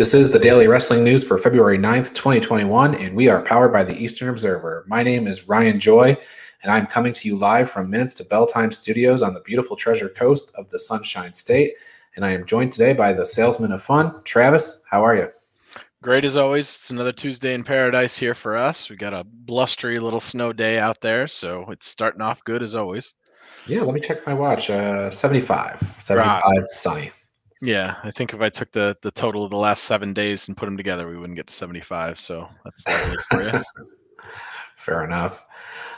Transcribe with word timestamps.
This 0.00 0.12
is 0.12 0.30
the 0.30 0.38
daily 0.38 0.66
wrestling 0.66 1.02
news 1.02 1.24
for 1.24 1.38
February 1.38 1.78
9th, 1.78 2.14
2021, 2.14 2.94
and 2.96 3.16
we 3.16 3.28
are 3.28 3.40
powered 3.42 3.72
by 3.72 3.84
the 3.84 3.96
Eastern 3.96 4.28
Observer. 4.28 4.84
My 4.86 5.02
name 5.02 5.26
is 5.26 5.48
Ryan 5.48 5.80
Joy, 5.80 6.16
and 6.62 6.70
I'm 6.70 6.86
coming 6.86 7.14
to 7.14 7.28
you 7.28 7.36
live 7.36 7.70
from 7.70 7.90
Minutes 7.90 8.12
to 8.14 8.24
Bell 8.24 8.46
Time 8.46 8.70
Studios 8.70 9.22
on 9.22 9.32
the 9.32 9.40
beautiful 9.40 9.76
Treasure 9.76 10.10
Coast 10.10 10.52
of 10.56 10.68
the 10.68 10.78
Sunshine 10.78 11.32
State. 11.32 11.74
And 12.16 12.24
I 12.24 12.32
am 12.32 12.44
joined 12.44 12.72
today 12.72 12.92
by 12.92 13.14
the 13.14 13.24
salesman 13.24 13.72
of 13.72 13.82
fun, 13.82 14.22
Travis. 14.24 14.84
How 14.90 15.02
are 15.02 15.16
you? 15.16 15.28
Great 16.02 16.24
as 16.24 16.34
always. 16.34 16.66
It's 16.70 16.90
another 16.90 17.12
Tuesday 17.12 17.52
in 17.52 17.62
paradise 17.62 18.16
here 18.16 18.34
for 18.34 18.56
us. 18.56 18.88
We 18.88 18.96
got 18.96 19.12
a 19.12 19.22
blustery 19.22 19.98
little 19.98 20.20
snow 20.20 20.50
day 20.50 20.78
out 20.78 21.02
there, 21.02 21.26
so 21.26 21.66
it's 21.70 21.86
starting 21.86 22.22
off 22.22 22.42
good 22.44 22.62
as 22.62 22.74
always. 22.74 23.14
Yeah, 23.66 23.82
let 23.82 23.92
me 23.92 24.00
check 24.00 24.26
my 24.26 24.32
watch. 24.32 24.70
Uh, 24.70 25.10
75. 25.10 25.96
75 25.98 26.42
right. 26.42 26.64
sunny. 26.72 27.10
Yeah, 27.60 27.96
I 28.02 28.10
think 28.10 28.32
if 28.32 28.40
I 28.40 28.48
took 28.48 28.72
the 28.72 28.96
the 29.02 29.10
total 29.10 29.44
of 29.44 29.50
the 29.50 29.58
last 29.58 29.84
seven 29.84 30.14
days 30.14 30.48
and 30.48 30.56
put 30.56 30.64
them 30.64 30.78
together, 30.78 31.06
we 31.06 31.18
wouldn't 31.18 31.36
get 31.36 31.46
to 31.48 31.52
75. 31.52 32.18
So 32.18 32.48
that's 32.64 32.88
lovely 32.88 33.16
for 33.30 33.42
you. 33.42 33.62
Fair 34.76 35.04
enough. 35.04 35.44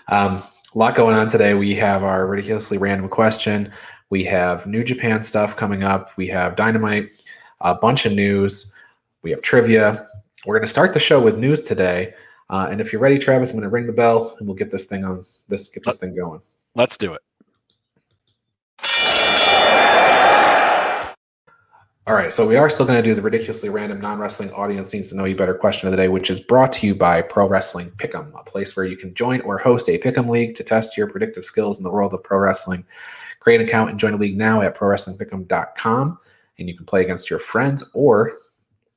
Um, 0.09 0.43
a 0.75 0.79
lot 0.79 0.97
going 0.97 1.15
on 1.15 1.29
today. 1.29 1.55
We 1.55 1.77
have 1.77 2.03
our 2.03 2.27
ridiculously 2.27 2.77
random 2.77 3.09
question. 3.09 3.71
We 4.11 4.25
have 4.25 4.67
New 4.67 4.83
Japan 4.83 5.23
stuff 5.23 5.55
coming 5.55 5.85
up. 5.85 6.11
We 6.17 6.27
have 6.27 6.57
Dynamite, 6.57 7.23
a 7.61 7.77
bunch 7.77 8.05
of 8.05 8.13
news. 8.13 8.75
We 9.23 9.31
have 9.31 9.43
trivia. 9.43 10.09
We're 10.47 10.57
going 10.57 10.67
to 10.67 10.73
start 10.73 10.93
the 10.93 11.01
show 11.01 11.21
with 11.21 11.39
news 11.39 11.63
today. 11.63 12.15
Uh, 12.51 12.69
and 12.71 12.81
if 12.81 12.93
you're 12.93 13.01
ready, 13.01 13.19
Travis, 13.19 13.51
I'm 13.51 13.57
going 13.57 13.63
to 13.63 13.71
ring 13.71 13.87
the 13.87 13.93
bell 13.93 14.37
and 14.39 14.49
we'll 14.49 14.57
get 14.57 14.71
this 14.71 14.85
thing 14.85 15.05
on. 15.05 15.25
This 15.49 15.69
get 15.69 15.85
this 15.85 15.97
thing 15.99 16.15
going. 16.15 16.41
Let's 16.75 16.99
do 16.99 17.13
it. 17.15 17.21
All 22.05 22.15
right, 22.15 22.33
so 22.33 22.49
we 22.49 22.57
are 22.57 22.69
still 22.69 22.85
going 22.85 23.01
to 23.01 23.09
do 23.09 23.15
the 23.15 23.23
ridiculously 23.23 23.69
random 23.69 24.01
non 24.01 24.19
wrestling 24.19 24.51
audience 24.51 24.93
needs 24.93 25.11
to 25.11 25.17
know 25.17 25.25
you 25.25 25.37
better 25.37 25.55
question 25.55 25.87
of 25.87 25.93
the 25.93 25.97
day, 25.97 26.09
which 26.09 26.31
is 26.31 26.41
brought 26.41 26.73
to 26.73 26.87
you 26.89 26.97
by 26.97 27.23
Pro 27.23 27.47
Wrestling 27.47 27.91
Pick'em, 27.91 28.39
a 28.39 28.43
place 28.43 28.75
where 28.75 28.85
you 28.85 28.97
can 28.97 29.15
join 29.15 29.41
or 29.43 29.57
host 29.57 29.89
a 29.89 29.97
Pick'em 29.97 30.29
league 30.29 30.57
to 30.57 30.65
test 30.65 30.97
your 30.97 31.07
predictive 31.07 31.45
skills 31.45 31.79
in 31.79 31.85
the 31.85 31.93
world 31.93 32.13
of 32.13 32.25
pro 32.25 32.39
wrestling. 32.39 32.85
Create 33.39 33.61
an 33.61 33.69
account 33.69 33.91
and 33.91 34.01
join 34.01 34.15
a 34.15 34.17
league 34.17 34.37
now 34.37 34.63
at 34.63 34.77
ProWrestlingPick'em.com, 34.77 36.19
and 36.59 36.69
you 36.69 36.77
can 36.77 36.87
play 36.87 37.03
against 37.03 37.31
your 37.31 37.39
friends 37.39 37.85
or 37.95 38.33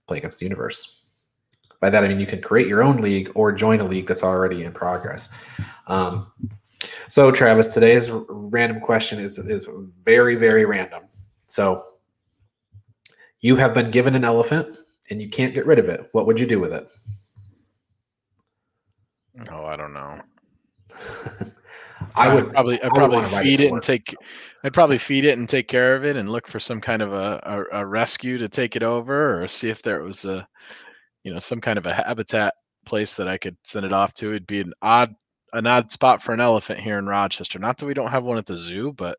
play 0.08 0.18
against 0.18 0.40
the 0.40 0.46
universe. 0.46 1.06
By 1.82 1.90
that 1.90 2.04
I 2.04 2.08
mean 2.08 2.20
you 2.20 2.28
can 2.28 2.42
create 2.42 2.68
your 2.68 2.84
own 2.84 2.98
league 2.98 3.32
or 3.36 3.52
join 3.52 3.80
a 3.80 3.84
league 3.84 4.08
that's 4.08 4.24
already 4.24 4.64
in 4.64 4.72
progress. 4.72 5.30
Um, 5.88 6.32
so, 7.08 7.32
Travis, 7.32 7.70
today's 7.70 8.12
random 8.12 8.80
question 8.80 9.20
is 9.20 9.38
is 9.38 9.68
very 10.04 10.36
very 10.36 10.66
random. 10.66 11.04
So 11.48 11.84
you 13.42 13.56
have 13.56 13.74
been 13.74 13.92
given 13.92 14.16
an 14.16 14.24
elephant 14.24 14.78
and 15.10 15.22
you 15.22 15.30
can't 15.30 15.54
get 15.54 15.66
rid 15.66 15.80
of 15.80 15.88
it. 15.88 16.08
What 16.14 16.26
would 16.26 16.40
you 16.40 16.48
do 16.48 16.60
with 16.60 16.74
it? 16.74 16.92
Oh, 19.52 19.66
I 19.66 19.76
don't 19.76 19.94
know. 19.94 20.20
I 22.16 22.34
would 22.34 22.52
probably 22.52 22.82
I'd 22.82 22.92
probably 22.92 23.24
feed 23.42 23.60
it 23.60 23.72
and 23.72 23.84
take 23.84 24.16
I'd 24.64 24.74
probably 24.74 24.98
feed 24.98 25.26
it 25.26 25.38
and 25.38 25.48
take 25.48 25.68
care 25.68 25.96
of 25.96 26.06
it 26.06 26.16
and 26.16 26.32
look 26.32 26.48
for 26.48 26.60
some 26.60 26.82
kind 26.82 27.02
of 27.02 27.14
a, 27.14 27.40
a, 27.44 27.82
a, 27.82 27.86
rescue 27.86 28.38
to 28.38 28.50
take 28.50 28.76
it 28.76 28.84
over 28.84 29.42
or 29.42 29.48
see 29.48 29.70
if 29.70 29.82
there 29.82 30.02
was 30.02 30.26
a 30.26 30.48
you 31.24 31.34
know 31.34 31.40
some 31.40 31.62
kind 31.62 31.78
of 31.78 31.86
a 31.86 31.94
habitat 31.94 32.54
place 32.86 33.16
that 33.16 33.28
I 33.28 33.38
could 33.38 33.58
send 33.64 33.86
it 33.86 33.94
off 33.94 34.14
to. 34.16 34.30
It'd 34.30 34.48
be 34.48 34.62
an 34.62 34.74
odd 34.82 35.14
an 35.54 35.68
odd 35.68 35.92
spot 35.92 36.22
for 36.22 36.34
an 36.34 36.42
elephant 36.42 36.80
here 36.80 36.98
in 36.98 37.08
Rochester. 37.08 37.60
Not 37.60 37.78
that 37.78 37.86
we 37.86 37.94
don't 37.94 38.12
have 38.12 38.24
one 38.24 38.38
at 38.38 38.46
the 38.46 38.58
zoo, 38.58 38.94
but 38.94 39.18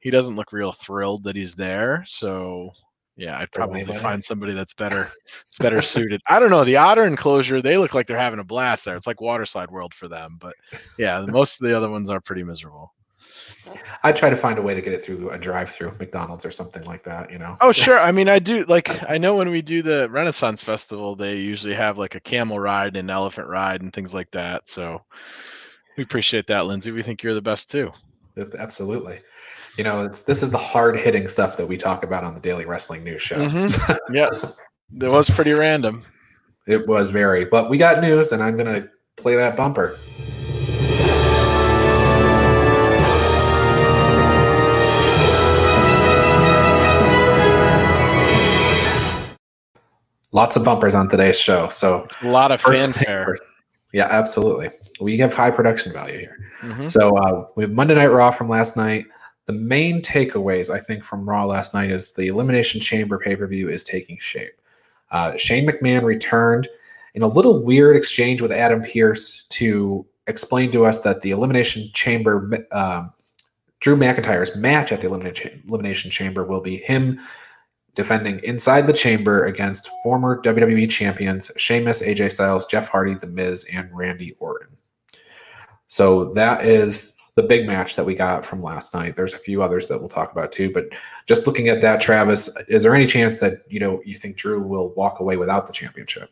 he 0.00 0.10
doesn't 0.10 0.36
look 0.36 0.52
real 0.52 0.72
thrilled 0.72 1.24
that 1.24 1.36
he's 1.36 1.54
there. 1.54 2.04
So 2.06 2.70
yeah, 3.16 3.38
I'd 3.38 3.52
probably 3.52 3.84
find 3.84 4.22
somebody 4.22 4.54
that's 4.54 4.72
better, 4.72 5.08
it's 5.46 5.58
better 5.58 5.82
suited. 5.82 6.20
I 6.28 6.40
don't 6.40 6.50
know. 6.50 6.64
The 6.64 6.76
otter 6.76 7.04
enclosure, 7.04 7.62
they 7.62 7.78
look 7.78 7.94
like 7.94 8.06
they're 8.06 8.18
having 8.18 8.40
a 8.40 8.44
blast 8.44 8.84
there. 8.84 8.96
It's 8.96 9.06
like 9.06 9.20
waterside 9.20 9.70
world 9.70 9.94
for 9.94 10.08
them. 10.08 10.36
But 10.40 10.54
yeah, 10.98 11.24
most 11.28 11.60
of 11.60 11.68
the 11.68 11.76
other 11.76 11.88
ones 11.88 12.10
are 12.10 12.20
pretty 12.20 12.42
miserable. 12.42 12.92
I 14.02 14.12
try 14.12 14.30
to 14.30 14.36
find 14.36 14.58
a 14.58 14.62
way 14.62 14.74
to 14.74 14.82
get 14.82 14.92
it 14.92 15.02
through 15.02 15.30
a 15.30 15.38
drive-through 15.38 15.92
McDonald's 15.98 16.44
or 16.44 16.50
something 16.50 16.84
like 16.84 17.02
that, 17.04 17.30
you 17.30 17.38
know. 17.38 17.56
Oh, 17.60 17.72
sure. 17.72 17.98
I 17.98 18.10
mean, 18.10 18.28
I 18.28 18.38
do 18.38 18.64
like 18.64 19.08
I 19.08 19.16
know 19.16 19.36
when 19.36 19.50
we 19.50 19.62
do 19.62 19.80
the 19.80 20.08
Renaissance 20.10 20.62
Festival, 20.62 21.14
they 21.14 21.36
usually 21.36 21.74
have 21.74 21.98
like 21.98 22.14
a 22.16 22.20
camel 22.20 22.58
ride 22.58 22.96
and 22.96 23.10
elephant 23.10 23.48
ride 23.48 23.80
and 23.80 23.92
things 23.92 24.12
like 24.12 24.30
that. 24.32 24.68
So 24.68 25.02
we 25.96 26.02
appreciate 26.02 26.48
that, 26.48 26.66
Lindsay. 26.66 26.90
We 26.90 27.02
think 27.02 27.22
you're 27.22 27.34
the 27.34 27.40
best 27.40 27.70
too. 27.70 27.92
Absolutely 28.58 29.20
you 29.76 29.82
know, 29.82 30.04
it's 30.04 30.22
this 30.22 30.42
is 30.42 30.50
the 30.50 30.58
hard 30.58 30.96
hitting 30.96 31.28
stuff 31.28 31.56
that 31.56 31.66
we 31.66 31.76
talk 31.76 32.04
about 32.04 32.22
on 32.22 32.34
the 32.34 32.40
Daily 32.40 32.64
Wrestling 32.64 33.02
News 33.02 33.22
Show. 33.22 33.44
Mm-hmm. 33.44 33.94
yeah, 34.14 34.30
it 35.00 35.10
was 35.10 35.28
pretty 35.28 35.52
random. 35.52 36.04
It 36.66 36.86
was 36.86 37.10
very, 37.10 37.44
but 37.44 37.68
we 37.68 37.76
got 37.76 38.00
news, 38.00 38.32
and 38.32 38.42
I'm 38.42 38.56
gonna 38.56 38.88
play 39.16 39.34
that 39.36 39.56
bumper. 39.56 39.98
Lots 50.30 50.56
of 50.56 50.64
bumpers 50.64 50.96
on 50.96 51.08
today's 51.08 51.38
show, 51.38 51.68
so 51.68 52.08
a 52.22 52.28
lot 52.28 52.50
of 52.52 52.60
fanfare. 52.60 53.36
Yeah, 53.92 54.08
absolutely. 54.10 54.70
We 55.00 55.16
have 55.18 55.32
high 55.32 55.52
production 55.52 55.92
value 55.92 56.18
here. 56.18 56.36
Mm-hmm. 56.62 56.88
So 56.88 57.16
uh, 57.16 57.46
we 57.54 57.62
have 57.62 57.72
Monday 57.72 57.94
Night 57.94 58.06
Raw 58.08 58.32
from 58.32 58.48
last 58.48 58.76
night 58.76 59.06
the 59.46 59.52
main 59.52 60.00
takeaways 60.00 60.70
I 60.70 60.80
think 60.80 61.04
from 61.04 61.28
Raw 61.28 61.44
last 61.44 61.74
night 61.74 61.90
is 61.90 62.12
the 62.12 62.28
Elimination 62.28 62.80
Chamber 62.80 63.18
pay 63.18 63.36
per 63.36 63.46
view 63.46 63.68
is 63.68 63.84
taking 63.84 64.18
shape. 64.18 64.60
Uh, 65.10 65.36
Shane 65.36 65.66
McMahon 65.66 66.02
returned 66.02 66.68
in 67.14 67.22
a 67.22 67.28
little 67.28 67.62
weird 67.62 67.96
exchange 67.96 68.40
with 68.40 68.52
Adam 68.52 68.82
Pearce 68.82 69.44
to 69.50 70.04
explain 70.26 70.72
to 70.72 70.84
us 70.84 71.02
that 71.02 71.20
the 71.20 71.30
Elimination 71.30 71.90
Chamber, 71.92 72.66
um, 72.72 73.12
Drew 73.80 73.96
McIntyre's 73.96 74.56
match 74.56 74.92
at 74.92 75.00
the 75.00 75.06
Elimination, 75.06 75.62
Elimination 75.68 76.10
Chamber 76.10 76.44
will 76.44 76.60
be 76.60 76.78
him 76.78 77.20
defending 77.94 78.40
inside 78.42 78.86
the 78.86 78.92
chamber 78.92 79.44
against 79.44 79.88
former 80.02 80.42
WWE 80.42 80.90
champions 80.90 81.50
Sheamus, 81.56 82.02
AJ 82.02 82.32
Styles, 82.32 82.66
Jeff 82.66 82.88
Hardy, 82.88 83.14
The 83.14 83.28
Miz, 83.28 83.66
and 83.72 83.88
Randy 83.92 84.34
Orton. 84.40 84.76
So 85.86 86.32
that 86.34 86.66
is 86.66 87.16
the 87.36 87.42
big 87.42 87.66
match 87.66 87.96
that 87.96 88.04
we 88.04 88.14
got 88.14 88.46
from 88.46 88.62
last 88.62 88.94
night. 88.94 89.16
There's 89.16 89.34
a 89.34 89.38
few 89.38 89.62
others 89.62 89.88
that 89.88 89.98
we'll 89.98 90.08
talk 90.08 90.32
about 90.32 90.52
too, 90.52 90.72
but 90.72 90.86
just 91.26 91.46
looking 91.46 91.68
at 91.68 91.80
that, 91.80 92.00
Travis, 92.00 92.54
is 92.68 92.82
there 92.82 92.94
any 92.94 93.06
chance 93.06 93.38
that 93.40 93.62
you 93.68 93.80
know 93.80 94.00
you 94.04 94.16
think 94.16 94.36
Drew 94.36 94.62
will 94.62 94.94
walk 94.94 95.20
away 95.20 95.36
without 95.36 95.66
the 95.66 95.72
championship? 95.72 96.30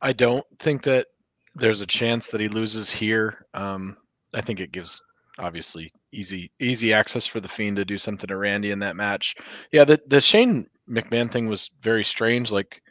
I 0.00 0.12
don't 0.12 0.44
think 0.58 0.82
that 0.82 1.08
there's 1.54 1.80
a 1.80 1.86
chance 1.86 2.28
that 2.28 2.40
he 2.40 2.48
loses 2.48 2.90
here. 2.90 3.46
Um, 3.54 3.96
I 4.34 4.40
think 4.40 4.58
it 4.58 4.72
gives 4.72 5.00
obviously 5.38 5.92
easy 6.10 6.50
easy 6.60 6.92
access 6.92 7.26
for 7.26 7.40
the 7.40 7.48
Fiend 7.48 7.76
to 7.76 7.84
do 7.84 7.98
something 7.98 8.28
to 8.28 8.36
Randy 8.36 8.72
in 8.72 8.78
that 8.80 8.96
match. 8.96 9.36
Yeah, 9.70 9.84
the 9.84 10.00
the 10.08 10.20
Shane 10.20 10.68
McMahon 10.88 11.30
thing 11.30 11.48
was 11.48 11.70
very 11.80 12.04
strange. 12.04 12.50
Like, 12.50 12.82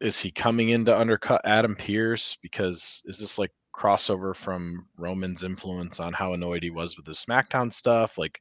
is 0.00 0.20
he 0.20 0.30
coming 0.30 0.68
in 0.68 0.84
to 0.84 0.96
undercut 0.96 1.40
Adam 1.44 1.74
Pearce? 1.74 2.36
Because 2.40 3.02
is 3.06 3.18
this 3.18 3.38
like 3.38 3.50
crossover 3.74 4.34
from 4.34 4.86
Roman's 4.96 5.44
influence 5.44 6.00
on 6.00 6.12
how 6.12 6.32
annoyed 6.32 6.62
he 6.62 6.70
was 6.70 6.96
with 6.96 7.06
the 7.06 7.12
SmackDown 7.12 7.72
stuff. 7.72 8.18
Like 8.18 8.40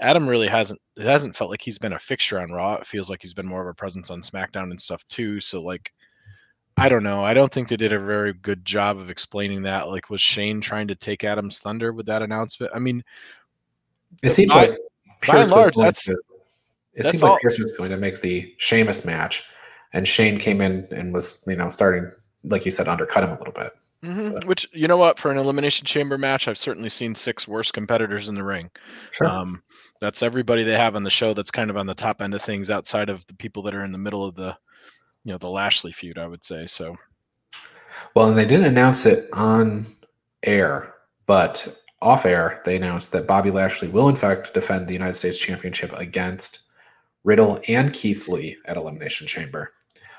Adam 0.00 0.28
really 0.28 0.48
hasn't 0.48 0.80
it 0.96 1.04
hasn't 1.04 1.36
felt 1.36 1.50
like 1.50 1.62
he's 1.62 1.78
been 1.78 1.94
a 1.94 1.98
fixture 1.98 2.40
on 2.40 2.52
Raw. 2.52 2.74
It 2.74 2.86
feels 2.86 3.10
like 3.10 3.22
he's 3.22 3.34
been 3.34 3.46
more 3.46 3.62
of 3.62 3.68
a 3.68 3.74
presence 3.74 4.10
on 4.10 4.22
SmackDown 4.22 4.70
and 4.70 4.80
stuff 4.80 5.06
too. 5.08 5.40
So 5.40 5.62
like 5.62 5.92
I 6.76 6.88
don't 6.88 7.02
know. 7.02 7.24
I 7.24 7.34
don't 7.34 7.52
think 7.52 7.68
they 7.68 7.76
did 7.76 7.92
a 7.92 7.98
very 7.98 8.32
good 8.32 8.64
job 8.64 8.98
of 8.98 9.10
explaining 9.10 9.62
that. 9.62 9.88
Like 9.88 10.10
was 10.10 10.20
Shane 10.20 10.60
trying 10.60 10.88
to 10.88 10.94
take 10.94 11.24
Adam's 11.24 11.58
thunder 11.58 11.92
with 11.92 12.06
that 12.06 12.22
announcement? 12.22 12.72
I 12.74 12.78
mean 12.78 13.02
it 14.22 14.30
seems 14.30 14.50
by, 14.50 14.68
like 14.68 14.78
by 15.26 15.40
and 15.40 15.50
large 15.50 15.74
that's 15.74 16.04
to, 16.04 16.12
it 16.12 16.18
that's 17.02 17.10
seems 17.10 17.22
all, 17.22 17.32
like 17.32 17.42
Pearce 17.42 17.58
was 17.58 17.76
going 17.76 17.90
to 17.90 17.96
make 17.96 18.20
the 18.20 18.54
Sheamus 18.58 19.04
match 19.04 19.44
and 19.92 20.06
Shane 20.06 20.38
came 20.38 20.60
in 20.60 20.86
and 20.90 21.12
was, 21.12 21.44
you 21.46 21.56
know, 21.56 21.70
starting 21.70 22.10
like 22.44 22.64
you 22.64 22.70
said, 22.70 22.88
undercut 22.88 23.24
him 23.24 23.30
a 23.30 23.36
little 23.36 23.52
bit. 23.52 23.72
Mm-hmm. 24.04 24.46
Which 24.46 24.68
you 24.72 24.86
know 24.86 24.96
what, 24.96 25.18
for 25.18 25.30
an 25.30 25.38
elimination 25.38 25.84
chamber 25.84 26.16
match, 26.16 26.46
I've 26.46 26.58
certainly 26.58 26.88
seen 26.88 27.14
six 27.14 27.48
worse 27.48 27.72
competitors 27.72 28.28
in 28.28 28.34
the 28.34 28.44
ring. 28.44 28.70
Sure. 29.10 29.26
Um, 29.26 29.62
that's 30.00 30.22
everybody 30.22 30.62
they 30.62 30.76
have 30.76 30.94
on 30.94 31.02
the 31.02 31.10
show. 31.10 31.34
That's 31.34 31.50
kind 31.50 31.68
of 31.68 31.76
on 31.76 31.86
the 31.86 31.94
top 31.94 32.22
end 32.22 32.32
of 32.34 32.42
things, 32.42 32.70
outside 32.70 33.08
of 33.08 33.26
the 33.26 33.34
people 33.34 33.62
that 33.64 33.74
are 33.74 33.84
in 33.84 33.90
the 33.90 33.98
middle 33.98 34.24
of 34.24 34.36
the, 34.36 34.56
you 35.24 35.32
know, 35.32 35.38
the 35.38 35.48
Lashley 35.48 35.90
feud. 35.90 36.16
I 36.16 36.28
would 36.28 36.44
say 36.44 36.66
so. 36.66 36.94
Well, 38.14 38.28
and 38.28 38.38
they 38.38 38.44
didn't 38.44 38.66
announce 38.66 39.04
it 39.04 39.28
on 39.32 39.86
air, 40.44 40.94
but 41.26 41.82
off 42.00 42.24
air 42.24 42.62
they 42.64 42.76
announced 42.76 43.10
that 43.10 43.26
Bobby 43.26 43.50
Lashley 43.50 43.88
will 43.88 44.08
in 44.08 44.14
fact 44.14 44.54
defend 44.54 44.86
the 44.86 44.92
United 44.92 45.14
States 45.14 45.38
Championship 45.38 45.92
against 45.94 46.68
Riddle 47.24 47.60
and 47.66 47.92
Keith 47.92 48.28
Lee 48.28 48.56
at 48.66 48.76
Elimination 48.76 49.26
Chamber 49.26 49.72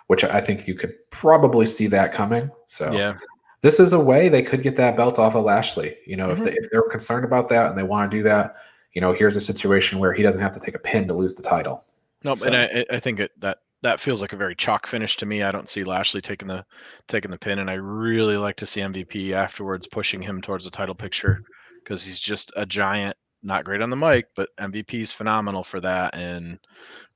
which 0.09 0.23
I 0.23 0.41
think 0.41 0.67
you 0.67 0.73
could 0.73 0.95
probably 1.11 1.67
see 1.67 1.85
that 1.87 2.11
coming. 2.13 2.49
So 2.65 2.91
yeah, 2.91 3.13
this 3.61 3.79
is 3.79 3.93
a 3.93 3.99
way 3.99 4.29
they 4.29 4.41
could 4.43 4.61
get 4.63 4.75
that 4.77 4.95
belt 4.97 5.19
off 5.19 5.35
of 5.35 5.43
Lashley. 5.43 5.97
You 6.05 6.15
know, 6.17 6.27
Mm-hmm. 6.29 6.37
if, 6.37 6.43
they, 6.43 6.51
if 6.59 6.69
they're 6.71 6.81
concerned 6.83 7.25
about 7.25 7.49
that 7.49 7.69
and 7.69 7.77
they 7.77 7.83
want 7.83 8.09
to 8.09 8.17
do 8.17 8.23
that, 8.23 8.55
you 8.93 9.01
know, 9.01 9.13
here's 9.13 9.35
a 9.35 9.41
situation 9.41 9.99
where 9.99 10.13
he 10.13 10.23
doesn't 10.23 10.41
have 10.41 10.53
to 10.53 10.59
take 10.59 10.75
a 10.75 10.79
pin 10.79 11.07
to 11.07 11.13
lose 11.13 11.35
the 11.35 11.43
title. 11.43 11.83
no, 12.23 12.33
So- 12.33 12.47
and 12.47 12.55
I 12.55 12.85
I 12.91 12.99
think 12.99 13.19
it 13.19 13.31
that 13.39 13.59
that 13.81 13.99
feels 14.01 14.19
like 14.21 14.33
a 14.33 14.37
very 14.37 14.55
chalk 14.55 14.87
finish 14.87 15.15
to 15.17 15.25
me. 15.25 15.41
I 15.43 15.51
don't 15.51 15.69
see 15.69 15.83
Lashley 15.85 16.19
taking 16.21 16.47
the 16.49 16.65
taking 17.07 17.31
the 17.31 17.37
pin, 17.37 17.59
and 17.59 17.69
I 17.69 17.75
really 17.75 18.35
like 18.37 18.57
to 18.57 18.65
see 18.65 18.81
MVP 18.81 19.31
afterwards 19.31 19.87
pushing 19.87 20.21
him 20.21 20.41
towards 20.41 20.65
the 20.65 20.71
title 20.71 20.95
picture 20.95 21.41
because 21.83 22.03
he's 22.03 22.19
just 22.19 22.51
a 22.57 22.65
giant. 22.65 23.15
Not 23.41 23.63
great 23.63 23.81
on 23.81 23.89
the 23.89 23.95
mic, 23.95 24.25
but 24.35 24.49
MVP 24.59 25.01
is 25.01 25.13
phenomenal 25.13 25.63
for 25.63 25.79
that, 25.79 26.13
and 26.13 26.59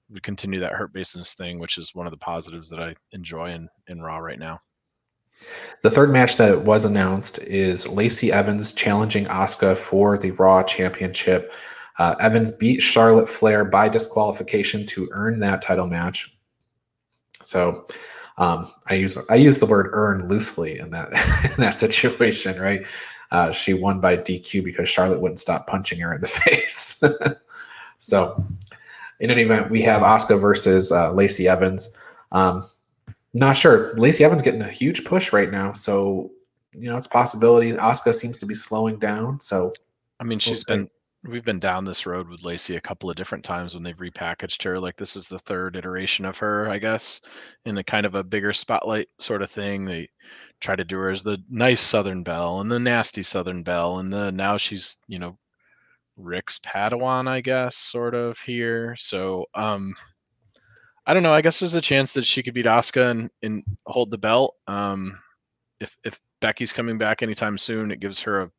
we 0.10 0.22
continue 0.22 0.62
that 0.62 0.72
hurt 0.72 0.94
business 0.94 1.34
thing, 1.34 1.60
which 1.60 1.78
is 1.78 1.94
one 1.94 2.07
of 2.07 2.12
the 2.12 2.18
positives 2.18 2.69
that 2.69 2.80
I 2.80 2.96
enjoy 3.12 3.51
in 3.51 3.68
in 3.88 4.01
Raw 4.01 4.19
right 4.19 4.39
now. 4.39 4.62
The 5.81 5.89
third 5.89 6.12
match 6.12 6.38
that 6.38 6.62
was 6.62 6.85
announced 6.85 7.39
is 7.39 7.88
Lacey 7.89 8.31
Evans 8.31 8.71
challenging 8.71 9.25
Asuka 9.25 9.77
for 9.77 10.18
the 10.18 10.31
Raw 10.31 10.63
Championship. 10.63 11.51
Uh, 12.00 12.15
Evans 12.19 12.51
beat 12.51 12.81
Charlotte 12.81 13.30
Flair 13.30 13.65
by 13.65 13.89
disqualification 13.89 14.85
to 14.88 15.09
earn 15.12 15.39
that 15.39 15.62
title 15.62 15.88
match. 15.88 16.35
So 17.41 17.85
um, 18.38 18.65
I 18.88 18.95
use 18.95 19.18
I 19.30 19.35
use 19.35 19.59
the 19.59 19.65
word 19.65 19.89
"earn" 19.91 20.27
loosely 20.27 20.80
in 20.80 20.89
that 20.91 21.12
in 21.44 21.62
that 21.62 21.75
situation, 21.75 22.59
right? 22.59 22.86
Uh, 23.31 23.51
she 23.51 23.74
won 23.74 24.00
by 24.00 24.15
DQ 24.15 24.63
because 24.63 24.88
Charlotte 24.88 25.19
wouldn't 25.19 25.39
stop 25.39 25.68
punching 25.68 26.00
her 26.00 26.13
in 26.13 26.21
the 26.21 26.27
face. 26.45 27.03
so, 27.97 28.44
in 29.19 29.31
any 29.31 29.41
event, 29.44 29.69
we 29.69 29.81
have 29.81 30.01
Asuka 30.01 30.39
versus 30.39 30.91
uh, 30.91 31.12
Lacey 31.12 31.47
Evans. 31.47 31.97
Um, 32.31 32.63
not 33.33 33.57
sure. 33.57 33.94
Lacey 33.97 34.24
Evans 34.24 34.41
getting 34.41 34.62
a 34.62 34.69
huge 34.69 35.03
push 35.03 35.33
right 35.33 35.51
now, 35.51 35.74
so 35.74 36.31
you 36.74 36.89
know 36.89 36.97
it's 36.97 37.07
a 37.07 37.09
possibility. 37.09 37.71
Asuka 37.71 38.13
seems 38.13 38.38
to 38.38 38.45
be 38.45 38.56
slowing 38.56 39.00
down, 39.00 39.39
so 39.39 39.74
I 40.19 40.24
mean, 40.24 40.39
she's 40.39 40.59
see. 40.59 40.65
been 40.68 40.89
we've 41.25 41.45
been 41.45 41.59
down 41.59 41.85
this 41.85 42.06
road 42.06 42.27
with 42.27 42.44
Lacey 42.44 42.75
a 42.75 42.81
couple 42.81 43.09
of 43.09 43.15
different 43.15 43.44
times 43.44 43.74
when 43.74 43.83
they've 43.83 43.97
repackaged 43.97 44.63
her. 44.63 44.80
Like 44.80 44.97
this 44.97 45.15
is 45.15 45.27
the 45.27 45.39
third 45.39 45.75
iteration 45.75 46.25
of 46.25 46.38
her, 46.38 46.69
I 46.69 46.77
guess, 46.77 47.21
in 47.65 47.77
a 47.77 47.83
kind 47.83 48.06
of 48.06 48.15
a 48.15 48.24
bigger 48.24 48.53
spotlight 48.53 49.07
sort 49.19 49.41
of 49.41 49.50
thing. 49.50 49.86
They 49.86 50.09
try 50.59 50.75
to 50.75 50.83
do 50.83 50.97
her 50.97 51.09
as 51.09 51.24
the 51.24 51.38
nice 51.50 51.81
Southern 51.81 52.24
Belle 52.24 52.62
and 52.62 52.71
the 52.71 52.79
nasty 52.79 53.24
Southern 53.24 53.63
Belle, 53.63 54.00
and 54.00 54.12
the 54.13 54.31
now 54.31 54.57
she's 54.57 54.97
you 55.07 55.19
know 55.19 55.38
Ric's 56.18 56.59
Padawan, 56.59 57.27
I 57.27 57.41
guess, 57.41 57.75
sort 57.75 58.15
of 58.15 58.38
here. 58.39 58.95
So 59.00 59.45
um 59.56 59.95
I 61.05 61.13
don't 61.13 61.23
know. 61.23 61.33
I 61.33 61.41
guess 61.41 61.59
there's 61.59 61.75
a 61.75 61.81
chance 61.81 62.13
that 62.13 62.25
she 62.25 62.44
could 62.44 62.53
beat 62.53 62.65
Asuka 62.65 63.11
and, 63.11 63.29
and 63.41 63.63
hold 63.85 64.11
the 64.11 64.17
belt. 64.17 64.55
Um 64.67 65.19
if 65.79 65.97
if 66.03 66.19
Becky's 66.41 66.73
coming 66.73 66.97
back 66.97 67.21
anytime 67.23 67.57
soon, 67.57 67.91
it 67.91 68.00
gives 68.00 68.21
her 68.21 68.41
a 68.44 68.51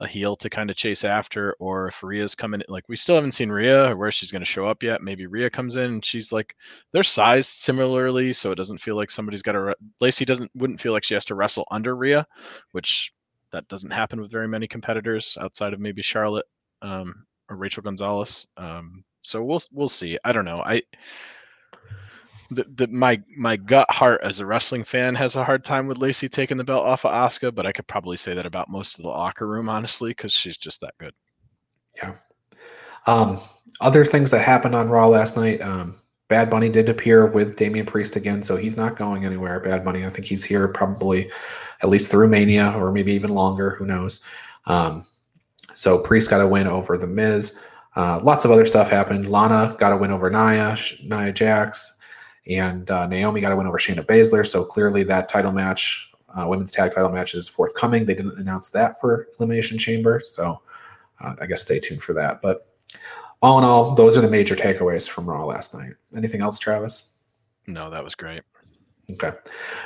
a 0.00 0.06
heel 0.06 0.36
to 0.36 0.48
kind 0.48 0.70
of 0.70 0.76
chase 0.76 1.02
after, 1.04 1.56
or 1.58 1.88
if 1.88 2.02
Rhea's 2.02 2.34
coming, 2.34 2.62
like 2.68 2.84
we 2.88 2.96
still 2.96 3.16
haven't 3.16 3.32
seen 3.32 3.50
Rhea 3.50 3.90
or 3.90 3.96
where 3.96 4.12
she's 4.12 4.30
going 4.30 4.42
to 4.42 4.46
show 4.46 4.66
up 4.66 4.82
yet. 4.82 5.02
Maybe 5.02 5.26
Rhea 5.26 5.50
comes 5.50 5.76
in 5.76 5.84
and 5.84 6.04
she's 6.04 6.32
like, 6.32 6.54
they're 6.92 7.02
sized 7.02 7.50
similarly, 7.50 8.32
so 8.32 8.52
it 8.52 8.56
doesn't 8.56 8.80
feel 8.80 8.94
like 8.96 9.10
somebody's 9.10 9.42
got 9.42 9.52
to. 9.52 9.60
Re- 9.60 9.74
Lacey 10.00 10.24
doesn't 10.24 10.50
wouldn't 10.54 10.80
feel 10.80 10.92
like 10.92 11.04
she 11.04 11.14
has 11.14 11.24
to 11.26 11.34
wrestle 11.34 11.66
under 11.70 11.96
Rhea, 11.96 12.26
which 12.72 13.12
that 13.52 13.66
doesn't 13.68 13.90
happen 13.90 14.20
with 14.20 14.30
very 14.30 14.46
many 14.46 14.68
competitors 14.68 15.36
outside 15.40 15.72
of 15.72 15.80
maybe 15.80 16.02
Charlotte 16.02 16.46
um, 16.82 17.26
or 17.48 17.56
Raquel 17.56 17.82
Gonzalez. 17.82 18.46
Um, 18.56 19.04
so 19.22 19.42
we'll 19.42 19.60
we'll 19.72 19.88
see. 19.88 20.18
I 20.24 20.32
don't 20.32 20.44
know. 20.44 20.60
I 20.60 20.82
the, 22.50 22.64
the 22.76 22.86
my 22.88 23.20
my 23.36 23.56
gut 23.56 23.90
heart 23.90 24.20
as 24.22 24.40
a 24.40 24.46
wrestling 24.46 24.84
fan 24.84 25.14
has 25.14 25.36
a 25.36 25.44
hard 25.44 25.64
time 25.64 25.86
with 25.86 25.98
Lacey 25.98 26.28
taking 26.28 26.56
the 26.56 26.64
belt 26.64 26.86
off 26.86 27.04
of 27.04 27.12
Asuka, 27.12 27.54
but 27.54 27.66
I 27.66 27.72
could 27.72 27.86
probably 27.86 28.16
say 28.16 28.34
that 28.34 28.46
about 28.46 28.70
most 28.70 28.98
of 28.98 29.02
the 29.02 29.10
locker 29.10 29.46
room, 29.46 29.68
honestly, 29.68 30.10
because 30.10 30.32
she's 30.32 30.56
just 30.56 30.80
that 30.80 30.94
good. 30.98 31.12
yeah. 31.96 32.14
Um, 33.06 33.38
other 33.80 34.04
things 34.04 34.30
that 34.30 34.40
happened 34.40 34.74
on 34.74 34.88
Raw 34.88 35.08
last 35.08 35.36
night. 35.36 35.60
Um, 35.60 35.96
Bad 36.28 36.50
Bunny 36.50 36.68
did 36.68 36.88
appear 36.88 37.26
with 37.26 37.56
Damian 37.56 37.86
Priest 37.86 38.16
again, 38.16 38.42
so 38.42 38.56
he's 38.56 38.76
not 38.76 38.96
going 38.96 39.24
anywhere. 39.24 39.60
Bad 39.60 39.84
Bunny, 39.84 40.04
I 40.04 40.10
think 40.10 40.26
he's 40.26 40.44
here 40.44 40.68
probably 40.68 41.30
at 41.80 41.88
least 41.88 42.10
through 42.10 42.28
Mania 42.28 42.74
or 42.76 42.92
maybe 42.92 43.12
even 43.12 43.30
longer. 43.30 43.70
Who 43.70 43.86
knows? 43.86 44.24
Um, 44.66 45.04
so 45.74 45.98
Priest 45.98 46.28
got 46.28 46.40
a 46.40 46.46
win 46.46 46.66
over 46.66 46.98
the 46.98 47.06
Miz. 47.06 47.58
Uh, 47.96 48.20
lots 48.22 48.44
of 48.44 48.50
other 48.50 48.66
stuff 48.66 48.90
happened. 48.90 49.26
Lana 49.26 49.74
got 49.78 49.92
a 49.92 49.96
win 49.96 50.10
over 50.10 50.28
Nia, 50.28 50.76
Nia 51.02 51.32
Jax, 51.32 51.97
and 52.48 52.90
uh, 52.90 53.06
Naomi 53.06 53.40
got 53.40 53.52
a 53.52 53.56
win 53.56 53.66
over 53.66 53.78
Shayna 53.78 54.04
Baszler. 54.04 54.46
So 54.46 54.64
clearly 54.64 55.04
that 55.04 55.28
title 55.28 55.52
match, 55.52 56.10
uh, 56.34 56.46
women's 56.46 56.72
tag 56.72 56.92
title 56.92 57.10
match, 57.10 57.34
is 57.34 57.48
forthcoming. 57.48 58.06
They 58.06 58.14
didn't 58.14 58.38
announce 58.38 58.70
that 58.70 59.00
for 59.00 59.28
Elimination 59.38 59.78
Chamber, 59.78 60.20
so 60.24 60.60
uh, 61.20 61.34
I 61.40 61.46
guess 61.46 61.62
stay 61.62 61.78
tuned 61.78 62.02
for 62.02 62.14
that. 62.14 62.40
But 62.40 62.66
all 63.42 63.58
in 63.58 63.64
all, 63.64 63.94
those 63.94 64.18
are 64.18 64.20
the 64.20 64.30
major 64.30 64.56
takeaways 64.56 65.08
from 65.08 65.28
Raw 65.28 65.44
last 65.44 65.74
night. 65.74 65.92
Anything 66.16 66.40
else, 66.40 66.58
Travis? 66.58 67.14
No, 67.66 67.90
that 67.90 68.02
was 68.02 68.14
great. 68.14 68.42
Okay, 69.10 69.32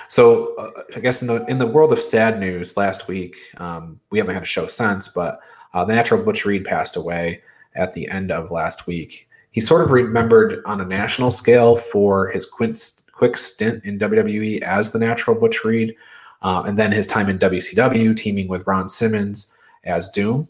so 0.09 0.57
uh, 0.57 0.83
I 0.97 1.01
guess 1.01 1.23
in 1.23 1.29
the 1.29 1.45
in 1.47 1.59
the 1.59 1.67
world 1.67 1.93
of 1.93 2.01
sad 2.01 2.41
news, 2.41 2.77
last 2.77 3.07
week 3.07 3.37
um, 3.59 4.01
we 4.11 4.19
haven't 4.19 4.35
had 4.35 4.43
a 4.43 4.47
show 4.47 4.67
since, 4.67 5.09
but 5.09 5.39
uh, 5.75 5.85
the 5.85 5.95
natural 5.95 6.25
Butch 6.25 6.45
Reed 6.45 6.65
passed 6.65 6.97
away 6.97 7.43
at 7.77 7.93
the 7.93 8.09
end 8.09 8.33
of 8.33 8.51
last 8.51 8.89
week. 8.89 9.29
He's 9.53 9.69
sort 9.69 9.83
of 9.83 9.93
remembered 9.93 10.63
on 10.65 10.81
a 10.81 10.85
national 10.85 11.31
scale 11.31 11.77
for 11.77 12.29
his 12.31 12.47
quick, 12.47 12.77
quick 13.13 13.37
stint 13.37 13.85
in 13.85 13.99
WWE 13.99 14.63
as 14.63 14.91
the 14.91 14.99
natural 14.99 15.39
Butch 15.39 15.65
Reed, 15.65 15.95
uh, 16.41 16.65
and 16.67 16.79
then 16.79 16.91
his 16.91 17.07
time 17.07 17.29
in 17.29 17.39
WCW 17.39 18.17
teaming 18.17 18.49
with 18.49 18.67
Ron 18.67 18.89
Simmons 18.89 19.57
as 19.85 20.09
Doom. 20.09 20.49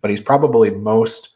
But 0.00 0.10
he's 0.10 0.20
probably 0.20 0.70
most 0.70 1.34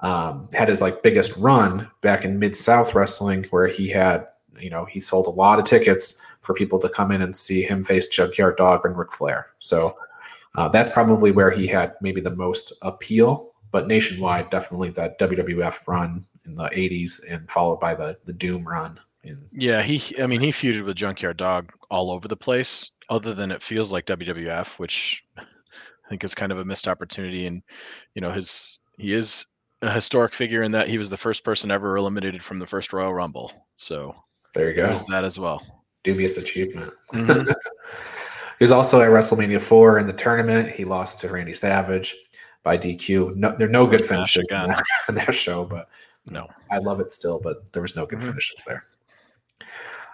um, 0.00 0.48
had 0.52 0.68
his 0.68 0.80
like 0.80 1.02
biggest 1.02 1.36
run 1.36 1.90
back 2.00 2.24
in 2.24 2.38
Mid 2.38 2.56
South 2.56 2.94
Wrestling, 2.94 3.44
where 3.50 3.66
he 3.66 3.88
had 3.88 4.26
you 4.58 4.70
know 4.70 4.84
he 4.84 5.00
sold 5.00 5.26
a 5.26 5.30
lot 5.30 5.58
of 5.58 5.64
tickets 5.64 6.22
for 6.42 6.54
people 6.54 6.78
to 6.78 6.88
come 6.88 7.10
in 7.10 7.22
and 7.22 7.36
see 7.36 7.62
him 7.62 7.84
face 7.84 8.08
Junkyard 8.08 8.56
Dog 8.56 8.84
and 8.84 8.96
Ric 8.96 9.12
Flair. 9.12 9.48
So 9.58 9.96
uh, 10.56 10.68
that's 10.68 10.90
probably 10.90 11.32
where 11.32 11.50
he 11.50 11.66
had 11.66 11.94
maybe 12.00 12.20
the 12.20 12.30
most 12.30 12.72
appeal. 12.82 13.52
But 13.72 13.86
nationwide, 13.86 14.50
definitely 14.50 14.90
that 14.90 15.18
WWF 15.18 15.86
run 15.86 16.24
in 16.44 16.54
the 16.54 16.64
'80s, 16.64 17.20
and 17.30 17.50
followed 17.50 17.80
by 17.80 17.94
the 17.94 18.16
the 18.24 18.32
Doom 18.32 18.66
run. 18.66 18.98
In, 19.24 19.48
Yeah, 19.52 19.82
he. 19.82 20.20
I 20.22 20.26
mean, 20.26 20.40
he 20.40 20.50
feuded 20.50 20.84
with 20.84 20.96
Junkyard 20.96 21.36
Dog 21.36 21.72
all 21.90 22.10
over 22.10 22.28
the 22.28 22.36
place. 22.36 22.90
Other 23.08 23.34
than 23.34 23.50
it 23.50 23.62
feels 23.62 23.92
like 23.92 24.06
WWF, 24.06 24.78
which 24.78 25.24
I 25.36 25.42
think 26.08 26.22
is 26.24 26.34
kind 26.34 26.52
of 26.52 26.58
a 26.58 26.64
missed 26.64 26.88
opportunity. 26.88 27.46
And 27.46 27.62
you 28.14 28.22
know, 28.22 28.30
his 28.30 28.78
he 28.98 29.12
is 29.12 29.46
a 29.82 29.90
historic 29.90 30.32
figure 30.34 30.62
in 30.62 30.72
that 30.72 30.88
he 30.88 30.98
was 30.98 31.10
the 31.10 31.16
first 31.16 31.44
person 31.44 31.70
ever 31.70 31.96
eliminated 31.96 32.42
from 32.42 32.58
the 32.58 32.66
first 32.66 32.92
Royal 32.92 33.14
Rumble. 33.14 33.52
So 33.76 34.14
there 34.54 34.68
you 34.68 34.74
go, 34.74 34.88
there's 34.88 35.04
that 35.06 35.24
as 35.24 35.38
well. 35.38 35.62
dubious 36.02 36.36
achievement. 36.38 36.92
Mhm. 37.12 37.46
he 38.58 38.64
was 38.64 38.72
also 38.72 39.00
at 39.00 39.08
WrestleMania 39.08 39.60
four 39.60 39.98
in 39.98 40.06
the 40.06 40.12
tournament. 40.12 40.68
He 40.68 40.84
lost 40.84 41.20
to 41.20 41.28
Randy 41.28 41.54
Savage 41.54 42.14
by 42.62 42.76
DQ. 42.76 43.36
No, 43.36 43.54
there 43.56 43.66
are 43.66 43.70
no 43.70 43.86
good 43.86 44.06
finishes 44.06 44.48
in 44.50 44.66
that, 44.68 44.82
in 45.08 45.14
that 45.14 45.34
show, 45.34 45.64
but 45.64 45.88
No. 46.30 46.46
I 46.70 46.78
love 46.78 47.00
it 47.00 47.10
still, 47.10 47.40
but 47.42 47.72
there 47.72 47.82
was 47.82 47.96
no 47.96 48.06
good 48.06 48.20
Mhm. 48.20 48.26
finishes 48.28 48.62
there. 48.66 48.82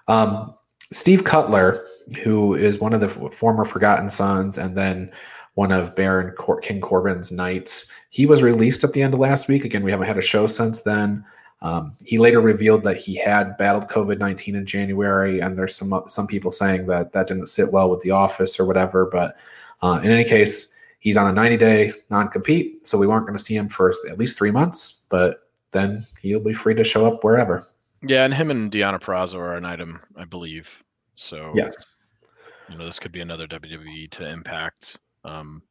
Um, 0.09 0.55
Steve 0.93 1.25
Cutler, 1.25 1.87
who 2.23 2.55
is 2.55 2.79
one 2.79 2.93
of 2.93 3.01
the 3.01 3.09
former 3.09 3.65
Forgotten 3.65 4.09
Sons 4.09 4.59
and 4.59 4.77
then 4.77 5.11
one 5.55 5.73
of 5.73 5.95
Baron 5.95 6.33
Cor- 6.37 6.61
King 6.61 6.81
Corbin's 6.81 7.33
knights, 7.33 7.91
he 8.11 8.25
was 8.27 8.43
released 8.43 8.85
at 8.85 8.93
the 8.93 9.03
end 9.03 9.15
of 9.15 9.21
last 9.21 9.49
week. 9.49 9.65
Again, 9.65 9.83
we 9.83 9.91
haven't 9.91 10.07
had 10.07 10.19
a 10.19 10.23
show 10.23 10.47
since 10.47 10.83
then. 10.83 11.25
Um, 11.63 11.93
he 12.05 12.19
later 12.19 12.41
revealed 12.41 12.85
that 12.85 12.99
he 12.99 13.15
had 13.17 13.57
battled 13.57 13.89
COVID 13.89 14.19
nineteen 14.19 14.55
in 14.57 14.67
January, 14.67 15.41
and 15.41 15.57
there's 15.59 15.75
some 15.75 16.05
some 16.07 16.27
people 16.27 16.53
saying 16.53 16.87
that 16.87 17.13
that 17.13 17.27
didn't 17.27 17.47
sit 17.47 17.73
well 17.73 17.91
with 17.91 18.01
the 18.03 18.11
office 18.11 18.61
or 18.61 18.67
whatever. 18.67 19.07
But 19.11 19.37
uh, 19.83 20.01
in 20.05 20.11
any 20.11 20.25
case, 20.25 20.69
he's 21.01 21.17
on 21.17 21.29
a 21.29 21.33
90 21.33 21.57
day 21.57 21.93
non 22.11 22.29
compete, 22.29 22.87
so 22.87 22.99
we 22.99 23.07
weren't 23.07 23.27
going 23.27 23.37
to 23.39 23.43
see 23.43 23.57
him 23.57 23.69
for 23.69 23.93
at 24.09 24.19
least 24.19 24.37
three 24.37 24.51
months. 24.51 25.05
But 25.09 25.46
then 25.77 26.05
he'll 26.23 26.41
be 26.41 26.55
free 26.55 26.75
to 26.75 26.85
show 26.85 27.07
up 27.07 27.23
wherever. 27.23 27.67
Yeah, 28.03 28.25
and 28.25 28.33
him 28.35 28.51
and 28.51 28.71
Deonna 28.71 29.01
Purrazzo 29.01 29.37
are 29.37 29.55
an 29.57 29.65
item, 29.65 30.01
I 30.17 30.25
believe. 30.25 30.83
So 31.15 31.53
Yes. 31.55 31.97
you 32.69 32.77
know, 32.77 32.85
this 32.85 32.99
could 32.99 33.13
be 33.13 33.21
another 33.21 33.47
WWE 33.47 34.11
to 34.13 34.29
impact. 34.29 34.99
Um, 35.25 35.63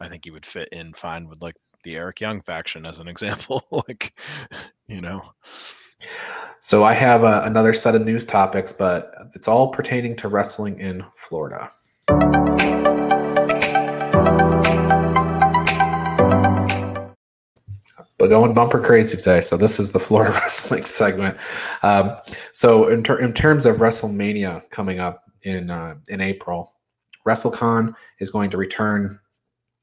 I 0.00 0.08
think 0.08 0.24
he 0.24 0.30
would 0.30 0.46
fit 0.46 0.68
in 0.70 0.92
fine 0.92 1.28
with 1.28 1.42
like 1.42 1.56
the 1.84 1.96
Eric 1.98 2.20
Young 2.20 2.40
faction 2.40 2.84
as 2.86 2.98
an 2.98 3.08
example. 3.08 3.64
like, 3.88 4.18
you 4.86 5.00
know, 5.00 5.20
So 6.60 6.84
I 6.84 6.92
have 6.94 7.24
uh, 7.24 7.42
another 7.44 7.72
set 7.72 7.94
of 7.94 8.02
news 8.04 8.24
topics, 8.24 8.72
but 8.72 9.12
it's 9.34 9.48
all 9.48 9.68
pertaining 9.68 10.16
to 10.16 10.28
wrestling 10.28 10.78
in 10.80 11.04
Florida. 11.16 11.70
But 18.18 18.28
going 18.28 18.52
bumper 18.52 18.80
crazy 18.80 19.16
today. 19.16 19.40
So 19.40 19.56
this 19.56 19.78
is 19.78 19.92
the 19.92 20.00
Florida 20.08 20.32
wrestling 20.32 20.84
segment. 20.84 21.38
Um, 21.82 22.16
so 22.52 22.88
in, 22.88 23.02
ter- 23.02 23.18
in, 23.18 23.32
terms 23.32 23.64
of 23.64 23.76
WrestleMania 23.76 24.68
coming 24.70 24.98
up 24.98 25.24
in 25.42 25.70
uh, 25.70 25.94
in 26.08 26.20
April, 26.20 26.74
WrestleCon 27.26 27.94
is 28.18 28.30
going 28.30 28.50
to 28.50 28.56
return 28.56 29.18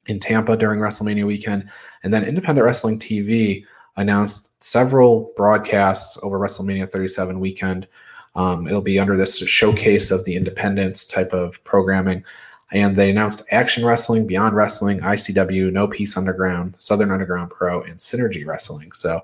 in 0.08 0.20
Tampa 0.20 0.56
during 0.56 0.80
WrestleMania 0.80 1.26
weekend, 1.26 1.70
and 2.04 2.14
then 2.14 2.24
Independent 2.24 2.66
Wrestling 2.66 3.00
TV 3.00 3.66
announced 3.98 4.62
several 4.64 5.32
broadcasts 5.38 6.20
over 6.22 6.38
WrestleMania 6.38 6.88
37 6.90 7.40
weekend. 7.40 7.88
Um, 8.36 8.68
it'll 8.68 8.82
be 8.82 9.00
under 9.00 9.16
this 9.16 9.38
showcase 9.38 10.12
of 10.12 10.26
the 10.26 10.36
independence 10.36 11.06
type 11.06 11.32
of 11.32 11.64
programming. 11.64 12.24
And 12.72 12.96
they 12.96 13.12
announced 13.12 13.44
Action 13.52 13.86
Wrestling, 13.86 14.26
Beyond 14.26 14.56
Wrestling, 14.56 15.00
ICW, 15.00 15.72
No 15.72 15.88
Peace 15.88 16.18
Underground, 16.18 16.76
Southern 16.80 17.12
Underground 17.12 17.52
Pro, 17.52 17.84
and 17.84 17.98
Synergy 17.98 18.46
Wrestling. 18.46 18.92
So, 18.92 19.22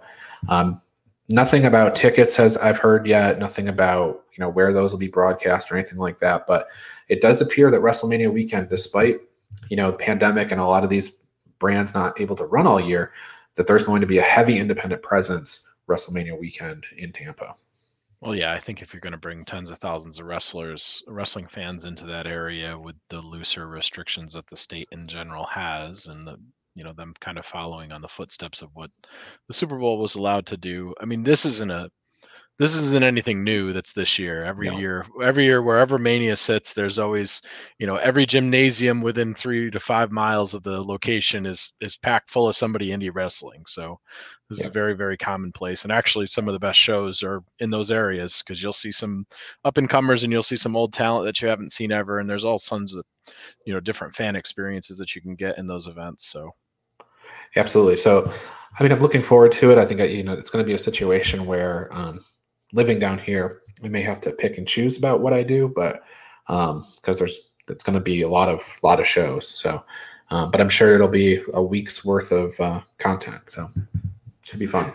um, 0.48 0.80
nothing 1.28 1.66
about 1.66 1.96
tickets 1.96 2.36
has 2.36 2.58
I've 2.58 2.78
heard 2.78 3.08
yet. 3.08 3.40
Nothing 3.40 3.68
about 3.68 4.24
you 4.34 4.42
know 4.42 4.50
where 4.50 4.74
those 4.74 4.92
will 4.92 5.00
be 5.00 5.08
broadcast 5.08 5.72
or 5.72 5.76
anything 5.76 5.98
like 5.98 6.20
that. 6.20 6.46
But 6.48 6.68
it 7.10 7.22
does 7.22 7.42
appear 7.42 7.72
that 7.72 7.82
WrestleMania 7.82 8.32
weekend, 8.32 8.70
despite 8.70 9.22
you 9.70 9.78
know 9.78 9.92
the 9.92 9.98
pandemic 9.98 10.52
and 10.52 10.62
a 10.62 10.66
lot 10.66 10.84
of 10.84 10.90
these 10.90 11.24
brands 11.60 11.94
not 11.94 12.20
able 12.20 12.36
to 12.36 12.46
run 12.46 12.68
all 12.68 12.80
year, 12.80 13.12
that 13.56 13.68
there's 13.68 13.84
going 13.84 14.02
to 14.02 14.08
be 14.08 14.18
a 14.20 14.24
heavy 14.24 14.58
independent 14.58 15.02
presence 15.02 15.68
WrestleMania 15.88 16.40
weekend 16.40 16.86
in 16.98 17.12
Tampa. 17.12 17.56
Well, 18.22 18.36
yeah, 18.36 18.54
I 18.54 18.60
think 18.60 18.82
if 18.82 18.94
you're 18.94 19.02
going 19.02 19.12
to 19.12 19.18
bring 19.18 19.44
tens 19.46 19.70
of 19.70 19.80
thousands 19.80 20.18
of 20.20 20.26
wrestlers, 20.26 21.04
wrestling 21.08 21.48
fans 21.48 21.84
into 21.84 22.06
that 22.06 22.26
area 22.28 22.78
with 22.80 22.96
the 23.10 23.20
looser 23.22 23.68
restrictions 23.68 24.32
that 24.34 24.48
the 24.48 24.56
state 24.56 24.88
in 24.92 25.08
general 25.08 25.46
has, 25.48 26.06
and 26.06 26.26
the, 26.28 26.38
you 26.74 26.84
know 26.86 26.94
them 26.94 27.14
kind 27.20 27.38
of 27.38 27.46
following 27.46 27.92
on 27.92 28.02
the 28.02 28.08
footsteps 28.08 28.62
of 28.62 28.70
what 28.76 28.92
the 29.48 29.54
Super 29.54 29.78
Bowl 29.78 29.98
was 29.98 30.16
allowed 30.16 30.46
to 30.48 30.58
do. 30.58 30.94
I 31.02 31.06
mean, 31.06 31.24
this 31.24 31.46
isn't 31.46 31.70
a 31.72 31.92
this 32.60 32.76
isn't 32.76 33.04
anything 33.04 33.44
new 33.44 33.74
that's 33.74 33.94
this 33.94 34.20
year 34.20 34.44
every 34.44 34.70
no. 34.70 34.78
year 34.78 35.06
every 35.24 35.46
year 35.46 35.64
wherever 35.64 35.98
mania 35.98 36.36
sits 36.36 36.74
there's 36.74 37.00
always 37.00 37.42
you 37.80 37.88
know 37.88 37.96
every 37.96 38.26
gymnasium 38.26 39.02
within 39.02 39.34
three 39.34 39.72
to 39.72 39.80
five 39.80 40.12
miles 40.12 40.54
of 40.54 40.62
the 40.64 40.84
location 40.84 41.46
is 41.46 41.74
is 41.82 41.98
packed 41.98 42.30
full 42.30 42.48
of 42.48 42.56
somebody 42.56 42.90
indie 42.90 43.10
wrestling 43.14 43.64
so 43.66 44.00
this 44.50 44.60
yeah. 44.60 44.68
is 44.68 44.72
very 44.72 44.94
very 44.94 45.18
commonplace 45.18 45.84
and 45.84 45.92
actually 45.92 46.26
some 46.26 46.48
of 46.48 46.54
the 46.54 46.60
best 46.60 46.78
shows 46.78 47.24
are 47.24 47.42
in 47.60 47.70
those 47.70 47.90
areas 47.90 48.44
because 48.44 48.62
you'll 48.62 48.74
see 48.74 48.92
some 48.92 49.26
up 49.66 49.78
and 49.78 49.90
comers 49.90 50.24
and 50.24 50.32
you'll 50.32 50.44
see 50.44 50.56
some 50.56 50.76
old 50.76 50.94
talent 50.94 51.26
that 51.26 51.42
you 51.42 51.48
haven't 51.48 51.72
seen 51.72 51.92
ever 51.92 52.20
and 52.20 52.30
there's 52.30 52.46
all 52.46 52.60
tons 52.60 52.96
of 52.96 53.04
you 53.66 53.74
know 53.74 53.80
different 53.80 54.16
fan 54.16 54.36
experiences 54.36 54.98
that 54.98 55.16
you 55.16 55.22
can 55.22 55.36
get 55.36 55.58
in 55.58 55.66
those 55.66 55.88
events 55.88 56.28
so 56.28 56.52
absolutely 57.56 57.98
so 57.98 58.32
I 58.80 58.84
mean, 58.84 58.92
I'm 58.94 59.02
looking 59.02 59.22
forward 59.22 59.52
to 59.54 59.72
it. 59.72 59.78
I 59.78 59.86
think 59.86 60.00
you 60.00 60.24
know 60.24 60.34
it's 60.34 60.50
going 60.50 60.64
to 60.64 60.68
be 60.68 60.74
a 60.74 60.80
situation 60.80 61.46
where 61.46 61.90
um, 61.92 62.22
living 62.74 63.00
down 63.00 63.18
here, 63.18 63.62
I 63.84 63.88
may 63.88 64.02
have 64.02 64.22
to 64.22 64.32
pick 64.32 64.58
and 64.58 64.68
choose 64.68 64.98
about 64.98 65.22
what 65.22 65.34
I 65.34 65.44
do, 65.44 65.72
but 65.76 66.04
because 66.48 67.08
um, 67.10 67.14
there's 67.18 67.52
it's 67.68 67.84
going 67.84 67.96
to 67.96 68.02
be 68.02 68.22
a 68.22 68.30
lot 68.30 68.50
of 68.50 68.64
lot 68.84 69.00
of 69.00 69.08
shows. 69.08 69.48
So, 69.48 69.84
um, 70.30 70.52
but 70.52 70.62
I'm 70.62 70.70
sure 70.70 70.96
it'll 70.96 71.08
be 71.08 71.42
a 71.54 71.62
week's 71.62 72.04
worth 72.06 72.32
of 72.32 72.60
uh, 72.60 72.82
content. 72.98 73.50
So, 73.50 73.68
it 73.76 74.12
should 74.44 74.60
be 74.60 74.68
fun. 74.68 74.94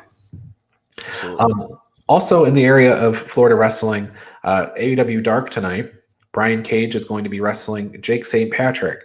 Um, 1.38 1.78
also, 2.09 2.45
in 2.45 2.54
the 2.54 2.64
area 2.64 2.95
of 2.95 3.16
Florida 3.16 3.56
wrestling, 3.56 4.11
uh, 4.45 4.68
AEW 4.78 5.23
Dark 5.23 5.50
tonight, 5.50 5.92
Brian 6.33 6.62
Cage 6.62 6.95
is 6.95 7.04
going 7.04 7.25
to 7.25 7.30
be 7.30 7.40
wrestling 7.40 8.00
Jake 8.00 8.25
St. 8.25 8.52
Patrick 8.52 9.00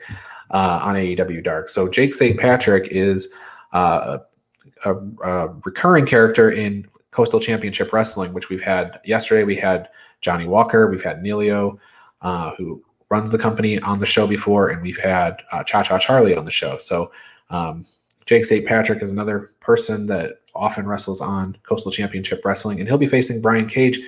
uh, 0.52 0.80
on 0.84 0.96
AEW 0.96 1.44
Dark. 1.44 1.70
So, 1.70 1.88
Jake 1.88 2.14
St. 2.14 2.40
Patrick 2.40 2.90
is 2.92 3.34
uh, 3.74 4.20
a, 4.86 4.96
a, 4.96 5.48
recurring 5.66 6.06
character 6.06 6.52
in 6.52 6.88
Coastal 7.12 7.40
Championship 7.40 7.94
Wrestling, 7.94 8.34
which 8.34 8.50
we've 8.50 8.62
had 8.62 9.00
yesterday. 9.06 9.44
We 9.44 9.56
had 9.56 9.90
Johnny 10.22 10.48
Walker, 10.48 10.90
we've 10.90 11.04
had 11.04 11.22
Neilio, 11.22 11.78
uh, 12.22 12.52
who 12.58 12.84
runs 13.10 13.30
the 13.30 13.38
company 13.38 13.80
on 13.80 14.00
the 14.00 14.06
show 14.06 14.26
before, 14.26 14.70
and 14.70 14.82
we've 14.82 14.98
had 14.98 15.42
uh, 15.52 15.64
Cha 15.64 15.84
Cha 15.84 16.00
Charlie 16.00 16.36
on 16.36 16.46
the 16.46 16.52
show. 16.52 16.78
So 16.78 17.12
um, 17.50 17.86
Jake 18.26 18.46
St. 18.46 18.66
Patrick 18.66 19.04
is 19.04 19.12
another 19.12 19.50
person 19.60 20.08
that 20.08 20.42
often 20.56 20.88
wrestles 20.88 21.22
on 21.22 21.58
Coastal 21.64 21.92
Championship 21.92 22.44
Wrestling, 22.46 22.80
and 22.80 22.88
he'll 22.88 22.98
be 22.98 23.08
facing 23.08 23.42
Brian 23.42 23.68
Cage, 23.68 24.00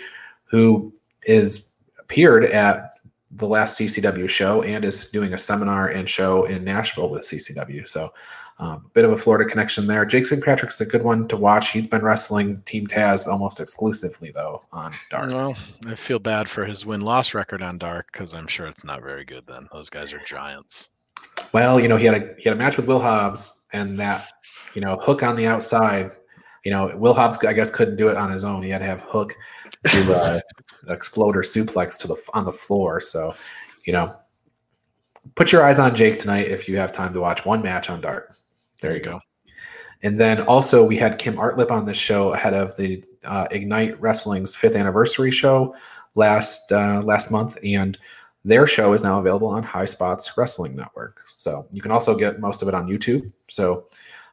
who 0.45 0.93
is 1.23 1.73
appeared 1.99 2.45
at 2.45 2.99
the 3.31 3.47
last 3.47 3.79
CCW 3.79 4.29
show 4.29 4.61
and 4.61 4.85
is 4.85 5.09
doing 5.09 5.33
a 5.33 5.37
seminar 5.37 5.87
and 5.87 6.09
show 6.09 6.45
in 6.45 6.63
Nashville 6.63 7.09
with 7.09 7.23
CCW. 7.23 7.87
So 7.87 8.13
a 8.59 8.79
bit 8.93 9.03
of 9.05 9.11
a 9.11 9.17
Florida 9.17 9.49
connection 9.49 9.87
there. 9.87 10.05
Jake 10.05 10.25
St. 10.25 10.43
Patrick's 10.43 10.79
a 10.79 10.85
good 10.85 11.03
one 11.03 11.27
to 11.27 11.37
watch. 11.37 11.71
He's 11.71 11.87
been 11.87 12.01
wrestling 12.01 12.61
Team 12.63 12.87
Taz 12.87 13.27
almost 13.27 13.59
exclusively 13.59 14.31
though 14.31 14.63
on 14.71 14.93
Dark. 15.09 15.31
Well, 15.31 15.57
I 15.87 15.95
feel 15.95 16.19
bad 16.19 16.49
for 16.49 16.65
his 16.65 16.85
win 16.85 17.01
loss 17.01 17.33
record 17.33 17.61
on 17.61 17.77
Dark 17.77 18.11
because 18.11 18.33
I'm 18.33 18.47
sure 18.47 18.67
it's 18.67 18.85
not 18.85 19.01
very 19.01 19.25
good. 19.25 19.45
Then 19.47 19.67
those 19.71 19.89
guys 19.89 20.13
are 20.13 20.19
giants. 20.25 20.91
Well, 21.51 21.79
you 21.79 21.87
know 21.87 21.97
he 21.97 22.05
had 22.05 22.15
a 22.15 22.35
he 22.37 22.49
had 22.49 22.53
a 22.53 22.59
match 22.59 22.77
with 22.77 22.85
Will 22.85 23.01
Hobbs 23.01 23.63
and 23.73 23.97
that 23.99 24.31
you 24.73 24.81
know 24.81 24.97
hook 24.97 25.23
on 25.23 25.35
the 25.35 25.47
outside. 25.47 26.11
You 26.63 26.71
know 26.71 26.95
Will 26.95 27.13
Hobbs 27.13 27.43
I 27.43 27.53
guess 27.53 27.71
couldn't 27.71 27.97
do 27.97 28.07
it 28.07 28.17
on 28.17 28.31
his 28.31 28.43
own. 28.43 28.61
He 28.63 28.69
had 28.69 28.79
to 28.79 28.85
have 28.85 29.01
hook 29.01 29.35
to 29.87 30.15
uh, 30.15 30.39
exploder 30.89 31.41
suplex 31.41 31.97
to 31.99 32.07
the 32.07 32.15
on 32.33 32.45
the 32.45 32.53
floor. 32.53 32.99
So 32.99 33.33
you 33.85 33.93
know 33.93 34.15
put 35.35 35.51
your 35.51 35.63
eyes 35.63 35.79
on 35.79 35.95
Jake 35.95 36.17
tonight 36.17 36.47
if 36.47 36.67
you 36.67 36.77
have 36.77 36.91
time 36.91 37.13
to 37.13 37.19
watch 37.19 37.45
one 37.45 37.61
match 37.61 37.89
on 37.89 38.01
Dark. 38.01 38.35
There 38.83 38.93
you 38.93 39.01
go. 39.01 39.21
And 40.03 40.19
then 40.19 40.41
also 40.41 40.85
we 40.85 40.97
had 40.97 41.17
Kim 41.17 41.37
Artlip 41.37 41.71
on 41.71 41.85
this 41.85 41.97
show 41.97 42.33
ahead 42.33 42.53
of 42.53 42.75
the 42.75 43.01
uh, 43.23 43.47
Ignite 43.49 43.99
Wrestling's 44.01 44.53
fifth 44.53 44.75
anniversary 44.75 45.31
show 45.31 45.73
last 46.15 46.69
uh, 46.73 47.01
last 47.01 47.31
month, 47.31 47.57
and 47.63 47.97
their 48.43 48.67
show 48.67 48.91
is 48.91 49.01
now 49.01 49.19
available 49.19 49.47
on 49.47 49.63
High 49.63 49.85
Spots 49.85 50.37
Wrestling 50.37 50.75
Network. 50.75 51.21
So 51.37 51.65
you 51.71 51.81
can 51.81 51.93
also 51.93 52.13
get 52.13 52.41
most 52.41 52.61
of 52.61 52.67
it 52.67 52.75
on 52.75 52.87
YouTube. 52.87 53.31
So 53.49 53.87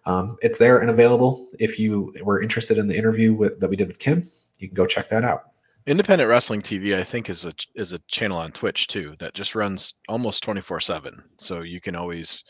um, 0.04 0.36
it's 0.42 0.58
there 0.58 0.80
and 0.80 0.90
available. 0.90 1.48
If 1.60 1.78
you 1.78 2.12
were 2.24 2.42
interested 2.42 2.76
in 2.76 2.88
the 2.88 2.96
interview 2.96 3.32
with, 3.32 3.60
that 3.60 3.70
we 3.70 3.76
did 3.76 3.86
with 3.86 4.00
Kim, 4.00 4.24
you 4.58 4.66
can 4.66 4.74
go 4.74 4.84
check 4.84 5.08
that 5.10 5.22
out. 5.22 5.44
Independent 5.86 6.28
Wrestling 6.28 6.60
TV, 6.60 6.98
I 6.98 7.04
think, 7.04 7.30
is 7.30 7.44
a 7.44 7.52
is 7.76 7.92
a 7.92 8.00
channel 8.08 8.38
on 8.38 8.50
Twitch 8.50 8.88
too 8.88 9.14
that 9.20 9.32
just 9.32 9.54
runs 9.54 9.94
almost 10.08 10.42
twenty 10.42 10.60
four 10.60 10.80
seven. 10.80 11.22
So 11.38 11.60
you 11.60 11.80
can 11.80 11.94
always 11.94 12.42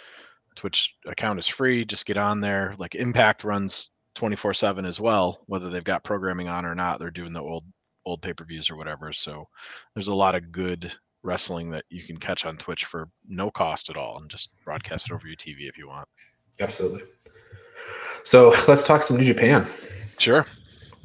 Twitch 0.60 0.94
account 1.06 1.38
is 1.38 1.48
free. 1.48 1.86
Just 1.86 2.04
get 2.04 2.18
on 2.18 2.38
there. 2.38 2.74
Like 2.76 2.94
Impact 2.94 3.44
runs 3.44 3.88
24 4.14 4.52
7 4.52 4.84
as 4.84 5.00
well, 5.00 5.38
whether 5.46 5.70
they've 5.70 5.82
got 5.82 6.04
programming 6.04 6.48
on 6.48 6.66
or 6.66 6.74
not. 6.74 6.98
They're 6.98 7.10
doing 7.10 7.32
the 7.32 7.40
old 7.40 7.64
old 8.04 8.20
pay 8.20 8.34
per 8.34 8.44
views 8.44 8.68
or 8.68 8.76
whatever. 8.76 9.10
So 9.10 9.48
there's 9.94 10.08
a 10.08 10.14
lot 10.14 10.34
of 10.34 10.52
good 10.52 10.94
wrestling 11.22 11.70
that 11.70 11.86
you 11.88 12.02
can 12.02 12.18
catch 12.18 12.44
on 12.44 12.58
Twitch 12.58 12.84
for 12.84 13.08
no 13.26 13.50
cost 13.50 13.88
at 13.88 13.96
all 13.96 14.18
and 14.18 14.30
just 14.30 14.50
broadcast 14.62 15.06
it 15.08 15.14
over 15.14 15.26
your 15.26 15.36
TV 15.36 15.66
if 15.66 15.78
you 15.78 15.88
want. 15.88 16.06
Absolutely. 16.60 17.04
So 18.24 18.54
let's 18.68 18.84
talk 18.84 19.02
some 19.02 19.16
New 19.16 19.24
Japan. 19.24 19.66
Sure. 20.18 20.46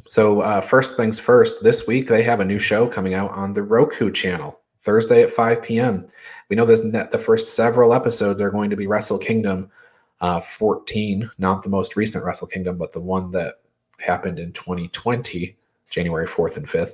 So 0.05 0.41
uh, 0.41 0.59
first 0.59 0.97
things 0.97 1.17
first, 1.17 1.63
this 1.63 1.87
week 1.87 2.09
they 2.09 2.23
have 2.23 2.41
a 2.41 2.45
new 2.45 2.59
show 2.59 2.87
coming 2.87 3.13
out 3.13 3.31
on 3.31 3.53
the 3.53 3.63
Roku 3.63 4.11
channel 4.11 4.59
Thursday 4.85 5.23
at 5.23 5.31
5 5.31 5.63
p.m. 5.63 6.07
We 6.49 6.55
know 6.55 6.65
this 6.65 6.83
net, 6.83 7.11
the 7.11 7.17
first 7.17 7.55
several 7.55 7.93
episodes 7.93 8.39
are 8.39 8.51
going 8.51 8.69
to 8.69 8.75
be 8.75 8.87
Wrestle 8.87 9.17
Kingdom 9.17 9.69
uh, 10.21 10.39
14, 10.39 11.29
not 11.37 11.63
the 11.63 11.69
most 11.69 11.95
recent 11.95 12.23
Wrestle 12.23 12.47
Kingdom, 12.47 12.77
but 12.77 12.93
the 12.93 13.01
one 13.01 13.31
that 13.31 13.55
happened 13.99 14.39
in 14.39 14.53
2020, 14.53 15.57
January 15.89 16.27
4th 16.27 16.57
and 16.57 16.67
5th. 16.67 16.93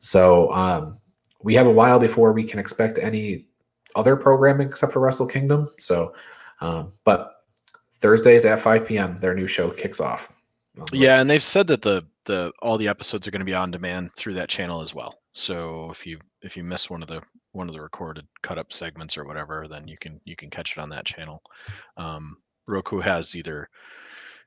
So 0.00 0.52
um, 0.52 0.98
we 1.42 1.54
have 1.54 1.66
a 1.66 1.72
while 1.72 1.98
before 1.98 2.32
we 2.32 2.44
can 2.44 2.58
expect 2.58 2.98
any 2.98 3.46
other 3.94 4.16
programming 4.16 4.68
except 4.68 4.92
for 4.92 5.00
Wrestle 5.00 5.26
Kingdom. 5.26 5.68
So, 5.78 6.14
um, 6.60 6.92
but 7.04 7.42
Thursdays 7.92 8.44
at 8.44 8.60
5 8.60 8.86
p.m., 8.86 9.18
their 9.18 9.34
new 9.34 9.46
show 9.46 9.70
kicks 9.70 10.00
off. 10.00 10.32
Yeah, 10.92 11.20
and 11.20 11.28
they've 11.28 11.42
said 11.42 11.66
that 11.68 11.82
the 11.82 12.04
the 12.24 12.52
all 12.62 12.78
the 12.78 12.86
episodes 12.86 13.26
are 13.26 13.32
going 13.32 13.40
to 13.40 13.44
be 13.44 13.54
on 13.54 13.72
demand 13.72 14.12
through 14.12 14.34
that 14.34 14.48
channel 14.48 14.80
as 14.80 14.94
well. 14.94 15.18
So 15.38 15.88
if 15.92 16.04
you 16.04 16.18
if 16.42 16.56
you 16.56 16.64
miss 16.64 16.90
one 16.90 17.00
of 17.00 17.06
the 17.06 17.22
one 17.52 17.68
of 17.68 17.72
the 17.72 17.80
recorded 17.80 18.26
cut 18.42 18.58
up 18.58 18.72
segments 18.72 19.16
or 19.16 19.24
whatever, 19.24 19.68
then 19.68 19.86
you 19.86 19.96
can 19.96 20.20
you 20.24 20.34
can 20.34 20.50
catch 20.50 20.72
it 20.72 20.80
on 20.80 20.88
that 20.88 21.06
channel. 21.06 21.40
Um, 21.96 22.38
Roku 22.66 22.98
has 22.98 23.36
either 23.36 23.68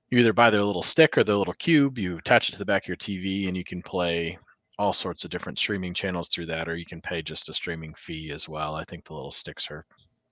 you 0.09 0.19
either 0.19 0.33
buy 0.33 0.49
their 0.49 0.65
little 0.65 0.83
stick 0.83 1.17
or 1.17 1.23
their 1.23 1.37
little 1.37 1.53
cube, 1.53 1.97
you 1.97 2.17
attach 2.17 2.49
it 2.49 2.51
to 2.53 2.57
the 2.57 2.65
back 2.65 2.83
of 2.83 2.87
your 2.89 2.97
TV, 2.97 3.47
and 3.47 3.55
you 3.55 3.63
can 3.63 3.81
play 3.81 4.37
all 4.77 4.91
sorts 4.91 5.23
of 5.23 5.31
different 5.31 5.57
streaming 5.57 5.93
channels 5.93 6.27
through 6.27 6.47
that, 6.47 6.67
or 6.67 6.75
you 6.75 6.85
can 6.85 6.99
pay 6.99 7.21
just 7.21 7.47
a 7.47 7.53
streaming 7.53 7.93
fee 7.93 8.29
as 8.31 8.49
well. 8.49 8.75
I 8.75 8.83
think 8.83 9.05
the 9.05 9.13
little 9.13 9.31
sticks 9.31 9.71
are 9.71 9.85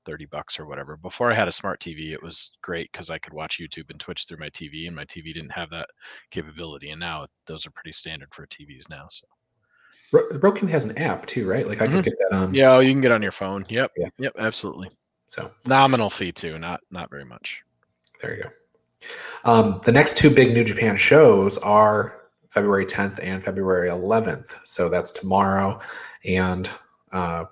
30 0.05 0.25
bucks 0.25 0.59
or 0.59 0.65
whatever. 0.65 0.97
Before 0.97 1.31
I 1.31 1.35
had 1.35 1.47
a 1.47 1.53
smart 1.53 1.79
TV, 1.79 2.11
it 2.11 2.21
was 2.21 2.51
great 2.61 2.91
because 2.91 3.09
I 3.09 3.17
could 3.17 3.33
watch 3.33 3.59
YouTube 3.61 3.89
and 3.91 3.99
Twitch 3.99 4.25
through 4.27 4.39
my 4.39 4.49
TV, 4.49 4.87
and 4.87 4.95
my 4.95 5.05
TV 5.05 5.33
didn't 5.33 5.53
have 5.53 5.69
that 5.69 5.87
capability. 6.31 6.89
And 6.89 6.99
now 6.99 7.27
those 7.45 7.65
are 7.65 7.71
pretty 7.71 7.93
standard 7.93 8.33
for 8.33 8.45
TVs 8.45 8.89
now. 8.89 9.07
So 9.09 9.25
Roku 10.11 10.65
has 10.65 10.85
an 10.85 10.97
app 10.97 11.25
too, 11.25 11.47
right? 11.47 11.67
Like 11.67 11.81
I 11.81 11.85
mm-hmm. 11.85 11.95
could 11.95 12.05
get 12.05 12.13
that 12.19 12.35
on. 12.35 12.53
Yeah, 12.53 12.79
you 12.79 12.91
can 12.91 13.01
get 13.01 13.11
on 13.11 13.21
your 13.21 13.31
phone. 13.31 13.65
Yep. 13.69 13.91
Yeah. 13.97 14.09
Yep. 14.17 14.33
Absolutely. 14.39 14.89
So 15.27 15.51
nominal 15.65 16.09
fee 16.09 16.31
too, 16.31 16.57
not 16.57 16.81
not 16.89 17.09
very 17.09 17.25
much. 17.25 17.61
There 18.21 18.35
you 18.35 18.43
go. 18.43 18.49
Um, 19.45 19.81
the 19.83 19.91
next 19.91 20.17
two 20.17 20.29
big 20.29 20.53
New 20.53 20.63
Japan 20.63 20.97
shows 20.97 21.57
are 21.59 22.19
February 22.51 22.85
10th 22.85 23.23
and 23.23 23.43
February 23.43 23.89
11th. 23.89 24.55
So 24.63 24.89
that's 24.89 25.11
tomorrow 25.11 25.79
and 26.25 26.69
uh, 27.11 27.45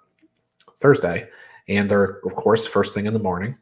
Thursday. 0.78 1.30
And 1.68 1.90
they're, 1.90 2.20
of 2.26 2.36
course, 2.36 2.66
first 2.66 2.94
thing 2.94 3.06
in 3.06 3.14
the 3.14 3.20
morning. 3.20 3.58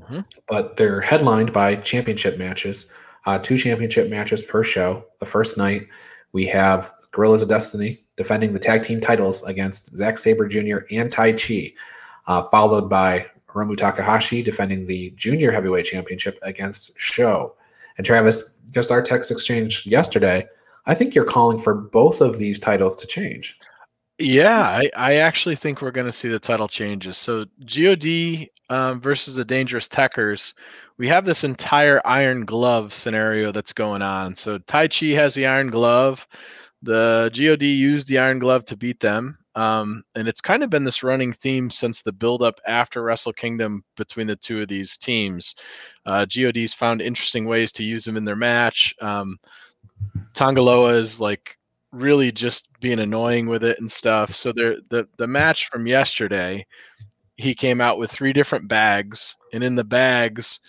Mm-hmm. 0.00 0.20
But 0.48 0.76
they're 0.76 1.00
headlined 1.00 1.52
by 1.52 1.76
championship 1.76 2.38
matches, 2.38 2.90
uh, 3.26 3.38
two 3.38 3.58
championship 3.58 4.10
matches 4.10 4.42
per 4.42 4.64
show. 4.64 5.04
The 5.20 5.26
first 5.26 5.58
night, 5.58 5.86
we 6.32 6.46
have 6.46 6.92
Guerrillas 7.10 7.42
of 7.42 7.48
Destiny 7.48 7.98
defending 8.16 8.52
the 8.52 8.58
tag 8.58 8.82
team 8.82 9.00
titles 9.00 9.42
against 9.44 9.96
Zack 9.96 10.18
Sabre 10.18 10.46
Jr. 10.48 10.78
and 10.90 11.10
Taichi, 11.10 11.74
uh, 12.26 12.44
followed 12.44 12.88
by 12.88 13.26
Hiromu 13.48 13.76
Takahashi 13.76 14.42
defending 14.42 14.86
the 14.86 15.10
junior 15.16 15.50
heavyweight 15.50 15.86
championship 15.86 16.38
against 16.42 16.98
Sho. 16.98 17.54
And 17.96 18.06
Travis, 18.06 18.56
just 18.70 18.90
our 18.90 19.02
text 19.02 19.30
exchange 19.30 19.86
yesterday, 19.86 20.46
I 20.86 20.94
think 20.94 21.14
you're 21.14 21.24
calling 21.24 21.58
for 21.58 21.74
both 21.74 22.20
of 22.20 22.38
these 22.38 22.60
titles 22.60 22.96
to 22.96 23.06
change. 23.06 23.58
Yeah, 24.18 24.60
I, 24.60 24.90
I 24.96 25.14
actually 25.14 25.56
think 25.56 25.80
we're 25.80 25.90
going 25.90 26.06
to 26.06 26.12
see 26.12 26.28
the 26.28 26.38
title 26.38 26.68
changes. 26.68 27.16
So 27.16 27.46
God 27.64 28.04
um, 28.70 29.00
versus 29.00 29.34
the 29.34 29.44
Dangerous 29.44 29.88
Tekkers, 29.88 30.54
we 30.96 31.06
have 31.08 31.26
this 31.26 31.44
entire 31.44 32.00
Iron 32.04 32.44
Glove 32.44 32.94
scenario 32.94 33.52
that's 33.52 33.72
going 33.72 34.00
on. 34.00 34.34
So 34.36 34.58
Taichi 34.60 35.14
has 35.16 35.34
the 35.34 35.46
Iron 35.46 35.68
Glove. 35.68 36.26
The 36.82 37.30
God 37.34 37.62
used 37.62 38.08
the 38.08 38.18
Iron 38.18 38.38
Glove 38.38 38.64
to 38.66 38.76
beat 38.76 39.00
them. 39.00 39.36
Um, 39.56 40.04
and 40.14 40.28
it's 40.28 40.40
kind 40.40 40.62
of 40.62 40.70
been 40.70 40.84
this 40.84 41.02
running 41.02 41.32
theme 41.32 41.70
since 41.70 42.02
the 42.02 42.12
build-up 42.12 42.60
after 42.68 43.02
Wrestle 43.02 43.32
Kingdom 43.32 43.82
between 43.96 44.28
the 44.28 44.36
two 44.36 44.60
of 44.62 44.68
these 44.68 44.96
teams. 44.96 45.56
Uh, 46.06 46.24
GOD's 46.24 46.72
found 46.72 47.02
interesting 47.02 47.46
ways 47.46 47.72
to 47.72 47.84
use 47.84 48.04
them 48.04 48.16
in 48.16 48.24
their 48.24 48.36
match. 48.36 48.94
Um, 49.02 49.38
is 50.34 51.20
like 51.20 51.58
really 51.92 52.30
just 52.30 52.68
being 52.80 53.00
annoying 53.00 53.48
with 53.48 53.64
it 53.64 53.80
and 53.80 53.90
stuff. 53.90 54.34
So 54.36 54.52
the 54.52 54.80
the 55.16 55.26
match 55.26 55.66
from 55.66 55.86
yesterday, 55.86 56.64
he 57.40 57.54
came 57.54 57.80
out 57.80 57.98
with 57.98 58.10
three 58.10 58.32
different 58.32 58.68
bags, 58.68 59.34
and 59.52 59.64
in 59.64 59.74
the 59.74 59.84
bags, 59.84 60.60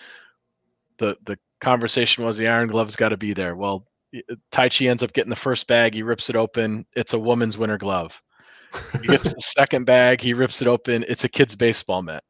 the 0.98 1.18
the 1.26 1.38
conversation 1.60 2.24
was 2.26 2.38
the 2.38 2.48
Iron 2.48 2.70
Glove's 2.70 2.96
got 2.96 3.10
to 3.10 3.18
be 3.18 3.34
there. 3.34 3.56
Well, 3.56 3.86
uh, 4.16 4.36
Taichi 4.52 4.90
ends 4.90 5.04
up 5.04 5.14
getting 5.14 5.30
the 5.30 5.36
first 5.36 5.68
bag. 5.68 5.94
He 5.94 6.04
rips 6.04 6.30
it 6.30 6.36
open. 6.36 6.86
It's 6.96 7.14
a 7.14 7.20
woman's 7.20 7.58
winter 7.58 7.78
glove. 7.78 8.22
He 9.02 9.08
gets 9.08 9.30
the 9.30 9.40
second 9.40 9.86
bag. 9.86 10.22
He 10.22 10.34
rips 10.34 10.62
it 10.62 10.68
open. 10.68 11.06
It's 11.08 11.26
a 11.26 11.30
kid's 11.30 11.56
baseball 11.56 12.02
mitt. 12.02 12.24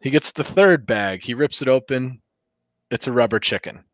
He 0.00 0.10
gets 0.10 0.30
the 0.30 0.44
third 0.44 0.86
bag. 0.86 1.22
He 1.22 1.34
rips 1.34 1.60
it 1.60 1.68
open. 1.68 2.22
It's 2.90 3.08
a 3.08 3.12
rubber 3.12 3.40
chicken. 3.40 3.84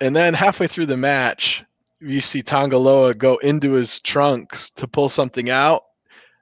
and 0.00 0.16
then 0.16 0.32
halfway 0.32 0.66
through 0.66 0.86
the 0.86 0.96
match, 0.96 1.64
you 2.00 2.20
see 2.20 2.42
Tanga 2.42 2.78
Loa 2.78 3.12
go 3.12 3.36
into 3.38 3.72
his 3.72 4.00
trunks 4.00 4.70
to 4.70 4.88
pull 4.88 5.08
something 5.08 5.50
out 5.50 5.82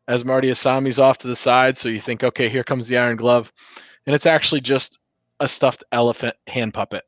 as 0.09 0.25
Marty 0.25 0.51
Asami's 0.51 0.99
off 0.99 1.19
to 1.19 1.29
the 1.29 1.37
side. 1.37 1.79
So 1.79 1.89
you 1.89 2.01
think, 2.01 2.23
okay, 2.23 2.49
here 2.49 2.65
comes 2.65 2.89
the 2.89 2.99
Iron 2.99 3.17
Glove. 3.17 3.53
And 4.07 4.15
it's 4.15 4.27
actually 4.27 4.61
just 4.61 4.99
a 5.41 5.49
stuffed 5.49 5.85
elephant 5.93 6.37
hand 6.47 6.75
puppet 6.75 7.05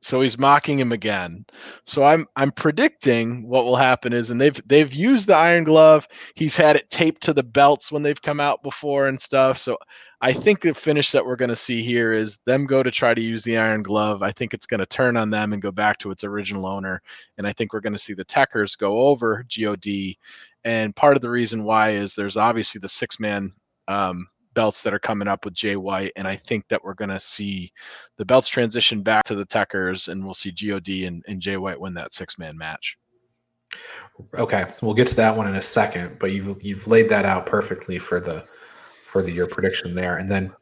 so 0.00 0.20
he's 0.20 0.38
mocking 0.38 0.78
him 0.78 0.92
again. 0.92 1.44
So 1.84 2.04
I'm 2.04 2.26
I'm 2.36 2.52
predicting 2.52 3.46
what 3.48 3.64
will 3.64 3.76
happen 3.76 4.12
is, 4.12 4.30
and 4.30 4.40
they've 4.40 4.60
they've 4.66 4.92
used 4.92 5.28
the 5.28 5.36
Iron 5.36 5.64
Glove. 5.64 6.06
He's 6.34 6.56
had 6.56 6.76
it 6.76 6.90
taped 6.90 7.22
to 7.24 7.32
the 7.32 7.42
belts 7.42 7.90
when 7.90 8.02
they've 8.02 8.20
come 8.20 8.40
out 8.40 8.62
before 8.62 9.08
and 9.08 9.20
stuff. 9.20 9.58
So 9.58 9.76
I 10.20 10.32
think 10.32 10.60
the 10.60 10.74
finish 10.74 11.12
that 11.12 11.24
we're 11.24 11.36
going 11.36 11.48
to 11.50 11.56
see 11.56 11.82
here 11.82 12.12
is 12.12 12.38
them 12.38 12.66
go 12.66 12.82
to 12.82 12.90
try 12.90 13.14
to 13.14 13.20
use 13.20 13.44
the 13.44 13.56
Iron 13.56 13.82
Glove. 13.82 14.22
I 14.22 14.32
think 14.32 14.52
it's 14.52 14.66
going 14.66 14.80
to 14.80 14.86
turn 14.86 15.16
on 15.16 15.30
them 15.30 15.52
and 15.52 15.62
go 15.62 15.70
back 15.70 15.98
to 15.98 16.10
its 16.10 16.24
original 16.24 16.66
owner. 16.66 17.00
And 17.36 17.46
I 17.46 17.52
think 17.52 17.72
we're 17.72 17.80
going 17.80 17.92
to 17.92 17.98
see 17.98 18.14
the 18.14 18.24
Tekkers 18.24 18.76
go 18.76 18.98
over 18.98 19.44
God. 19.48 20.16
And 20.64 20.96
part 20.96 21.16
of 21.16 21.22
the 21.22 21.30
reason 21.30 21.62
why 21.62 21.90
is 21.90 22.14
there's 22.14 22.36
obviously 22.36 22.80
the 22.80 22.88
six 22.88 23.20
man 23.20 23.52
um, 23.86 24.26
belts 24.58 24.82
that 24.82 24.92
are 24.92 24.98
coming 24.98 25.28
up 25.28 25.44
with 25.44 25.54
Jay 25.54 25.76
White, 25.76 26.10
and 26.16 26.26
I 26.26 26.34
think 26.34 26.66
that 26.66 26.82
we're 26.82 26.94
going 26.94 27.10
to 27.10 27.20
see 27.20 27.72
the 28.16 28.24
belts 28.24 28.48
transition 28.48 29.02
back 29.02 29.22
to 29.26 29.36
the 29.36 29.46
Tekkers, 29.46 30.08
and 30.08 30.24
we'll 30.24 30.34
see 30.34 30.50
God 30.50 31.06
and, 31.06 31.22
and 31.28 31.40
Jay 31.40 31.56
White 31.56 31.80
win 31.80 31.94
that 31.94 32.12
six 32.12 32.38
man 32.38 32.58
match. 32.58 32.98
Okay, 34.36 34.66
we'll 34.82 34.94
get 34.94 35.06
to 35.06 35.14
that 35.14 35.36
one 35.36 35.46
in 35.46 35.54
a 35.54 35.62
second, 35.62 36.18
but 36.18 36.32
you've 36.32 36.60
you've 36.60 36.88
laid 36.88 37.08
that 37.08 37.24
out 37.24 37.46
perfectly 37.46 38.00
for 38.00 38.18
the 38.18 38.44
for 39.08 39.22
the 39.22 39.32
year 39.32 39.46
prediction 39.46 39.94
there, 39.94 40.18
and 40.18 40.28
then 40.28 40.52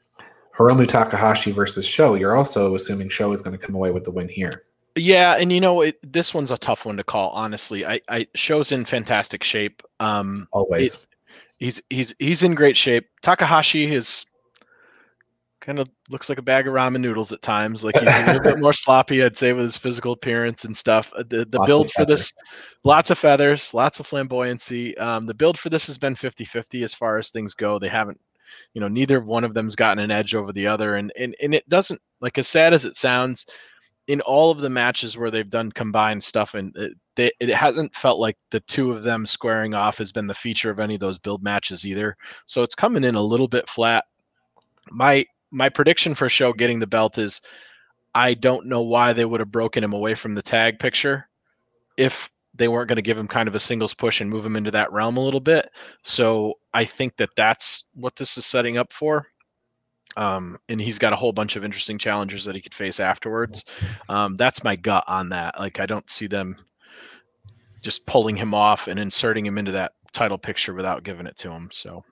Hiromu 0.56 0.86
Takahashi 0.86 1.50
versus 1.50 1.84
Sho. 1.84 2.14
You're 2.14 2.36
also 2.36 2.74
assuming 2.76 3.08
Sho 3.08 3.32
is 3.32 3.42
going 3.42 3.58
to 3.58 3.64
come 3.64 3.74
away 3.74 3.90
with 3.90 4.04
the 4.04 4.10
win 4.10 4.28
here. 4.28 4.62
Yeah, 4.94 5.36
and 5.36 5.52
you 5.52 5.60
know 5.60 5.82
it, 5.82 5.98
this 6.12 6.32
one's 6.32 6.50
a 6.50 6.56
tough 6.56 6.86
one 6.86 6.96
to 6.96 7.04
call. 7.04 7.30
Honestly, 7.30 7.84
I, 7.84 8.00
I 8.08 8.26
Sho's 8.34 8.72
in 8.72 8.84
fantastic 8.84 9.42
shape. 9.42 9.82
Um, 10.00 10.48
Always. 10.52 10.94
It, 10.94 11.06
he's 11.58 11.82
he's 11.90 12.14
he's 12.18 12.42
in 12.42 12.54
great 12.54 12.76
shape. 12.76 13.06
Takahashi 13.22 13.92
is 13.92 14.24
kind 15.66 15.80
of 15.80 15.88
looks 16.08 16.28
like 16.28 16.38
a 16.38 16.42
bag 16.42 16.68
of 16.68 16.74
ramen 16.74 17.00
noodles 17.00 17.32
at 17.32 17.42
times. 17.42 17.82
Like 17.82 17.98
he's 17.98 18.08
a 18.08 18.26
little 18.26 18.40
bit 18.40 18.58
more 18.58 18.72
sloppy, 18.84 19.22
I'd 19.22 19.36
say, 19.36 19.52
with 19.52 19.64
his 19.64 19.76
physical 19.76 20.12
appearance 20.12 20.64
and 20.64 20.76
stuff. 20.76 21.12
Uh, 21.14 21.24
the 21.28 21.44
the 21.44 21.62
build 21.66 21.90
for 21.90 22.06
this, 22.06 22.32
lots 22.84 23.10
of 23.10 23.18
feathers, 23.18 23.74
lots 23.74 23.98
of 24.00 24.08
flamboyancy. 24.08 24.98
Um, 25.00 25.26
the 25.26 25.34
build 25.34 25.58
for 25.58 25.68
this 25.68 25.86
has 25.88 25.98
been 25.98 26.14
50-50 26.14 26.84
as 26.84 26.94
far 26.94 27.18
as 27.18 27.30
things 27.30 27.52
go. 27.52 27.78
They 27.78 27.88
haven't, 27.88 28.20
you 28.74 28.80
know, 28.80 28.88
neither 28.88 29.20
one 29.20 29.44
of 29.44 29.54
them's 29.54 29.76
gotten 29.76 30.02
an 30.02 30.10
edge 30.10 30.34
over 30.34 30.52
the 30.52 30.66
other, 30.66 30.96
and 30.96 31.12
and 31.18 31.34
and 31.42 31.54
it 31.54 31.68
doesn't 31.68 32.00
like 32.20 32.38
as 32.38 32.48
sad 32.48 32.74
as 32.74 32.84
it 32.84 32.96
sounds. 32.96 33.46
In 34.08 34.20
all 34.20 34.52
of 34.52 34.60
the 34.60 34.70
matches 34.70 35.18
where 35.18 35.32
they've 35.32 35.50
done 35.50 35.72
combined 35.72 36.22
stuff, 36.22 36.54
and 36.54 36.72
it, 36.76 36.92
they, 37.16 37.32
it 37.40 37.48
hasn't 37.48 37.92
felt 37.96 38.20
like 38.20 38.36
the 38.52 38.60
two 38.60 38.92
of 38.92 39.02
them 39.02 39.26
squaring 39.26 39.74
off 39.74 39.98
has 39.98 40.12
been 40.12 40.28
the 40.28 40.34
feature 40.34 40.70
of 40.70 40.78
any 40.78 40.94
of 40.94 41.00
those 41.00 41.18
build 41.18 41.42
matches 41.42 41.84
either. 41.84 42.16
So 42.46 42.62
it's 42.62 42.76
coming 42.76 43.02
in 43.02 43.16
a 43.16 43.20
little 43.20 43.48
bit 43.48 43.68
flat. 43.68 44.04
My 44.90 45.26
my 45.50 45.68
prediction 45.68 46.14
for 46.14 46.28
Sho 46.28 46.52
getting 46.52 46.78
the 46.78 46.86
belt 46.86 47.18
is 47.18 47.40
I 48.14 48.34
don't 48.34 48.66
know 48.66 48.82
why 48.82 49.12
they 49.12 49.24
would 49.24 49.40
have 49.40 49.50
broken 49.50 49.82
him 49.82 49.92
away 49.92 50.14
from 50.14 50.34
the 50.34 50.42
tag 50.42 50.78
picture 50.78 51.28
if 51.96 52.30
they 52.56 52.68
weren't 52.68 52.88
going 52.88 52.96
to 52.96 53.02
give 53.02 53.18
him 53.18 53.28
kind 53.28 53.48
of 53.48 53.54
a 53.54 53.60
singles 53.60 53.94
push 53.94 54.20
and 54.20 54.30
move 54.30 54.44
him 54.44 54.56
into 54.56 54.70
that 54.70 54.92
realm 54.92 55.16
a 55.16 55.24
little 55.24 55.40
bit. 55.40 55.70
So 56.02 56.54
I 56.74 56.84
think 56.84 57.16
that 57.16 57.30
that's 57.36 57.84
what 57.94 58.16
this 58.16 58.36
is 58.38 58.46
setting 58.46 58.78
up 58.78 58.92
for. 58.92 59.26
Um, 60.16 60.58
and 60.68 60.80
he's 60.80 60.98
got 60.98 61.12
a 61.12 61.16
whole 61.16 61.32
bunch 61.32 61.56
of 61.56 61.64
interesting 61.64 61.98
challengers 61.98 62.44
that 62.44 62.54
he 62.54 62.60
could 62.60 62.74
face 62.74 63.00
afterwards. 63.00 63.64
Um, 64.08 64.36
that's 64.36 64.64
my 64.64 64.74
gut 64.76 65.04
on 65.06 65.28
that. 65.30 65.58
Like 65.58 65.78
I 65.80 65.86
don't 65.86 66.08
see 66.10 66.26
them 66.26 66.56
just 67.82 68.06
pulling 68.06 68.36
him 68.36 68.54
off 68.54 68.88
and 68.88 68.98
inserting 68.98 69.44
him 69.44 69.58
into 69.58 69.72
that 69.72 69.92
title 70.12 70.38
picture 70.38 70.74
without 70.74 71.04
giving 71.04 71.26
it 71.26 71.36
to 71.36 71.50
him. 71.50 71.68
So, 71.70 72.02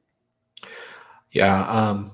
yeah, 1.32 1.66
um, 1.68 2.12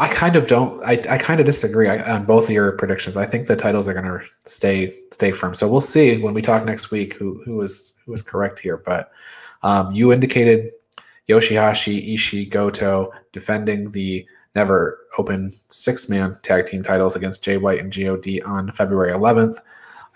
I 0.00 0.08
kind 0.08 0.34
of 0.34 0.46
don't. 0.46 0.82
I, 0.82 0.92
I 1.10 1.18
kind 1.18 1.40
of 1.40 1.46
disagree 1.46 1.86
on 1.86 2.24
both 2.24 2.44
of 2.44 2.50
your 2.50 2.72
predictions. 2.72 3.18
I 3.18 3.26
think 3.26 3.46
the 3.46 3.54
titles 3.54 3.86
are 3.86 3.92
going 3.92 4.06
to 4.06 4.20
stay 4.46 4.98
stay 5.10 5.30
firm. 5.30 5.54
So 5.54 5.68
we'll 5.68 5.82
see 5.82 6.16
when 6.16 6.32
we 6.32 6.40
talk 6.40 6.64
next 6.64 6.90
week 6.90 7.12
who 7.12 7.42
who 7.44 7.56
was 7.56 7.98
who 8.06 8.12
was 8.12 8.22
correct 8.22 8.58
here. 8.58 8.78
But 8.78 9.12
um, 9.62 9.92
you 9.92 10.10
indicated 10.10 10.72
Yoshihashi, 11.28 12.14
Ishii, 12.14 12.48
Goto 12.48 13.12
defending 13.34 13.90
the 13.90 14.26
never 14.54 15.00
open 15.18 15.52
six 15.68 16.08
man 16.08 16.34
tag 16.42 16.64
team 16.64 16.82
titles 16.82 17.14
against 17.14 17.44
Jay 17.44 17.58
White 17.58 17.80
and 17.80 17.92
God 17.92 18.42
on 18.46 18.72
February 18.72 19.12
11th, 19.12 19.58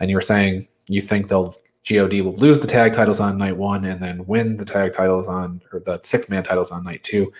and 0.00 0.08
you 0.08 0.16
were 0.16 0.22
saying 0.22 0.66
you 0.88 1.02
think 1.02 1.28
they'll 1.28 1.54
God 1.82 2.22
will 2.22 2.36
lose 2.36 2.58
the 2.58 2.66
tag 2.66 2.94
titles 2.94 3.20
on 3.20 3.36
night 3.36 3.58
one 3.58 3.84
and 3.84 4.00
then 4.00 4.24
win 4.24 4.56
the 4.56 4.64
tag 4.64 4.94
titles 4.94 5.28
on 5.28 5.60
or 5.74 5.80
the 5.80 6.00
six 6.04 6.30
man 6.30 6.42
titles 6.42 6.70
on 6.70 6.84
night 6.84 7.04
two. 7.04 7.30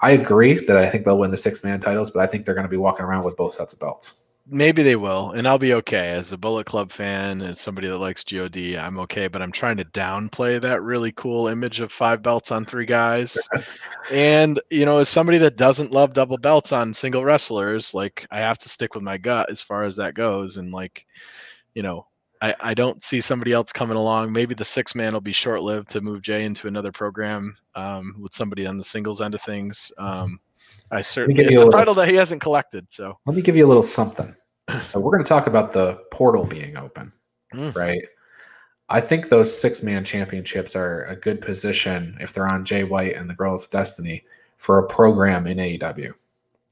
I 0.00 0.12
agree 0.12 0.54
that 0.54 0.76
I 0.76 0.88
think 0.88 1.04
they'll 1.04 1.18
win 1.18 1.30
the 1.30 1.36
six 1.36 1.64
man 1.64 1.80
titles, 1.80 2.10
but 2.10 2.20
I 2.20 2.26
think 2.26 2.44
they're 2.44 2.54
going 2.54 2.66
to 2.66 2.70
be 2.70 2.76
walking 2.76 3.04
around 3.04 3.24
with 3.24 3.36
both 3.36 3.54
sets 3.54 3.72
of 3.72 3.80
belts. 3.80 4.24
Maybe 4.50 4.82
they 4.82 4.96
will, 4.96 5.32
and 5.32 5.46
I'll 5.46 5.58
be 5.58 5.74
okay 5.74 6.10
as 6.12 6.32
a 6.32 6.38
Bullet 6.38 6.64
Club 6.64 6.90
fan, 6.90 7.42
as 7.42 7.60
somebody 7.60 7.86
that 7.88 7.98
likes 7.98 8.24
God. 8.24 8.78
I'm 8.78 8.98
okay, 9.00 9.28
but 9.28 9.42
I'm 9.42 9.52
trying 9.52 9.76
to 9.76 9.84
downplay 9.84 10.58
that 10.62 10.82
really 10.82 11.12
cool 11.12 11.48
image 11.48 11.80
of 11.80 11.92
five 11.92 12.22
belts 12.22 12.50
on 12.50 12.64
three 12.64 12.86
guys. 12.86 13.36
and 14.10 14.58
you 14.70 14.86
know, 14.86 15.00
as 15.00 15.10
somebody 15.10 15.36
that 15.38 15.56
doesn't 15.56 15.92
love 15.92 16.14
double 16.14 16.38
belts 16.38 16.72
on 16.72 16.94
single 16.94 17.24
wrestlers, 17.24 17.92
like 17.92 18.26
I 18.30 18.38
have 18.38 18.56
to 18.58 18.70
stick 18.70 18.94
with 18.94 19.04
my 19.04 19.18
gut 19.18 19.50
as 19.50 19.60
far 19.60 19.84
as 19.84 19.96
that 19.96 20.14
goes. 20.14 20.56
And 20.56 20.72
like, 20.72 21.04
you 21.74 21.82
know, 21.82 22.06
I, 22.40 22.54
I 22.60 22.74
don't 22.74 23.02
see 23.02 23.20
somebody 23.20 23.52
else 23.52 23.72
coming 23.72 23.96
along. 23.96 24.32
Maybe 24.32 24.54
the 24.54 24.64
six 24.64 24.94
man 24.94 25.12
will 25.12 25.20
be 25.20 25.32
short 25.32 25.62
lived 25.62 25.88
to 25.90 26.00
move 26.00 26.22
Jay 26.22 26.44
into 26.44 26.68
another 26.68 26.92
program 26.92 27.56
um, 27.74 28.14
with 28.20 28.34
somebody 28.34 28.66
on 28.66 28.76
the 28.76 28.84
singles 28.84 29.20
end 29.20 29.34
of 29.34 29.42
things. 29.42 29.92
Um, 29.98 30.40
I 30.90 31.02
certainly 31.02 31.42
it's 31.42 31.52
a, 31.52 31.54
little, 31.56 31.70
title 31.70 31.94
that 31.94 32.08
he 32.08 32.14
hasn't 32.14 32.40
collected. 32.40 32.86
So 32.90 33.18
let 33.26 33.36
me 33.36 33.42
give 33.42 33.56
you 33.56 33.66
a 33.66 33.68
little 33.68 33.82
something. 33.82 34.34
So 34.84 35.00
we're 35.00 35.12
going 35.12 35.24
to 35.24 35.28
talk 35.28 35.46
about 35.46 35.72
the 35.72 35.98
portal 36.12 36.44
being 36.44 36.76
open, 36.76 37.10
mm. 37.54 37.74
right? 37.74 38.02
I 38.90 39.00
think 39.00 39.30
those 39.30 39.58
six 39.58 39.82
man 39.82 40.04
championships 40.04 40.76
are 40.76 41.04
a 41.04 41.16
good 41.16 41.40
position 41.40 42.18
if 42.20 42.34
they're 42.34 42.46
on 42.46 42.66
Jay 42.66 42.84
White 42.84 43.16
and 43.16 43.30
the 43.30 43.34
Guerrillas 43.34 43.64
of 43.64 43.70
Destiny 43.70 44.24
for 44.58 44.78
a 44.78 44.86
program 44.86 45.46
in 45.46 45.56
AEW. 45.56 46.12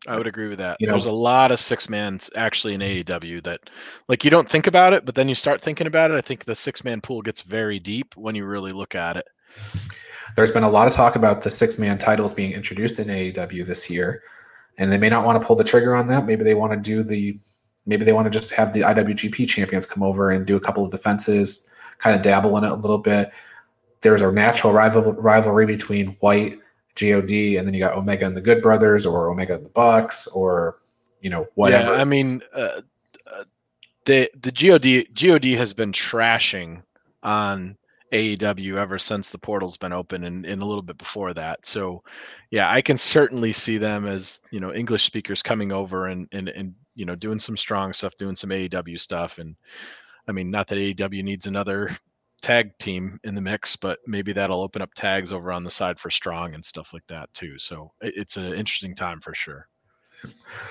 I 0.08 0.16
would 0.16 0.26
agree 0.26 0.48
with 0.48 0.58
that. 0.58 0.76
You 0.80 0.86
know, 0.86 0.92
There's 0.92 1.06
a 1.06 1.12
lot 1.12 1.50
of 1.50 1.60
six 1.60 1.88
mans 1.88 2.30
actually 2.36 2.74
in 2.74 2.80
AEW 2.80 3.42
that, 3.44 3.60
like, 4.08 4.24
you 4.24 4.30
don't 4.30 4.48
think 4.48 4.66
about 4.66 4.92
it, 4.92 5.04
but 5.04 5.14
then 5.14 5.28
you 5.28 5.34
start 5.34 5.60
thinking 5.60 5.86
about 5.86 6.10
it. 6.10 6.14
I 6.16 6.20
think 6.20 6.44
the 6.44 6.54
six 6.54 6.84
man 6.84 7.00
pool 7.00 7.22
gets 7.22 7.42
very 7.42 7.78
deep 7.78 8.16
when 8.16 8.34
you 8.34 8.44
really 8.44 8.72
look 8.72 8.94
at 8.94 9.16
it. 9.16 9.26
There's 10.36 10.50
been 10.50 10.64
a 10.64 10.68
lot 10.68 10.86
of 10.86 10.92
talk 10.92 11.16
about 11.16 11.42
the 11.42 11.50
six 11.50 11.78
man 11.78 11.98
titles 11.98 12.34
being 12.34 12.52
introduced 12.52 12.98
in 12.98 13.08
AEW 13.08 13.66
this 13.66 13.88
year, 13.88 14.22
and 14.78 14.92
they 14.92 14.98
may 14.98 15.08
not 15.08 15.24
want 15.24 15.40
to 15.40 15.46
pull 15.46 15.56
the 15.56 15.64
trigger 15.64 15.94
on 15.94 16.08
that. 16.08 16.26
Maybe 16.26 16.44
they 16.44 16.54
want 16.54 16.72
to 16.72 16.78
do 16.78 17.02
the, 17.02 17.38
maybe 17.86 18.04
they 18.04 18.12
want 18.12 18.26
to 18.26 18.30
just 18.30 18.52
have 18.52 18.72
the 18.72 18.80
IWGP 18.80 19.48
champions 19.48 19.86
come 19.86 20.02
over 20.02 20.30
and 20.30 20.46
do 20.46 20.56
a 20.56 20.60
couple 20.60 20.84
of 20.84 20.90
defenses, 20.90 21.70
kind 21.98 22.14
of 22.14 22.22
dabble 22.22 22.56
in 22.58 22.64
it 22.64 22.70
a 22.70 22.74
little 22.74 22.98
bit. 22.98 23.30
There's 24.02 24.22
a 24.22 24.30
natural 24.30 24.72
rival 24.72 25.14
rivalry 25.14 25.66
between 25.66 26.08
White 26.20 26.60
God, 26.96 27.30
and 27.30 27.66
then 27.66 27.74
you 27.74 27.80
got 27.80 27.96
Omega 27.96 28.26
and 28.26 28.36
the 28.36 28.40
Good 28.40 28.62
Brothers, 28.62 29.06
or 29.06 29.30
Omega 29.30 29.54
and 29.54 29.64
the 29.64 29.70
Bucks, 29.70 30.26
or 30.28 30.78
you 31.20 31.30
know 31.30 31.46
whatever. 31.54 31.94
Yeah, 31.94 32.00
I 32.00 32.04
mean, 32.04 32.42
uh, 32.54 32.80
uh, 33.32 33.44
the 34.04 34.30
the 34.40 34.52
God 34.52 35.04
God 35.14 35.58
has 35.58 35.72
been 35.72 35.92
trashing 35.92 36.82
on 37.22 37.76
AEW 38.12 38.76
ever 38.76 38.98
since 38.98 39.30
the 39.30 39.38
portal's 39.38 39.76
been 39.76 39.92
open, 39.92 40.24
and, 40.24 40.46
and 40.46 40.62
a 40.62 40.66
little 40.66 40.82
bit 40.82 40.98
before 40.98 41.34
that. 41.34 41.66
So, 41.66 42.02
yeah, 42.50 42.70
I 42.70 42.80
can 42.80 42.98
certainly 42.98 43.52
see 43.52 43.78
them 43.78 44.06
as 44.06 44.40
you 44.50 44.60
know 44.60 44.72
English 44.72 45.04
speakers 45.04 45.42
coming 45.42 45.72
over 45.72 46.06
and 46.06 46.28
and 46.32 46.48
and 46.48 46.74
you 46.94 47.04
know 47.04 47.14
doing 47.14 47.38
some 47.38 47.56
strong 47.56 47.92
stuff, 47.92 48.16
doing 48.16 48.36
some 48.36 48.50
AEW 48.50 48.98
stuff, 48.98 49.38
and 49.38 49.56
I 50.28 50.32
mean, 50.32 50.50
not 50.50 50.66
that 50.68 50.78
AEW 50.78 51.22
needs 51.22 51.46
another 51.46 51.96
tag 52.46 52.78
team 52.78 53.18
in 53.24 53.34
the 53.34 53.40
mix, 53.40 53.74
but 53.74 53.98
maybe 54.06 54.32
that'll 54.32 54.62
open 54.62 54.80
up 54.80 54.94
tags 54.94 55.32
over 55.32 55.50
on 55.50 55.64
the 55.64 55.70
side 55.70 55.98
for 55.98 56.10
strong 56.10 56.54
and 56.54 56.64
stuff 56.64 56.92
like 56.92 57.04
that 57.08 57.28
too. 57.34 57.58
So 57.58 57.90
it's 58.00 58.36
an 58.36 58.54
interesting 58.54 58.94
time 58.94 59.20
for 59.20 59.34
sure. 59.34 59.66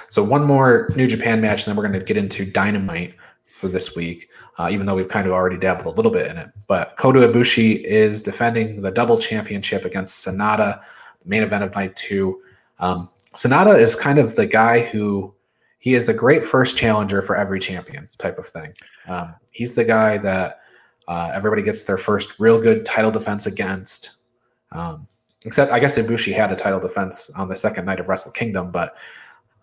So 0.08 0.24
one 0.24 0.46
more 0.46 0.90
New 0.96 1.06
Japan 1.06 1.42
match, 1.42 1.60
and 1.60 1.68
then 1.68 1.76
we're 1.76 1.86
going 1.86 2.00
to 2.00 2.06
get 2.06 2.16
into 2.16 2.46
Dynamite 2.46 3.16
for 3.60 3.68
this 3.68 3.94
week. 3.94 4.30
Uh, 4.58 4.70
even 4.72 4.86
though 4.86 4.96
we've 4.96 5.10
kind 5.10 5.28
of 5.28 5.34
already 5.34 5.58
dabbled 5.58 5.86
a 5.86 5.98
little 5.98 6.14
bit 6.14 6.32
in 6.32 6.38
it, 6.38 6.50
but 6.66 6.96
Kota 6.98 7.20
Ibushi 7.20 7.84
is 7.84 8.22
defending 8.22 8.82
the 8.82 8.90
double 8.90 9.20
championship 9.20 9.84
against 9.84 10.26
Sanada, 10.26 10.82
the 11.22 11.28
main 11.28 11.44
event 11.44 11.66
of 11.66 11.76
night 11.76 11.94
two. 11.98 12.42
Um, 12.80 13.10
Sanada 13.34 13.78
is 13.78 13.96
kind 13.96 14.18
of 14.18 14.38
the 14.38 14.46
guy 14.46 14.80
who 14.80 15.34
he 15.80 15.94
is 15.94 16.06
the 16.06 16.14
great 16.14 16.46
first 16.46 16.78
challenger 16.78 17.22
for 17.22 17.36
every 17.36 17.60
champion 17.60 18.08
type 18.18 18.40
of 18.40 18.48
thing. 18.48 18.74
Um, 19.10 19.36
he's 19.52 19.76
the 19.76 19.84
guy 19.84 20.18
that 20.20 20.62
uh, 21.08 21.32
everybody 21.34 21.62
gets 21.62 21.84
their 21.84 21.98
first 21.98 22.40
real 22.40 22.60
good 22.60 22.86
title 22.86 23.12
defense 23.12 23.46
against. 23.46 24.24
Um, 24.72 25.08
except, 25.46 25.72
I 25.72 25.80
guess 25.80 25.98
Ibushi 25.98 26.34
had 26.34 26.52
a 26.52 26.56
title 26.56 26.80
defense 26.80 27.30
on 27.32 27.48
the 27.48 27.56
second 27.56 27.86
night 27.86 28.00
of 28.00 28.08
Wrestle 28.08 28.32
Kingdom, 28.32 28.72
but 28.72 28.96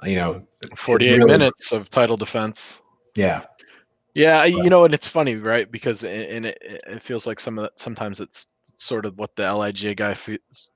you 0.04 0.16
know, 0.16 0.42
48 0.76 1.18
really, 1.18 1.30
minutes 1.30 1.72
of 1.72 1.88
title 1.88 2.16
defense. 2.16 2.82
Yeah. 3.14 3.44
Yeah, 4.14 4.42
but, 4.42 4.64
you 4.64 4.68
know, 4.68 4.84
and 4.84 4.92
it's 4.92 5.08
funny, 5.08 5.36
right? 5.36 5.70
Because 5.70 6.04
and 6.04 6.46
it, 6.46 6.58
it 6.60 7.02
feels 7.02 7.26
like 7.26 7.40
some 7.40 7.58
of 7.58 7.62
that, 7.62 7.80
sometimes 7.80 8.20
it's 8.20 8.48
sort 8.76 9.06
of 9.06 9.16
what 9.18 9.34
the 9.36 9.54
Lij 9.54 9.94
guy, 9.94 10.12
feels, 10.12 10.70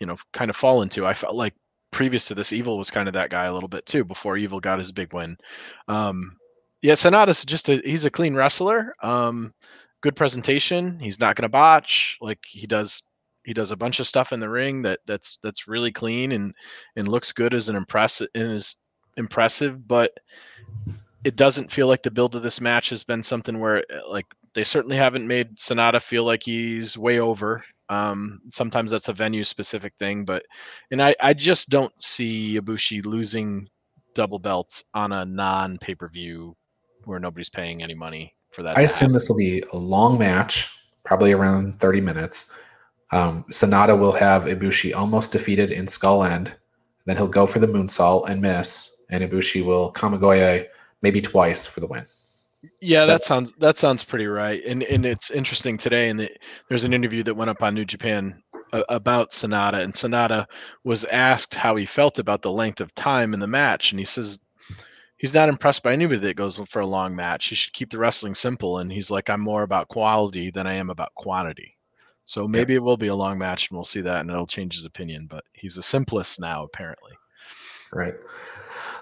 you 0.00 0.06
know, 0.06 0.16
kind 0.32 0.50
of 0.50 0.56
fall 0.56 0.82
into. 0.82 1.06
I 1.06 1.14
felt 1.14 1.36
like 1.36 1.54
previous 1.92 2.26
to 2.26 2.34
this, 2.34 2.52
Evil 2.52 2.78
was 2.78 2.90
kind 2.90 3.06
of 3.06 3.14
that 3.14 3.30
guy 3.30 3.46
a 3.46 3.52
little 3.52 3.68
bit 3.68 3.86
too 3.86 4.02
before 4.02 4.36
Evil 4.36 4.60
got 4.60 4.78
his 4.78 4.90
big 4.90 5.12
win. 5.12 5.36
Um, 5.86 6.36
yeah, 6.82 6.94
Sanada's 6.94 7.44
just 7.44 7.68
a 7.68 7.80
he's 7.84 8.06
a 8.06 8.10
clean 8.10 8.34
wrestler. 8.34 8.92
Um, 9.02 9.54
good 10.00 10.16
presentation. 10.16 10.98
He's 10.98 11.20
not 11.20 11.36
going 11.36 11.42
to 11.42 11.48
botch. 11.48 12.18
Like 12.20 12.40
he 12.46 12.66
does, 12.66 13.02
he 13.44 13.52
does 13.52 13.70
a 13.70 13.76
bunch 13.76 14.00
of 14.00 14.06
stuff 14.06 14.32
in 14.32 14.40
the 14.40 14.48
ring 14.48 14.82
that 14.82 15.00
that's 15.06 15.38
that's 15.42 15.68
really 15.68 15.92
clean 15.92 16.32
and 16.32 16.54
and 16.96 17.08
looks 17.08 17.32
good 17.32 17.54
as 17.54 17.68
an 17.68 17.76
impressive 17.76 18.28
and 18.34 18.52
is 18.52 18.76
impressive. 19.16 19.86
But 19.86 20.12
it 21.24 21.36
doesn't 21.36 21.70
feel 21.70 21.86
like 21.86 22.02
the 22.02 22.10
build 22.10 22.34
of 22.34 22.42
this 22.42 22.60
match 22.60 22.90
has 22.90 23.04
been 23.04 23.22
something 23.22 23.60
where 23.60 23.78
uh, 23.78 24.08
like 24.10 24.26
they 24.54 24.64
certainly 24.64 24.96
haven't 24.96 25.26
made 25.26 25.56
Sanada 25.56 26.02
feel 26.02 26.24
like 26.24 26.42
he's 26.42 26.98
way 26.98 27.20
over. 27.20 27.62
Um, 27.88 28.40
sometimes 28.50 28.90
that's 28.90 29.08
a 29.08 29.12
venue 29.12 29.44
specific 29.44 29.94
thing, 29.98 30.24
but 30.24 30.44
and 30.90 31.02
I 31.02 31.14
I 31.20 31.34
just 31.34 31.70
don't 31.70 31.92
see 32.02 32.58
Ibushi 32.58 33.04
losing 33.04 33.68
double 34.14 34.38
belts 34.38 34.84
on 34.94 35.12
a 35.12 35.24
non 35.24 35.78
pay 35.78 35.94
per 35.94 36.08
view 36.08 36.56
where 37.04 37.18
nobody's 37.18 37.48
paying 37.48 37.82
any 37.82 37.94
money 37.94 38.34
for 38.50 38.62
that. 38.62 38.76
I 38.76 38.82
assume 38.82 39.12
this 39.12 39.28
will 39.28 39.36
be 39.36 39.62
a 39.72 39.76
long 39.76 40.18
match, 40.18 40.70
probably 41.04 41.32
around 41.32 41.80
30 41.80 42.00
minutes. 42.00 42.52
Um, 43.12 43.44
Sanada 43.50 43.98
will 43.98 44.12
have 44.12 44.44
Ibushi 44.44 44.94
almost 44.94 45.32
defeated 45.32 45.72
in 45.72 45.86
Skull 45.86 46.24
End. 46.24 46.52
Then 47.06 47.16
he'll 47.16 47.28
go 47.28 47.46
for 47.46 47.58
the 47.58 47.66
moonsault 47.66 48.28
and 48.28 48.40
miss, 48.40 48.94
and 49.08 49.24
Ibushi 49.24 49.64
will 49.64 49.92
Kamigoye 49.92 50.66
maybe 51.02 51.20
twice 51.20 51.66
for 51.66 51.80
the 51.80 51.86
win. 51.86 52.04
Yeah, 52.80 53.06
that 53.06 53.24
sounds 53.24 53.52
that 53.58 53.78
sounds 53.78 54.04
pretty 54.04 54.26
right. 54.26 54.62
And 54.66 54.82
and 54.82 55.06
it's 55.06 55.30
interesting 55.30 55.78
today. 55.78 56.10
And 56.10 56.20
the, 56.20 56.30
there's 56.68 56.84
an 56.84 56.92
interview 56.92 57.22
that 57.22 57.34
went 57.34 57.48
up 57.50 57.62
on 57.62 57.74
New 57.74 57.86
Japan 57.86 58.42
uh, 58.72 58.82
about 58.90 59.30
Sanada, 59.30 59.80
and 59.80 59.94
Sanada 59.94 60.46
was 60.84 61.04
asked 61.06 61.54
how 61.54 61.74
he 61.76 61.86
felt 61.86 62.18
about 62.18 62.42
the 62.42 62.52
length 62.52 62.80
of 62.80 62.94
time 62.94 63.32
in 63.32 63.40
the 63.40 63.46
match, 63.46 63.92
and 63.92 63.98
he 63.98 64.04
says 64.04 64.40
he's 65.20 65.34
not 65.34 65.50
impressed 65.50 65.82
by 65.82 65.92
anybody 65.92 66.18
that 66.18 66.36
goes 66.36 66.56
for 66.56 66.80
a 66.80 66.86
long 66.86 67.14
match. 67.14 67.48
He 67.48 67.54
should 67.54 67.74
keep 67.74 67.90
the 67.90 67.98
wrestling 67.98 68.34
simple. 68.34 68.78
And 68.78 68.90
he's 68.90 69.10
like, 69.10 69.28
I'm 69.28 69.40
more 69.40 69.62
about 69.62 69.88
quality 69.88 70.50
than 70.50 70.66
I 70.66 70.72
am 70.72 70.88
about 70.88 71.14
quantity. 71.14 71.76
So 72.24 72.48
maybe 72.48 72.74
it 72.74 72.82
will 72.82 72.96
be 72.96 73.08
a 73.08 73.14
long 73.14 73.38
match 73.38 73.68
and 73.68 73.76
we'll 73.76 73.84
see 73.84 74.00
that 74.00 74.20
and 74.20 74.30
it'll 74.30 74.46
change 74.46 74.76
his 74.76 74.86
opinion. 74.86 75.26
But 75.28 75.44
he's 75.52 75.74
the 75.74 75.82
simplest 75.82 76.40
now, 76.40 76.64
apparently. 76.64 77.12
Right. 77.92 78.14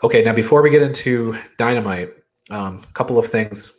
Okay. 0.03 0.25
Now, 0.25 0.33
before 0.33 0.61
we 0.61 0.71
get 0.71 0.83
into 0.83 1.39
Dynamite, 1.57 2.13
a 2.51 2.55
um, 2.55 2.83
couple 2.95 3.19
of 3.19 3.27
things. 3.27 3.75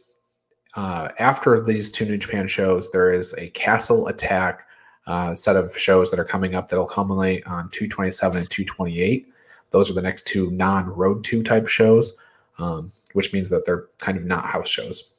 Uh, 0.76 1.10
after 1.18 1.60
these 1.60 1.92
two 1.92 2.06
New 2.06 2.18
Japan 2.18 2.48
shows, 2.48 2.90
there 2.92 3.12
is 3.12 3.34
a 3.34 3.50
Castle 3.50 4.08
Attack 4.08 4.62
uh, 5.08 5.34
set 5.36 5.58
of 5.58 5.76
shows 5.76 6.12
that 6.12 6.20
are 6.20 6.26
coming 6.26 6.56
up 6.56 6.70
that'll 6.70 6.86
culminate 6.86 7.46
on 7.48 7.70
227 7.72 8.38
and 8.38 8.50
228. 8.50 9.28
Those 9.72 9.90
are 9.90 9.94
the 9.94 10.02
next 10.02 10.26
two 10.28 10.52
non 10.52 10.86
Road 10.86 11.24
2 11.24 11.44
type 11.44 11.68
shows 11.68 12.14
um, 12.60 12.92
which 13.14 13.34
means 13.34 13.50
that 13.50 13.66
they're 13.66 13.88
kind 13.98 14.18
of 14.18 14.26
not 14.26 14.46
house 14.46 14.70
shows. 14.70 15.12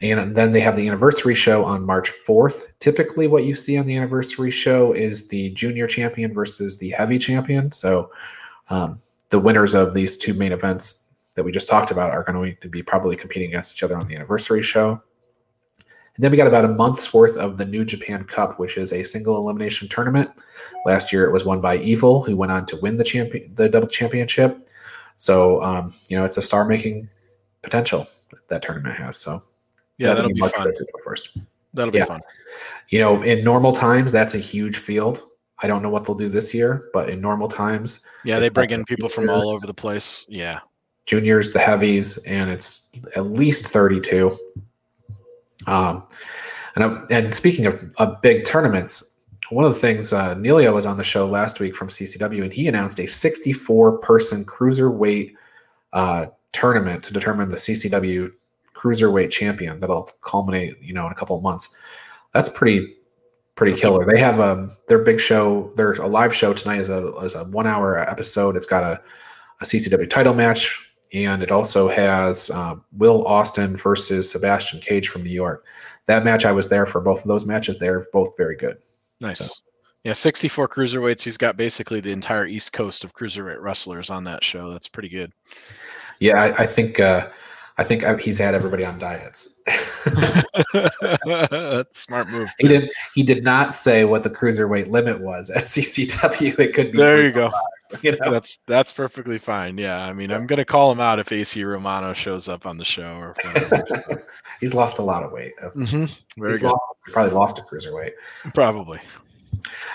And 0.00 0.34
then 0.34 0.50
they 0.50 0.60
have 0.60 0.74
the 0.74 0.86
anniversary 0.88 1.34
show 1.34 1.64
on 1.64 1.86
March 1.86 2.10
4th. 2.26 2.66
Typically, 2.80 3.28
what 3.28 3.44
you 3.44 3.54
see 3.54 3.78
on 3.78 3.86
the 3.86 3.96
anniversary 3.96 4.50
show 4.50 4.92
is 4.92 5.28
the 5.28 5.50
junior 5.50 5.86
champion 5.86 6.34
versus 6.34 6.78
the 6.78 6.90
heavy 6.90 7.18
champion. 7.18 7.70
So, 7.70 8.10
um, 8.68 8.98
the 9.30 9.38
winners 9.38 9.74
of 9.74 9.94
these 9.94 10.18
two 10.18 10.34
main 10.34 10.52
events 10.52 11.14
that 11.36 11.44
we 11.44 11.52
just 11.52 11.68
talked 11.68 11.90
about 11.90 12.10
are 12.10 12.24
going 12.24 12.56
to 12.60 12.68
be 12.68 12.82
probably 12.82 13.16
competing 13.16 13.48
against 13.48 13.74
each 13.74 13.82
other 13.82 13.96
on 13.96 14.08
the 14.08 14.14
anniversary 14.14 14.62
show. 14.62 15.00
And 16.14 16.22
then 16.22 16.30
we 16.30 16.36
got 16.36 16.48
about 16.48 16.66
a 16.66 16.68
month's 16.68 17.14
worth 17.14 17.36
of 17.36 17.56
the 17.56 17.64
New 17.64 17.84
Japan 17.84 18.24
Cup, 18.24 18.58
which 18.58 18.76
is 18.76 18.92
a 18.92 19.02
single 19.02 19.36
elimination 19.36 19.88
tournament. 19.88 20.30
Last 20.84 21.12
year, 21.12 21.24
it 21.24 21.32
was 21.32 21.44
won 21.44 21.60
by 21.60 21.78
Evil, 21.78 22.22
who 22.22 22.36
went 22.36 22.52
on 22.52 22.66
to 22.66 22.76
win 22.76 22.98
the 22.98 23.04
champion, 23.04 23.54
the 23.54 23.68
double 23.68 23.88
championship. 23.88 24.68
So 25.22 25.62
um, 25.62 25.94
you 26.08 26.18
know, 26.18 26.24
it's 26.24 26.36
a 26.36 26.42
star 26.42 26.64
making 26.64 27.08
potential 27.62 28.08
that 28.48 28.60
tournament 28.60 28.96
has. 28.96 29.16
So 29.16 29.40
yeah, 29.96 30.14
that'll, 30.14 30.34
that'll 30.34 30.48
be, 30.48 30.74
fun. 30.74 30.74
First, 31.04 31.38
that'll 31.72 31.92
be 31.92 31.98
yeah. 31.98 32.06
fun. 32.06 32.20
You 32.88 32.98
know, 32.98 33.22
in 33.22 33.44
normal 33.44 33.70
times, 33.70 34.10
that's 34.10 34.34
a 34.34 34.38
huge 34.38 34.78
field. 34.78 35.22
I 35.60 35.68
don't 35.68 35.80
know 35.80 35.90
what 35.90 36.04
they'll 36.04 36.16
do 36.16 36.28
this 36.28 36.52
year, 36.52 36.90
but 36.92 37.08
in 37.08 37.20
normal 37.20 37.46
times, 37.46 38.04
yeah, 38.24 38.40
they 38.40 38.48
bring 38.48 38.70
in 38.70 38.84
people 38.84 39.08
from 39.08 39.30
all 39.30 39.54
over 39.54 39.64
the 39.64 39.72
place. 39.72 40.26
Yeah, 40.28 40.58
juniors, 41.06 41.52
the 41.52 41.60
heavies, 41.60 42.18
and 42.24 42.50
it's 42.50 42.90
at 43.14 43.26
least 43.26 43.68
thirty-two. 43.68 44.36
Um, 45.68 46.02
and 46.74 47.12
and 47.12 47.32
speaking 47.32 47.66
of, 47.66 47.84
of 47.98 48.20
big 48.22 48.44
tournaments, 48.44 49.11
one 49.52 49.64
of 49.64 49.72
the 49.72 49.78
things 49.78 50.12
uh, 50.12 50.34
Neilio 50.34 50.72
was 50.74 50.86
on 50.86 50.96
the 50.96 51.04
show 51.04 51.26
last 51.26 51.60
week 51.60 51.76
from 51.76 51.88
CCW, 51.88 52.42
and 52.42 52.52
he 52.52 52.68
announced 52.68 52.98
a 52.98 53.06
64 53.06 53.98
person 53.98 54.44
cruiserweight 54.44 55.34
uh, 55.92 56.26
tournament 56.52 57.02
to 57.04 57.12
determine 57.12 57.48
the 57.48 57.56
CCW 57.56 58.32
cruiserweight 58.74 59.30
champion 59.30 59.80
that'll 59.80 60.10
culminate, 60.22 60.80
you 60.80 60.92
know, 60.92 61.06
in 61.06 61.12
a 61.12 61.14
couple 61.14 61.36
of 61.36 61.42
months. 61.42 61.76
That's 62.32 62.48
pretty 62.48 62.94
pretty 63.54 63.78
killer. 63.78 64.04
They 64.04 64.18
have 64.18 64.40
um 64.40 64.72
their 64.88 64.98
big 64.98 65.20
show, 65.20 65.72
their 65.76 65.92
a 65.92 66.06
live 66.06 66.34
show 66.34 66.52
tonight 66.52 66.80
is 66.80 66.88
a 66.88 67.06
is 67.18 67.34
a 67.34 67.44
one 67.44 67.66
hour 67.66 67.98
episode. 67.98 68.56
It's 68.56 68.66
got 68.66 68.82
a, 68.82 69.00
a 69.60 69.64
CCW 69.64 70.08
title 70.08 70.34
match, 70.34 70.84
and 71.12 71.42
it 71.42 71.50
also 71.50 71.88
has 71.88 72.50
uh, 72.50 72.76
Will 72.92 73.26
Austin 73.26 73.76
versus 73.76 74.30
Sebastian 74.30 74.80
Cage 74.80 75.08
from 75.08 75.22
New 75.22 75.30
York. 75.30 75.64
That 76.06 76.24
match, 76.24 76.44
I 76.44 76.52
was 76.52 76.68
there 76.68 76.86
for 76.86 77.00
both 77.00 77.20
of 77.20 77.28
those 77.28 77.46
matches. 77.46 77.78
They're 77.78 78.06
both 78.12 78.36
very 78.36 78.56
good. 78.56 78.78
Nice. 79.22 79.38
So. 79.38 79.54
Yeah, 80.04 80.14
64 80.14 80.68
cruiserweights. 80.68 81.22
He's 81.22 81.36
got 81.36 81.56
basically 81.56 82.00
the 82.00 82.10
entire 82.10 82.46
East 82.46 82.72
Coast 82.72 83.04
of 83.04 83.14
cruiserweight 83.14 83.60
wrestlers 83.60 84.10
on 84.10 84.24
that 84.24 84.42
show. 84.42 84.72
That's 84.72 84.88
pretty 84.88 85.08
good. 85.08 85.32
Yeah, 86.18 86.40
I, 86.40 86.62
I 86.62 86.66
think 86.66 86.98
uh, 86.98 87.28
I 87.78 87.84
think 87.84 88.04
uh, 88.04 88.16
he's 88.16 88.38
had 88.38 88.54
everybody 88.54 88.84
on 88.84 88.98
diets. 88.98 89.60
Smart 91.94 92.28
move. 92.28 92.50
He 92.58 92.68
did. 92.68 92.90
He 93.14 93.22
did 93.22 93.44
not 93.44 93.74
say 93.74 94.04
what 94.04 94.24
the 94.24 94.30
cruiserweight 94.30 94.88
limit 94.88 95.20
was 95.20 95.50
at 95.50 95.64
CCW. 95.64 96.58
It 96.58 96.74
could 96.74 96.92
be. 96.92 96.98
There 96.98 97.22
you 97.22 97.32
go. 97.32 97.50
you 98.02 98.12
know? 98.12 98.30
That's 98.30 98.58
that's 98.66 98.92
perfectly 98.92 99.38
fine. 99.38 99.78
Yeah, 99.78 100.04
I 100.04 100.12
mean, 100.12 100.30
I'm 100.30 100.46
gonna 100.46 100.64
call 100.64 100.90
him 100.92 101.00
out 101.00 101.18
if 101.18 101.32
AC 101.32 101.62
Romano 101.64 102.12
shows 102.12 102.48
up 102.48 102.66
on 102.66 102.78
the 102.78 102.84
show 102.84 103.14
or 103.16 103.34
whatever. 103.44 103.84
So. 103.88 104.02
he's 104.60 104.74
lost 104.74 104.98
a 104.98 105.02
lot 105.02 105.22
of 105.22 105.32
weight. 105.32 105.52
Mm-hmm. 105.74 106.06
Very 106.40 106.52
he's 106.52 106.60
good. 106.60 106.68
Lost, 106.68 106.82
probably 107.12 107.32
lost 107.32 107.58
a 107.58 107.62
cruiserweight. 107.62 108.12
Probably. 108.54 109.00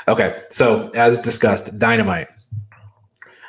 Okay, 0.08 0.42
so 0.50 0.90
as 0.96 1.18
discussed, 1.18 1.78
Dynamite. 1.80 2.30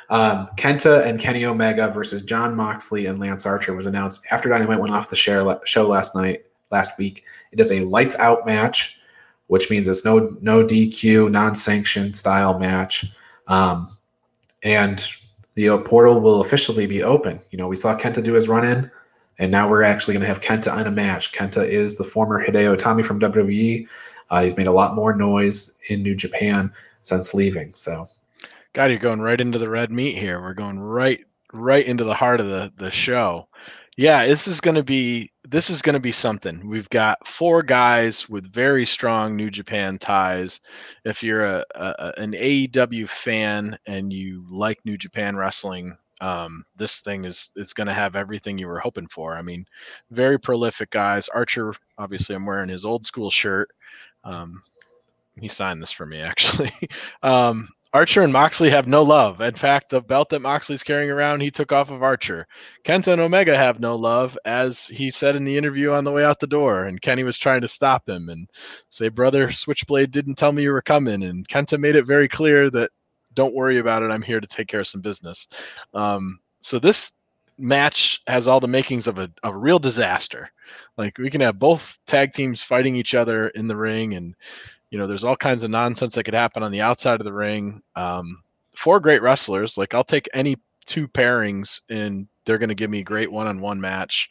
Um, 0.09 0.49
Kenta 0.57 1.05
and 1.05 1.19
Kenny 1.19 1.45
Omega 1.45 1.91
versus 1.91 2.23
Jon 2.23 2.55
Moxley 2.55 3.05
and 3.05 3.19
Lance 3.19 3.45
Archer 3.45 3.75
was 3.75 3.85
announced 3.85 4.25
after 4.31 4.49
Dynamite 4.49 4.79
went 4.79 4.91
off 4.91 5.09
the 5.09 5.15
show 5.15 5.87
last 5.87 6.15
night, 6.15 6.45
last 6.71 6.97
week. 6.97 7.23
It 7.51 7.59
is 7.59 7.71
a 7.71 7.81
lights 7.81 8.17
out 8.17 8.45
match, 8.45 8.99
which 9.47 9.69
means 9.69 9.87
it's 9.87 10.05
no 10.05 10.35
no 10.41 10.63
DQ, 10.63 11.29
non 11.29 11.55
sanctioned 11.55 12.17
style 12.17 12.57
match, 12.57 13.05
um, 13.47 13.87
and 14.63 15.05
the 15.55 15.77
portal 15.79 16.21
will 16.21 16.41
officially 16.41 16.87
be 16.87 17.03
open. 17.03 17.39
You 17.51 17.57
know, 17.57 17.67
we 17.67 17.75
saw 17.75 17.97
Kenta 17.97 18.23
do 18.23 18.33
his 18.33 18.47
run 18.47 18.65
in, 18.65 18.89
and 19.39 19.51
now 19.51 19.69
we're 19.69 19.83
actually 19.83 20.13
going 20.13 20.21
to 20.21 20.27
have 20.27 20.41
Kenta 20.41 20.79
in 20.79 20.87
a 20.87 20.91
match. 20.91 21.33
Kenta 21.33 21.67
is 21.67 21.97
the 21.97 22.03
former 22.03 22.43
Hideo 22.45 22.77
Itami 22.77 23.05
from 23.05 23.19
WWE. 23.19 23.87
Uh, 24.29 24.43
he's 24.43 24.57
made 24.57 24.67
a 24.67 24.71
lot 24.71 24.95
more 24.95 25.15
noise 25.15 25.77
in 25.89 26.03
New 26.03 26.15
Japan 26.15 26.71
since 27.01 27.33
leaving. 27.33 27.73
So 27.73 28.07
God, 28.73 28.91
you're 28.91 28.99
going 28.99 29.21
right 29.21 29.41
into 29.41 29.57
the 29.57 29.69
red 29.69 29.91
meat 29.91 30.17
here. 30.17 30.41
We're 30.41 30.53
going 30.53 30.79
right 30.79 31.25
right 31.51 31.85
into 31.85 32.03
the 32.03 32.13
heart 32.13 32.39
of 32.39 32.47
the 32.47 32.71
the 32.77 32.91
show. 32.91 33.47
Yeah, 33.97 34.27
this 34.27 34.47
is 34.47 34.61
going 34.61 34.75
to 34.75 34.83
be 34.83 35.31
this 35.49 35.69
is 35.69 35.81
going 35.81 35.95
to 35.95 35.99
be 35.99 36.11
something. 36.11 36.67
We've 36.67 36.89
got 36.89 37.25
four 37.25 37.63
guys 37.63 38.29
with 38.29 38.53
very 38.53 38.85
strong 38.85 39.35
New 39.35 39.49
Japan 39.49 39.97
ties. 39.97 40.61
If 41.05 41.23
you're 41.23 41.45
a, 41.45 41.65
a 41.75 42.13
an 42.17 42.33
AEW 42.33 43.09
fan 43.09 43.75
and 43.87 44.13
you 44.13 44.45
like 44.49 44.79
New 44.85 44.97
Japan 44.97 45.35
wrestling, 45.35 45.97
um, 46.21 46.65
this 46.75 46.99
thing 46.99 47.25
is 47.25 47.51
is 47.55 47.73
going 47.73 47.87
to 47.87 47.93
have 47.93 48.15
everything 48.15 48.57
you 48.57 48.67
were 48.67 48.79
hoping 48.79 49.07
for. 49.07 49.35
I 49.35 49.41
mean, 49.41 49.65
very 50.11 50.39
prolific 50.39 50.91
guys. 50.91 51.27
Archer, 51.29 51.73
obviously, 51.97 52.35
I'm 52.35 52.45
wearing 52.45 52.69
his 52.69 52.85
old 52.85 53.05
school 53.05 53.31
shirt. 53.31 53.69
Um, 54.23 54.61
he 55.41 55.47
signed 55.47 55.81
this 55.81 55.91
for 55.91 56.05
me 56.05 56.21
actually. 56.21 56.71
um, 57.23 57.69
Archer 57.91 58.21
and 58.21 58.31
Moxley 58.31 58.69
have 58.69 58.87
no 58.87 59.01
love. 59.01 59.41
In 59.41 59.55
fact, 59.55 59.89
the 59.89 60.01
belt 60.01 60.29
that 60.29 60.41
Moxley's 60.41 60.83
carrying 60.83 61.09
around, 61.09 61.41
he 61.41 61.49
took 61.49 61.71
off 61.71 61.89
of 61.89 62.03
Archer. 62.03 62.45
Kenta 62.83 63.13
and 63.13 63.21
Omega 63.21 63.57
have 63.57 63.79
no 63.79 63.95
love, 63.95 64.37
as 64.45 64.85
he 64.85 65.09
said 65.09 65.35
in 65.35 65.43
the 65.43 65.57
interview 65.57 65.91
on 65.91 66.03
the 66.03 66.11
way 66.11 66.23
out 66.23 66.39
the 66.39 66.45
door. 66.45 66.85
And 66.85 67.01
Kenny 67.01 67.23
was 67.23 67.37
trying 67.37 67.61
to 67.61 67.67
stop 67.67 68.07
him 68.07 68.29
and 68.29 68.47
say, 68.91 69.09
Brother, 69.09 69.51
Switchblade 69.51 70.11
didn't 70.11 70.35
tell 70.35 70.51
me 70.51 70.61
you 70.63 70.71
were 70.71 70.83
coming. 70.83 71.23
And 71.23 71.47
Kenta 71.47 71.79
made 71.79 71.95
it 71.95 72.05
very 72.05 72.27
clear 72.27 72.69
that 72.69 72.91
don't 73.33 73.55
worry 73.55 73.79
about 73.79 74.03
it. 74.03 74.11
I'm 74.11 74.21
here 74.21 74.39
to 74.39 74.47
take 74.47 74.67
care 74.67 74.81
of 74.81 74.87
some 74.87 75.01
business. 75.01 75.47
Um, 75.95 76.39
so 76.59 76.77
this 76.77 77.13
match 77.57 78.21
has 78.27 78.47
all 78.47 78.59
the 78.59 78.67
makings 78.67 79.07
of 79.07 79.17
a, 79.17 79.29
a 79.43 79.55
real 79.55 79.79
disaster. 79.79 80.49
Like 80.97 81.17
we 81.17 81.29
can 81.29 81.41
have 81.41 81.57
both 81.57 81.97
tag 82.05 82.33
teams 82.33 82.61
fighting 82.61 82.95
each 82.95 83.15
other 83.15 83.47
in 83.49 83.67
the 83.67 83.75
ring 83.75 84.13
and 84.13 84.35
you 84.91 84.97
know, 84.97 85.07
there's 85.07 85.23
all 85.23 85.35
kinds 85.35 85.63
of 85.63 85.69
nonsense 85.69 86.15
that 86.15 86.23
could 86.23 86.33
happen 86.33 86.63
on 86.63 86.71
the 86.71 86.81
outside 86.81 87.19
of 87.19 87.25
the 87.25 87.33
ring. 87.33 87.81
Um, 87.95 88.41
four 88.75 88.99
great 88.99 89.21
wrestlers. 89.21 89.77
Like 89.77 89.93
I'll 89.93 90.03
take 90.03 90.27
any 90.33 90.55
two 90.85 91.07
pairings, 91.07 91.81
and 91.89 92.27
they're 92.45 92.57
going 92.57 92.69
to 92.69 92.75
give 92.75 92.89
me 92.89 92.99
a 92.99 93.03
great 93.03 93.31
one-on-one 93.31 93.79
match. 93.79 94.29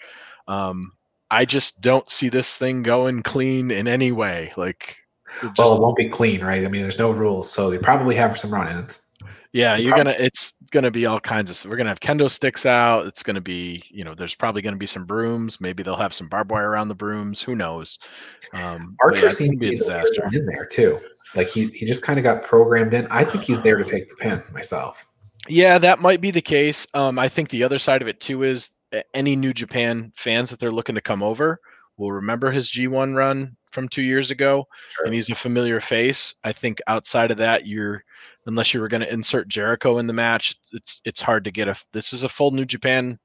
Um, 0.48 0.92
I 1.30 1.44
just 1.44 1.80
don't 1.80 2.10
see 2.10 2.28
this 2.28 2.56
thing 2.56 2.82
going 2.82 3.22
clean 3.22 3.70
in 3.70 3.86
any 3.86 4.12
way. 4.12 4.52
Like, 4.56 4.96
it 5.42 5.46
just, 5.48 5.58
well, 5.58 5.76
it 5.76 5.80
won't 5.80 5.96
be 5.96 6.08
clean, 6.08 6.42
right? 6.42 6.64
I 6.64 6.68
mean, 6.68 6.82
there's 6.82 6.98
no 6.98 7.10
rules, 7.10 7.52
so 7.52 7.70
they 7.70 7.78
probably 7.78 8.16
have 8.16 8.38
some 8.38 8.52
run-ins. 8.52 9.07
Yeah, 9.52 9.76
you're 9.76 9.96
gonna. 9.96 10.14
It's 10.18 10.52
gonna 10.70 10.90
be 10.90 11.06
all 11.06 11.20
kinds 11.20 11.50
of. 11.50 11.70
We're 11.70 11.78
gonna 11.78 11.88
have 11.88 12.00
kendo 12.00 12.30
sticks 12.30 12.66
out. 12.66 13.06
It's 13.06 13.22
gonna 13.22 13.40
be, 13.40 13.82
you 13.88 14.04
know, 14.04 14.14
there's 14.14 14.34
probably 14.34 14.60
gonna 14.60 14.76
be 14.76 14.86
some 14.86 15.06
brooms. 15.06 15.60
Maybe 15.60 15.82
they'll 15.82 15.96
have 15.96 16.12
some 16.12 16.28
barbed 16.28 16.50
wire 16.50 16.70
around 16.70 16.88
the 16.88 16.94
brooms. 16.94 17.40
Who 17.40 17.54
knows? 17.54 17.98
Um, 18.52 18.96
Archer 19.02 19.26
yeah, 19.26 19.30
seems 19.30 19.56
to 19.56 19.58
be 19.58 19.74
a 19.74 19.78
disaster 19.78 20.28
in 20.32 20.44
there 20.44 20.66
too. 20.66 21.00
Like 21.34 21.48
he 21.48 21.68
he 21.68 21.86
just 21.86 22.02
kind 22.02 22.18
of 22.18 22.24
got 22.24 22.42
programmed 22.42 22.92
in. 22.92 23.06
I 23.06 23.24
think 23.24 23.44
he's 23.44 23.62
there 23.62 23.76
to 23.76 23.84
take 23.84 24.08
the 24.10 24.16
pin 24.16 24.42
myself. 24.52 25.04
Yeah, 25.48 25.78
that 25.78 26.00
might 26.00 26.20
be 26.20 26.30
the 26.30 26.42
case. 26.42 26.86
Um, 26.92 27.18
I 27.18 27.28
think 27.28 27.48
the 27.48 27.62
other 27.62 27.78
side 27.78 28.02
of 28.02 28.08
it 28.08 28.20
too 28.20 28.42
is 28.42 28.72
any 29.14 29.34
New 29.34 29.54
Japan 29.54 30.12
fans 30.16 30.50
that 30.50 30.60
they're 30.60 30.70
looking 30.70 30.94
to 30.94 31.00
come 31.00 31.22
over 31.22 31.60
will 31.98 32.12
remember 32.12 32.50
his 32.50 32.70
G1 32.70 33.14
run 33.14 33.56
from 33.70 33.88
two 33.88 34.02
years 34.02 34.30
ago, 34.30 34.66
sure. 34.96 35.04
and 35.04 35.14
he's 35.14 35.30
a 35.30 35.34
familiar 35.34 35.80
face. 35.80 36.34
I 36.44 36.52
think 36.52 36.80
outside 36.86 37.30
of 37.30 37.36
that, 37.38 37.66
you're 37.66 38.02
unless 38.46 38.72
you 38.72 38.80
were 38.80 38.88
going 38.88 39.02
to 39.02 39.12
insert 39.12 39.48
Jericho 39.48 39.98
in 39.98 40.06
the 40.06 40.12
match, 40.12 40.56
it's 40.72 41.02
it's 41.04 41.20
hard 41.20 41.44
to 41.44 41.50
get 41.50 41.68
a. 41.68 41.74
This 41.92 42.12
is 42.12 42.22
a 42.22 42.28
full 42.28 42.50
New 42.50 42.64
Japan. 42.64 43.18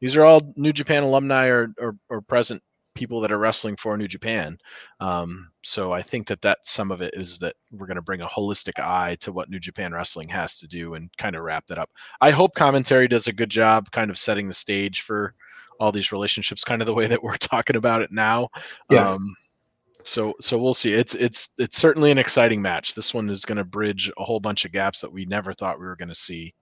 These 0.00 0.16
are 0.16 0.24
all 0.24 0.52
New 0.56 0.72
Japan 0.72 1.02
alumni 1.02 1.48
or 1.48 1.68
or, 1.78 1.96
or 2.08 2.22
present 2.22 2.62
people 2.94 3.20
that 3.20 3.32
are 3.32 3.38
wrestling 3.38 3.76
for 3.76 3.96
New 3.96 4.08
Japan. 4.08 4.58
Um, 4.98 5.50
so 5.62 5.92
I 5.92 6.02
think 6.02 6.26
that 6.26 6.42
that 6.42 6.58
some 6.64 6.90
of 6.90 7.00
it 7.00 7.14
is 7.16 7.38
that 7.38 7.54
we're 7.70 7.86
going 7.86 7.96
to 7.96 8.02
bring 8.02 8.20
a 8.20 8.26
holistic 8.26 8.82
eye 8.82 9.16
to 9.20 9.32
what 9.32 9.48
New 9.48 9.60
Japan 9.60 9.92
Wrestling 9.92 10.28
has 10.28 10.58
to 10.58 10.66
do 10.66 10.94
and 10.94 11.10
kind 11.16 11.36
of 11.36 11.42
wrap 11.42 11.66
that 11.68 11.78
up. 11.78 11.90
I 12.20 12.30
hope 12.30 12.54
commentary 12.54 13.08
does 13.08 13.26
a 13.26 13.32
good 13.32 13.50
job, 13.50 13.90
kind 13.92 14.10
of 14.10 14.18
setting 14.18 14.48
the 14.48 14.54
stage 14.54 15.02
for 15.02 15.34
all 15.80 15.90
these 15.90 16.12
relationships, 16.12 16.62
kind 16.62 16.80
of 16.82 16.86
the 16.86 16.94
way 16.94 17.06
that 17.06 17.22
we're 17.22 17.36
talking 17.38 17.76
about 17.76 18.02
it 18.02 18.12
now. 18.12 18.48
Yeah. 18.90 19.10
Um, 19.10 19.34
so 20.02 20.34
so 20.40 20.58
we'll 20.58 20.74
see. 20.74 20.92
It's 20.92 21.14
it's 21.14 21.50
it's 21.58 21.78
certainly 21.78 22.10
an 22.10 22.18
exciting 22.18 22.62
match. 22.62 22.94
This 22.94 23.12
one 23.12 23.28
is 23.28 23.44
going 23.44 23.58
to 23.58 23.64
bridge 23.64 24.10
a 24.18 24.24
whole 24.24 24.40
bunch 24.40 24.64
of 24.64 24.72
gaps 24.72 25.00
that 25.00 25.12
we 25.12 25.24
never 25.26 25.52
thought 25.52 25.80
we 25.80 25.86
were 25.86 25.96
going 25.96 26.08
to 26.08 26.14
see. 26.14 26.54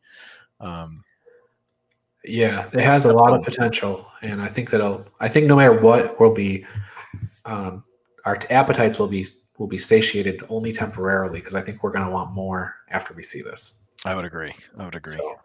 Um, 0.61 1.05
yeah, 2.25 2.69
it 2.73 2.81
has 2.81 3.05
a 3.05 3.13
lot 3.13 3.33
of 3.33 3.45
potential, 3.45 4.11
and 4.23 4.41
I 4.41 4.49
think 4.49 4.71
that'll. 4.71 5.05
I 5.21 5.29
think 5.29 5.47
no 5.47 5.57
matter 5.57 5.79
what, 5.79 6.19
will 6.19 6.35
be 6.35 6.67
um, 7.45 7.85
our 8.25 8.39
appetites 8.51 8.99
will 8.99 9.09
be 9.09 9.27
will 9.59 9.69
be 9.69 9.79
satiated 9.79 10.43
only 10.49 10.73
temporarily 10.73 11.41
because 11.41 11.55
I 11.55 11.61
think 11.61 11.83
we're 11.83 11.93
going 11.93 12.05
to 12.05 12.11
want 12.11 12.33
more 12.33 12.75
after 12.91 13.15
we 13.15 13.23
see 13.23 13.43
this. 13.43 13.79
I 14.05 14.15
would 14.15 14.25
agree. 14.25 14.55
I 14.79 14.85
would 14.85 14.95
agree. 14.95 15.15
So, 15.15 15.37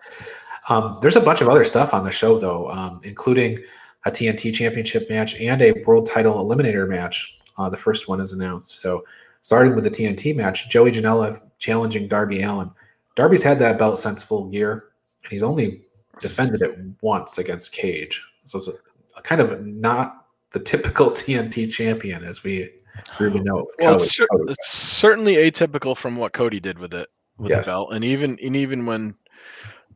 um, 0.69 0.97
there's 1.02 1.15
a 1.15 1.21
bunch 1.21 1.41
of 1.41 1.49
other 1.49 1.63
stuff 1.63 1.93
on 1.93 2.04
the 2.04 2.12
show 2.12 2.38
though, 2.38 2.69
um, 2.69 3.02
including 3.04 3.60
a 4.06 4.12
TNT 4.12 4.54
Championship 4.54 5.10
match 5.10 5.39
and 5.39 5.62
a 5.62 5.71
World 5.86 6.10
Title 6.10 6.36
Eliminator 6.36 6.88
match 6.88 7.39
uh, 7.58 7.69
the 7.69 7.78
first 7.78 8.08
one 8.08 8.19
is 8.19 8.34
announced. 8.34 8.80
So, 8.80 9.04
starting 9.41 9.76
with 9.76 9.84
the 9.84 9.91
TNT 9.91 10.36
match, 10.36 10.69
Joey 10.69 10.91
Janela 10.91 11.41
challenging 11.60 12.08
Darby 12.08 12.41
Allin. 12.41 12.71
Darby's 13.15 13.43
had 13.43 13.60
that 13.60 13.78
belt 13.78 13.99
since 13.99 14.23
full 14.23 14.49
gear, 14.49 14.86
and 15.23 15.32
he's 15.32 15.43
only 15.43 15.84
defended 16.21 16.62
it 16.62 16.78
once 17.02 17.38
against 17.38 17.71
Cage. 17.71 18.21
So 18.45 18.58
it's 18.58 18.67
a, 18.67 18.73
a 19.17 19.21
kind 19.21 19.41
of 19.41 19.65
not 19.65 20.26
the 20.52 20.60
typical 20.60 21.12
TNT 21.12 21.71
champion 21.71 22.23
as 22.23 22.43
we 22.43 22.71
really 23.19 23.39
know. 23.39 23.67
Well, 23.80 23.95
it's, 23.95 24.15
cer- 24.15 24.28
it's, 24.47 24.67
certainly 24.67 25.36
atypical 25.36 25.95
from 25.95 26.15
what 26.15 26.34
Cody 26.34 26.60
did 26.60 26.80
with 26.80 26.93
it 26.93 27.10
with 27.38 27.52
yes. 27.52 27.65
the 27.65 27.71
belt, 27.71 27.93
and 27.93 28.04
even 28.04 28.39
and 28.43 28.56
even 28.56 28.86
when 28.86 29.15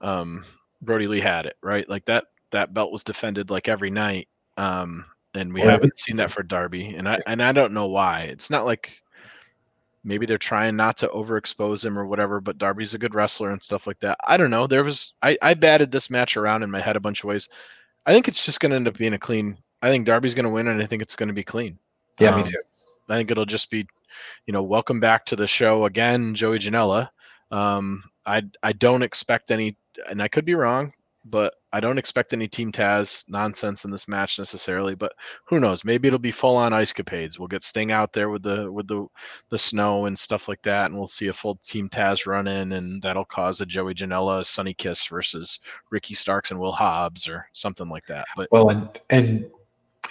um, 0.02 0.46
Brodie 0.82 1.08
Lee 1.08 1.20
had 1.20 1.46
it, 1.46 1.58
right? 1.62 1.88
Like 1.90 2.06
that 2.06 2.26
that 2.52 2.74
belt 2.74 2.92
was 2.92 3.04
defended 3.04 3.50
like 3.50 3.68
every 3.68 3.90
night. 3.90 4.28
Um, 4.58 5.06
and 5.34 5.54
we 5.54 5.62
haven't 5.62 6.00
seen 6.00 6.18
that 6.18 6.32
for 6.32 6.44
Darby, 6.44 6.96
and 6.96 7.08
I 7.08 7.20
and 7.28 7.44
I 7.44 7.52
don't 7.52 7.74
know 7.74 7.88
why. 7.88 8.22
It's 8.22 8.50
not 8.50 8.66
like 8.66 9.00
maybe 10.04 10.26
they're 10.26 10.38
trying 10.38 10.76
not 10.76 10.98
to 11.00 11.08
overexpose 11.10 11.86
him 11.86 12.00
or 12.00 12.06
whatever, 12.06 12.40
but 12.40 12.58
Darby's 12.58 12.94
a 12.94 12.98
good 12.98 13.13
wrestler 13.13 13.52
and 13.52 13.62
stuff 13.62 13.86
like 13.86 14.00
that. 14.00 14.18
I 14.26 14.38
don't 14.38 14.50
know. 14.50 14.66
There 14.66 14.84
was 14.84 15.13
I 15.22 15.38
I 15.42 15.54
batted 15.54 15.92
this 15.92 16.10
match 16.10 16.38
around 16.38 16.63
in 16.63 16.72
my 16.72 16.80
head 16.80 16.96
a 16.96 17.02
bunch 17.02 17.24
of 17.24 17.28
ways. 17.28 17.50
I 18.06 18.13
think 18.13 18.28
it's 18.28 18.46
just 18.46 18.60
going 18.60 18.70
to 18.72 18.78
end 18.78 18.88
up 18.88 18.98
being 18.98 19.13
a 19.13 19.20
clean. 19.20 19.58
I 19.82 19.90
think 19.90 20.06
Darby's 20.06 20.34
going 20.34 20.46
to 20.46 20.50
win, 20.50 20.68
and 20.68 20.82
I 20.82 20.86
think 20.86 21.02
it's 21.02 21.16
going 21.16 21.28
to 21.28 21.34
be 21.34 21.44
clean. 21.44 21.78
Yeah, 22.20 22.30
um, 22.30 22.38
me 22.38 22.44
too. 22.44 22.62
I 23.10 23.16
think 23.16 23.30
it'll 23.30 23.46
just 23.46 23.70
be, 23.70 23.86
you 24.46 24.54
know, 24.54 24.63
welcome 24.63 25.00
back 25.00 25.26
to 25.26 25.36
the 25.36 25.46
show 25.46 25.86
again, 25.86 26.34
Joey 26.34 26.60
Janela. 26.60 27.10
Um, 27.52 28.04
I 28.26 28.44
I 28.64 28.74
don't 28.74 29.04
expect 29.04 29.52
any, 29.52 29.78
and 30.10 30.22
I 30.22 30.28
could 30.28 30.46
be 30.46 30.56
wrong 30.56 30.94
but 31.30 31.56
I 31.74 31.80
don't 31.80 31.98
expect 31.98 32.34
any 32.34 32.48
Team 32.48 32.72
Taz 32.72 33.26
nonsense 33.28 33.86
in 33.86 33.92
this 33.92 34.08
match 34.08 34.40
necessarily. 34.40 34.96
But 34.96 35.14
who 35.46 35.60
knows? 35.60 35.84
Maybe 35.84 36.08
it'll 36.08 36.20
be 36.20 36.32
full 36.32 36.56
on 36.56 36.74
ice 36.74 36.94
capades. 36.94 37.38
We'll 37.38 37.48
get 37.48 37.64
Sting 37.64 37.92
out 37.92 38.14
there 38.14 38.30
with 38.30 38.44
the 38.44 38.72
with 38.72 38.88
the 38.88 39.08
the 39.50 39.58
snow 39.58 40.06
and 40.06 40.18
stuff 40.18 40.48
like 40.48 40.62
that, 40.64 40.88
and 40.88 40.98
we'll 40.98 41.08
see 41.08 41.28
a 41.28 41.34
full 41.34 41.56
Team 41.64 41.90
Taz 41.90 42.26
run 42.26 42.48
in, 42.48 42.74
and 42.74 43.02
that'll 43.02 43.26
cause 43.26 43.62
a 43.62 43.66
Joey 43.66 43.94
Janela 43.94 44.46
Sonny 44.46 44.74
Kiss 44.74 45.06
versus 45.08 45.60
Ricky 45.90 46.16
Starks 46.16 46.52
and 46.52 46.60
Will 46.60 46.72
Hobbs 46.72 47.28
or 47.28 47.48
something 47.54 47.90
like 47.90 48.06
that. 48.08 48.26
But 48.36 48.48
well, 48.52 48.70
and 48.70 48.90
and 49.10 49.50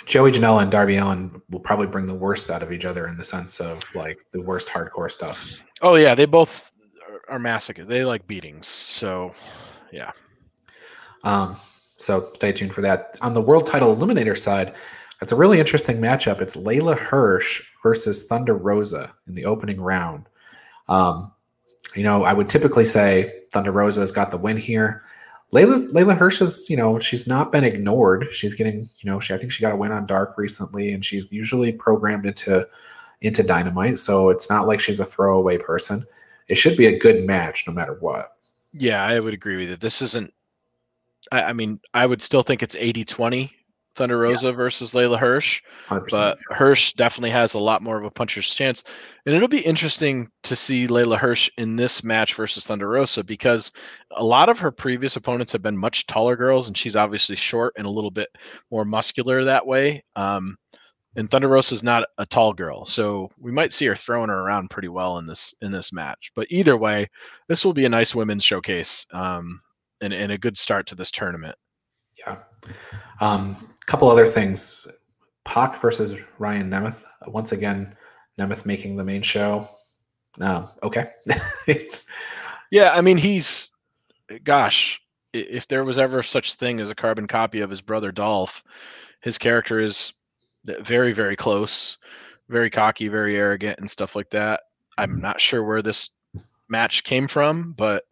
Joey 0.04 0.32
Janela 0.32 0.62
and 0.62 0.70
Darby 0.70 0.96
Allin 0.96 1.40
will 1.50 1.60
probably 1.60 1.86
bring 1.86 2.06
the 2.06 2.14
worst 2.14 2.50
out 2.50 2.62
of 2.62 2.72
each 2.72 2.84
other 2.84 3.08
in 3.08 3.16
the 3.16 3.24
sense 3.24 3.60
of 3.60 3.82
like 3.94 4.24
the 4.30 4.40
worst 4.40 4.68
hardcore 4.68 5.10
stuff. 5.10 5.52
Oh 5.82 5.94
yeah, 5.94 6.14
they 6.14 6.26
both 6.26 6.72
are 7.28 7.38
masochists. 7.38 7.86
They 7.86 8.04
like 8.04 8.26
beatings. 8.26 8.66
So 8.66 9.34
yeah. 9.92 10.12
Um, 11.24 11.56
so 11.96 12.28
stay 12.34 12.52
tuned 12.52 12.72
for 12.72 12.82
that. 12.82 13.16
On 13.22 13.34
the 13.34 13.40
world 13.40 13.66
title 13.66 13.94
eliminator 13.94 14.38
side, 14.38 14.74
it's 15.22 15.32
a 15.32 15.36
really 15.36 15.58
interesting 15.58 15.98
matchup. 15.98 16.40
It's 16.40 16.56
Leyla 16.56 16.96
Hirsch 16.96 17.62
versus 17.82 18.26
Thunder 18.26 18.54
Rosa 18.54 19.12
in 19.26 19.34
the 19.34 19.44
opening 19.44 19.80
round. 19.80 20.28
Um, 20.88 21.32
you 21.94 22.02
know, 22.02 22.24
I 22.24 22.32
would 22.32 22.48
typically 22.48 22.84
say 22.84 23.32
Thunder 23.52 23.72
Rosa 23.72 24.00
has 24.00 24.12
got 24.12 24.30
the 24.30 24.36
win 24.36 24.56
here. 24.56 25.02
Leyla 25.52 25.90
Leyla 25.92 26.16
Hirsch 26.16 26.42
is, 26.42 26.68
you 26.68 26.76
know, 26.76 26.98
she's 26.98 27.26
not 27.26 27.52
been 27.52 27.64
ignored. 27.64 28.28
She's 28.32 28.54
getting, 28.54 28.88
you 29.00 29.10
know, 29.10 29.20
she 29.20 29.32
I 29.32 29.38
think 29.38 29.52
she 29.52 29.62
got 29.62 29.72
a 29.72 29.76
win 29.76 29.92
on 29.92 30.06
Dark 30.06 30.34
recently, 30.36 30.92
and 30.92 31.04
she's 31.04 31.30
usually 31.30 31.72
programmed 31.72 32.26
into 32.26 32.68
into 33.22 33.42
Dynamite, 33.42 33.98
so 33.98 34.28
it's 34.28 34.50
not 34.50 34.66
like 34.66 34.80
she's 34.80 35.00
a 35.00 35.04
throwaway 35.04 35.56
person. 35.56 36.04
It 36.48 36.56
should 36.56 36.76
be 36.76 36.86
a 36.86 36.98
good 36.98 37.24
match 37.24 37.64
no 37.66 37.72
matter 37.72 37.96
what. 38.00 38.32
Yeah, 38.72 39.04
I 39.04 39.18
would 39.20 39.34
agree 39.34 39.56
with 39.56 39.70
you. 39.70 39.76
This 39.76 40.02
isn't. 40.02 40.32
I, 41.32 41.44
I 41.44 41.52
mean, 41.52 41.80
I 41.94 42.06
would 42.06 42.22
still 42.22 42.42
think 42.42 42.62
it's 42.62 42.76
80-20 42.76 43.50
Thunder 43.96 44.18
Rosa 44.18 44.46
yeah. 44.46 44.52
versus 44.52 44.92
Leyla 44.92 45.18
Hirsch. 45.18 45.62
100%. 45.88 46.10
But 46.10 46.38
Hirsch 46.50 46.92
definitely 46.92 47.30
has 47.30 47.54
a 47.54 47.58
lot 47.58 47.82
more 47.82 47.98
of 47.98 48.04
a 48.04 48.10
puncher's 48.10 48.54
chance. 48.54 48.84
And 49.24 49.34
it'll 49.34 49.48
be 49.48 49.64
interesting 49.66 50.30
to 50.44 50.54
see 50.54 50.86
Leyla 50.86 51.18
Hirsch 51.18 51.50
in 51.56 51.74
this 51.74 52.04
match 52.04 52.34
versus 52.34 52.66
Thunder 52.66 52.88
Rosa 52.88 53.24
because 53.24 53.72
a 54.12 54.22
lot 54.22 54.48
of 54.48 54.58
her 54.58 54.70
previous 54.70 55.16
opponents 55.16 55.52
have 55.52 55.62
been 55.62 55.76
much 55.76 56.06
taller 56.06 56.36
girls, 56.36 56.68
and 56.68 56.76
she's 56.76 56.96
obviously 56.96 57.36
short 57.36 57.72
and 57.76 57.86
a 57.86 57.90
little 57.90 58.10
bit 58.10 58.28
more 58.70 58.84
muscular 58.84 59.44
that 59.44 59.66
way. 59.66 60.04
Um, 60.14 60.56
and 61.16 61.30
Thunder 61.30 61.48
Rosa 61.48 61.74
is 61.74 61.82
not 61.82 62.06
a 62.18 62.26
tall 62.26 62.52
girl, 62.52 62.84
so 62.84 63.30
we 63.38 63.50
might 63.50 63.72
see 63.72 63.86
her 63.86 63.96
throwing 63.96 64.28
her 64.28 64.40
around 64.40 64.70
pretty 64.70 64.88
well 64.88 65.18
in 65.18 65.26
this 65.26 65.54
in 65.62 65.72
this 65.72 65.92
match. 65.92 66.30
But 66.34 66.46
either 66.50 66.76
way, 66.76 67.08
this 67.48 67.64
will 67.64 67.72
be 67.72 67.86
a 67.86 67.90
nice 67.90 68.14
women's 68.14 68.44
showcase 68.44 69.06
um, 69.12 69.60
and, 70.00 70.12
and 70.12 70.30
a 70.30 70.38
good 70.38 70.58
start 70.58 70.86
to 70.88 70.94
this 70.94 71.10
tournament. 71.10 71.56
Yeah. 72.18 72.36
Um, 73.20 73.56
couple 73.86 74.10
other 74.10 74.26
things. 74.26 74.86
Pac 75.44 75.80
versus 75.80 76.14
Ryan 76.38 76.68
Nemeth. 76.68 77.04
Once 77.28 77.52
again, 77.52 77.96
Nemeth 78.38 78.66
making 78.66 78.96
the 78.96 79.04
main 79.04 79.22
show. 79.22 79.66
Um, 80.40 80.68
okay. 80.82 81.10
yeah, 82.70 82.92
I 82.92 83.00
mean 83.00 83.16
he's 83.16 83.70
gosh, 84.44 85.00
if 85.32 85.66
there 85.68 85.84
was 85.84 85.98
ever 85.98 86.22
such 86.22 86.54
thing 86.54 86.80
as 86.80 86.90
a 86.90 86.94
carbon 86.94 87.26
copy 87.26 87.60
of 87.60 87.70
his 87.70 87.80
brother 87.80 88.12
Dolph, 88.12 88.62
his 89.20 89.38
character 89.38 89.78
is 89.80 90.12
very, 90.80 91.12
very 91.12 91.36
close, 91.36 91.98
very 92.48 92.70
cocky, 92.70 93.08
very 93.08 93.36
arrogant, 93.36 93.78
and 93.78 93.90
stuff 93.90 94.16
like 94.16 94.30
that. 94.30 94.60
I'm 94.98 95.20
not 95.20 95.40
sure 95.40 95.62
where 95.62 95.82
this 95.82 96.10
match 96.68 97.04
came 97.04 97.28
from, 97.28 97.72
but 97.72 98.04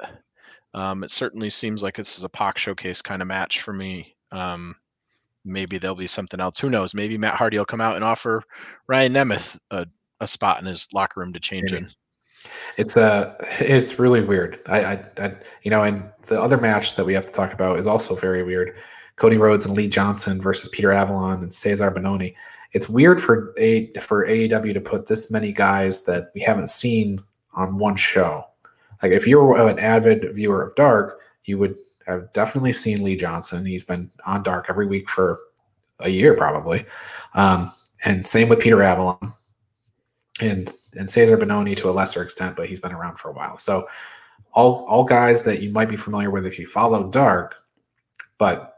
um, 0.75 1.05
it 1.05 1.11
certainly 1.11 1.51
seems 1.51 1.83
like 1.83 1.97
this 1.97 2.19
is 2.19 2.25
a 2.25 2.29
Pac 2.29 2.59
showcase 2.59 3.01
kind 3.01 3.23
of 3.23 3.29
match 3.29 3.63
for 3.63 3.73
me. 3.73 4.17
Um, 4.33 4.75
maybe 5.45 5.79
there'll 5.79 5.97
be 5.97 6.07
something 6.07 6.41
else. 6.41 6.59
Who 6.59 6.71
knows? 6.71 6.95
Maybe 6.95 7.17
Matt 7.17 7.37
Hardy 7.37 7.59
will 7.59 7.65
come 7.65 7.81
out 7.81 7.95
and 7.95 8.05
offer 8.05 8.43
Ryan 8.87 9.13
Nemeth 9.13 9.59
a, 9.71 9.87
a 10.21 10.29
spot 10.29 10.61
in 10.61 10.67
his 10.67 10.89
locker 10.93 11.21
room 11.21 11.33
to 11.33 11.41
change 11.41 11.73
maybe. 11.73 11.85
in. 11.85 11.91
It's 12.77 12.97
a, 12.97 13.03
uh, 13.03 13.47
it's 13.61 13.99
really 13.99 14.23
weird. 14.23 14.61
I, 14.67 14.85
I, 14.85 15.05
I, 15.19 15.35
you 15.63 15.71
know, 15.71 15.83
and 15.83 16.11
the 16.27 16.41
other 16.41 16.59
match 16.59 16.97
that 16.97 17.07
we 17.07 17.15
have 17.15 17.27
to 17.27 17.33
talk 17.33 17.53
about 17.53 17.79
is 17.79 17.87
also 17.87 18.15
very 18.15 18.43
weird. 18.43 18.77
Cody 19.17 19.37
Rhodes 19.37 19.65
and 19.65 19.75
Lee 19.75 19.89
Johnson 19.89 20.41
versus 20.41 20.69
Peter 20.71 20.93
Avalon 20.93 21.43
and 21.43 21.53
Cezar 21.53 21.95
Bononi. 21.95 22.35
It's 22.73 22.89
weird 22.89 23.23
for 23.23 23.55
a 23.59 23.93
for 24.01 24.27
AEW 24.27 24.75
to 24.75 24.81
put 24.81 25.07
this 25.07 25.31
many 25.31 25.53
guys 25.53 26.05
that 26.07 26.33
we 26.35 26.41
haven't 26.41 26.71
seen 26.71 27.23
on 27.53 27.79
one 27.79 27.97
show. 27.97 28.45
Like 29.03 29.13
if 29.13 29.27
you're 29.27 29.69
an 29.69 29.79
avid 29.79 30.35
viewer 30.35 30.63
of 30.63 30.75
Dark, 30.75 31.21
you 31.45 31.59
would 31.59 31.77
have 32.07 32.33
definitely 32.33 32.73
seen 32.73 33.05
Lee 33.05 33.17
Johnson. 33.17 33.65
He's 33.65 33.85
been 33.85 34.11
on 34.27 34.43
Dark 34.43 34.67
every 34.69 34.87
week 34.87 35.09
for 35.09 35.39
a 36.01 36.09
year 36.09 36.35
probably, 36.35 36.85
um, 37.35 37.73
and 38.05 38.27
same 38.27 38.49
with 38.49 38.61
Peter 38.61 38.83
Avalon, 38.83 39.33
and 40.41 40.73
and 40.97 41.09
Cezar 41.09 41.37
Bononi 41.37 41.77
to 41.77 41.89
a 41.89 41.93
lesser 41.93 42.23
extent, 42.23 42.57
but 42.57 42.69
he's 42.69 42.81
been 42.81 42.93
around 42.93 43.19
for 43.19 43.29
a 43.31 43.33
while. 43.33 43.59
So 43.59 43.89
all 44.53 44.85
all 44.89 45.05
guys 45.05 45.43
that 45.43 45.63
you 45.63 45.71
might 45.71 45.89
be 45.89 45.97
familiar 45.97 46.31
with 46.31 46.47
if 46.47 46.59
you 46.59 46.67
follow 46.67 47.09
Dark, 47.09 47.55
but 48.39 48.74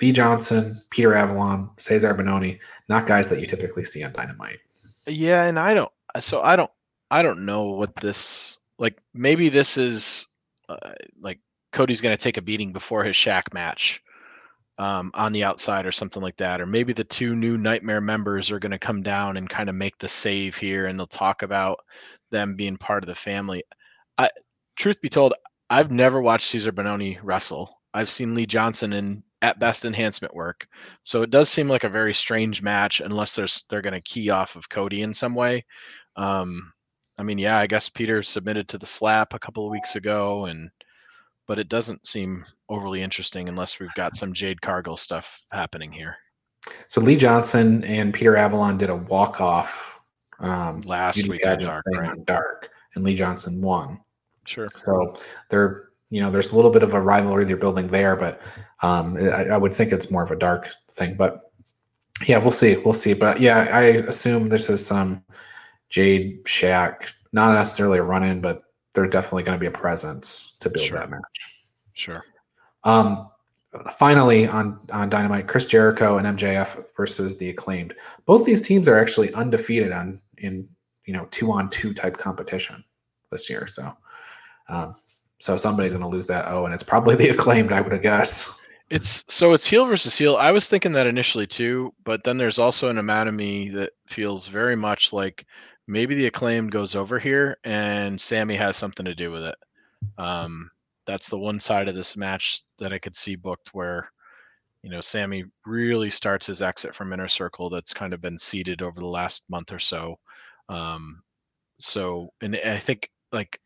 Lee 0.00 0.12
Johnson, 0.12 0.80
Peter 0.90 1.14
Avalon, 1.14 1.70
Cezar 1.76 2.16
Bononi, 2.16 2.58
not 2.88 3.06
guys 3.06 3.28
that 3.28 3.40
you 3.40 3.46
typically 3.46 3.84
see 3.84 4.02
on 4.02 4.12
Dynamite. 4.12 4.58
Yeah, 5.06 5.44
and 5.44 5.58
I 5.58 5.74
don't. 5.74 5.92
So 6.20 6.40
I 6.40 6.56
don't. 6.56 6.70
I 7.10 7.22
don't 7.22 7.44
know 7.44 7.64
what 7.70 7.94
this 7.96 8.58
like. 8.78 8.98
Maybe 9.14 9.48
this 9.48 9.76
is 9.76 10.28
uh, 10.68 10.92
like 11.20 11.40
Cody's 11.72 12.00
going 12.00 12.16
to 12.16 12.22
take 12.22 12.36
a 12.36 12.42
beating 12.42 12.72
before 12.72 13.04
his 13.04 13.16
Shaq 13.16 13.52
match 13.52 14.02
um, 14.78 15.10
on 15.14 15.32
the 15.32 15.44
outside 15.44 15.84
or 15.84 15.92
something 15.92 16.22
like 16.22 16.36
that, 16.38 16.60
or 16.60 16.66
maybe 16.66 16.92
the 16.92 17.04
two 17.04 17.34
new 17.36 17.58
Nightmare 17.58 18.00
members 18.00 18.50
are 18.50 18.58
going 18.58 18.70
to 18.72 18.78
come 18.78 19.02
down 19.02 19.36
and 19.36 19.48
kind 19.48 19.68
of 19.68 19.74
make 19.74 19.98
the 19.98 20.08
save 20.08 20.56
here, 20.56 20.86
and 20.86 20.98
they'll 20.98 21.06
talk 21.06 21.42
about 21.42 21.80
them 22.30 22.56
being 22.56 22.76
part 22.76 23.02
of 23.02 23.08
the 23.08 23.14
family. 23.14 23.62
I, 24.16 24.30
truth 24.76 25.00
be 25.00 25.08
told, 25.08 25.34
I've 25.68 25.90
never 25.90 26.22
watched 26.22 26.52
Cezar 26.52 26.72
Bononi 26.72 27.18
wrestle. 27.22 27.78
I've 27.92 28.08
seen 28.08 28.34
Lee 28.34 28.46
Johnson 28.46 28.92
in 28.92 29.22
at 29.42 29.58
best 29.58 29.84
enhancement 29.84 30.34
work. 30.34 30.66
So 31.02 31.22
it 31.22 31.30
does 31.30 31.48
seem 31.48 31.68
like 31.68 31.84
a 31.84 31.88
very 31.88 32.12
strange 32.12 32.62
match 32.62 33.00
unless 33.00 33.34
there's 33.34 33.64
they're 33.68 33.82
going 33.82 33.94
to 33.94 34.00
key 34.00 34.30
off 34.30 34.56
of 34.56 34.68
Cody 34.68 35.02
in 35.02 35.14
some 35.14 35.34
way. 35.34 35.64
Um, 36.16 36.72
I 37.18 37.22
mean, 37.22 37.38
yeah, 37.38 37.58
I 37.58 37.66
guess 37.66 37.88
Peter 37.88 38.22
submitted 38.22 38.68
to 38.68 38.78
the 38.78 38.86
slap 38.86 39.34
a 39.34 39.38
couple 39.38 39.64
of 39.64 39.70
weeks 39.70 39.96
ago, 39.96 40.46
and 40.46 40.70
but 41.46 41.58
it 41.58 41.68
doesn't 41.68 42.06
seem 42.06 42.44
overly 42.68 43.02
interesting 43.02 43.48
unless 43.48 43.80
we've 43.80 43.94
got 43.94 44.16
some 44.16 44.32
Jade 44.32 44.60
Cargill 44.60 44.96
stuff 44.96 45.42
happening 45.50 45.90
here. 45.90 46.16
So 46.88 47.00
Lee 47.00 47.16
Johnson 47.16 47.82
and 47.84 48.14
Peter 48.14 48.36
Avalon 48.36 48.76
did 48.76 48.90
a 48.90 48.96
walk 48.96 49.40
off 49.40 49.98
um, 50.38 50.82
last 50.82 51.26
week 51.28 51.46
on 51.46 51.58
Dark, 51.58 51.84
right? 51.94 52.10
on 52.10 52.24
Dark, 52.24 52.70
and 52.94 53.04
Lee 53.04 53.14
Johnson 53.14 53.60
won. 53.60 54.00
Sure. 54.44 54.66
So 54.74 55.18
they're 55.48 55.89
you 56.10 56.20
know, 56.20 56.30
there's 56.30 56.50
a 56.50 56.56
little 56.56 56.70
bit 56.70 56.82
of 56.82 56.92
a 56.92 57.00
rivalry 57.00 57.44
they're 57.44 57.56
building 57.56 57.86
there, 57.86 58.16
but 58.16 58.40
um, 58.82 59.16
I, 59.16 59.46
I, 59.46 59.56
would 59.56 59.72
think 59.72 59.92
it's 59.92 60.10
more 60.10 60.24
of 60.24 60.30
a 60.32 60.36
dark 60.36 60.68
thing. 60.90 61.14
But 61.14 61.52
yeah, 62.26 62.38
we'll 62.38 62.50
see. 62.50 62.76
We'll 62.76 62.94
see. 62.94 63.14
But 63.14 63.40
yeah, 63.40 63.68
I 63.70 63.82
assume 63.82 64.48
this 64.48 64.68
is 64.68 64.84
some 64.84 65.24
Jade 65.88 66.44
Shaq, 66.44 67.12
not 67.32 67.54
necessarily 67.54 67.98
a 67.98 68.02
run 68.02 68.24
in, 68.24 68.40
but 68.40 68.64
they're 68.92 69.06
definitely 69.06 69.44
going 69.44 69.56
to 69.56 69.60
be 69.60 69.66
a 69.66 69.70
presence 69.70 70.56
to 70.60 70.68
build 70.68 70.86
sure. 70.86 70.98
that 70.98 71.10
match. 71.10 71.22
Sure. 71.92 72.24
Um, 72.82 73.30
finally 73.94 74.46
on 74.46 74.80
on 74.92 75.08
Dynamite, 75.08 75.46
Chris 75.46 75.66
Jericho 75.66 76.18
and 76.18 76.38
MJF 76.38 76.84
versus 76.96 77.36
the 77.36 77.50
Acclaimed. 77.50 77.94
Both 78.26 78.44
these 78.44 78.62
teams 78.62 78.88
are 78.88 78.98
actually 78.98 79.32
undefeated 79.34 79.92
on 79.92 80.20
in 80.38 80.68
you 81.04 81.12
know 81.12 81.26
two 81.30 81.52
on 81.52 81.70
two 81.70 81.94
type 81.94 82.16
competition 82.16 82.82
this 83.30 83.48
year. 83.48 83.66
So 83.66 83.96
um, 84.68 84.96
so 85.40 85.56
somebody's 85.56 85.92
going 85.92 86.02
to 86.02 86.08
lose 86.08 86.26
that 86.28 86.48
O, 86.48 86.64
and 86.66 86.74
it's 86.74 86.82
probably 86.82 87.16
the 87.16 87.28
acclaimed, 87.34 87.72
I 87.72 87.80
would 87.80 88.00
guess. 88.02 88.56
It's 88.90 89.24
so 89.28 89.52
it's 89.52 89.66
heel 89.66 89.86
versus 89.86 90.16
heel. 90.18 90.36
I 90.36 90.50
was 90.50 90.68
thinking 90.68 90.92
that 90.92 91.06
initially 91.06 91.46
too, 91.46 91.94
but 92.04 92.24
then 92.24 92.36
there's 92.36 92.58
also 92.58 92.88
an 92.88 92.98
amount 92.98 93.28
of 93.28 93.34
me 93.34 93.68
that 93.70 93.92
feels 94.08 94.48
very 94.48 94.74
much 94.74 95.12
like 95.12 95.46
maybe 95.86 96.14
the 96.14 96.26
acclaimed 96.26 96.72
goes 96.72 96.96
over 96.96 97.18
here 97.18 97.56
and 97.64 98.20
Sammy 98.20 98.56
has 98.56 98.76
something 98.76 99.06
to 99.06 99.14
do 99.14 99.30
with 99.30 99.44
it. 99.44 99.54
Um, 100.18 100.70
that's 101.06 101.28
the 101.28 101.38
one 101.38 101.60
side 101.60 101.88
of 101.88 101.94
this 101.94 102.16
match 102.16 102.62
that 102.78 102.92
I 102.92 102.98
could 102.98 103.16
see 103.16 103.36
booked 103.36 103.70
where, 103.72 104.10
you 104.82 104.90
know, 104.90 105.00
Sammy 105.00 105.44
really 105.66 106.10
starts 106.10 106.46
his 106.46 106.60
exit 106.60 106.94
from 106.94 107.12
Inner 107.12 107.28
Circle 107.28 107.70
that's 107.70 107.94
kind 107.94 108.12
of 108.12 108.20
been 108.20 108.38
seeded 108.38 108.82
over 108.82 109.00
the 109.00 109.06
last 109.06 109.44
month 109.48 109.72
or 109.72 109.78
so. 109.78 110.16
Um, 110.68 111.22
so, 111.78 112.30
and 112.40 112.56
I 112.56 112.78
think 112.78 113.08
like 113.32 113.60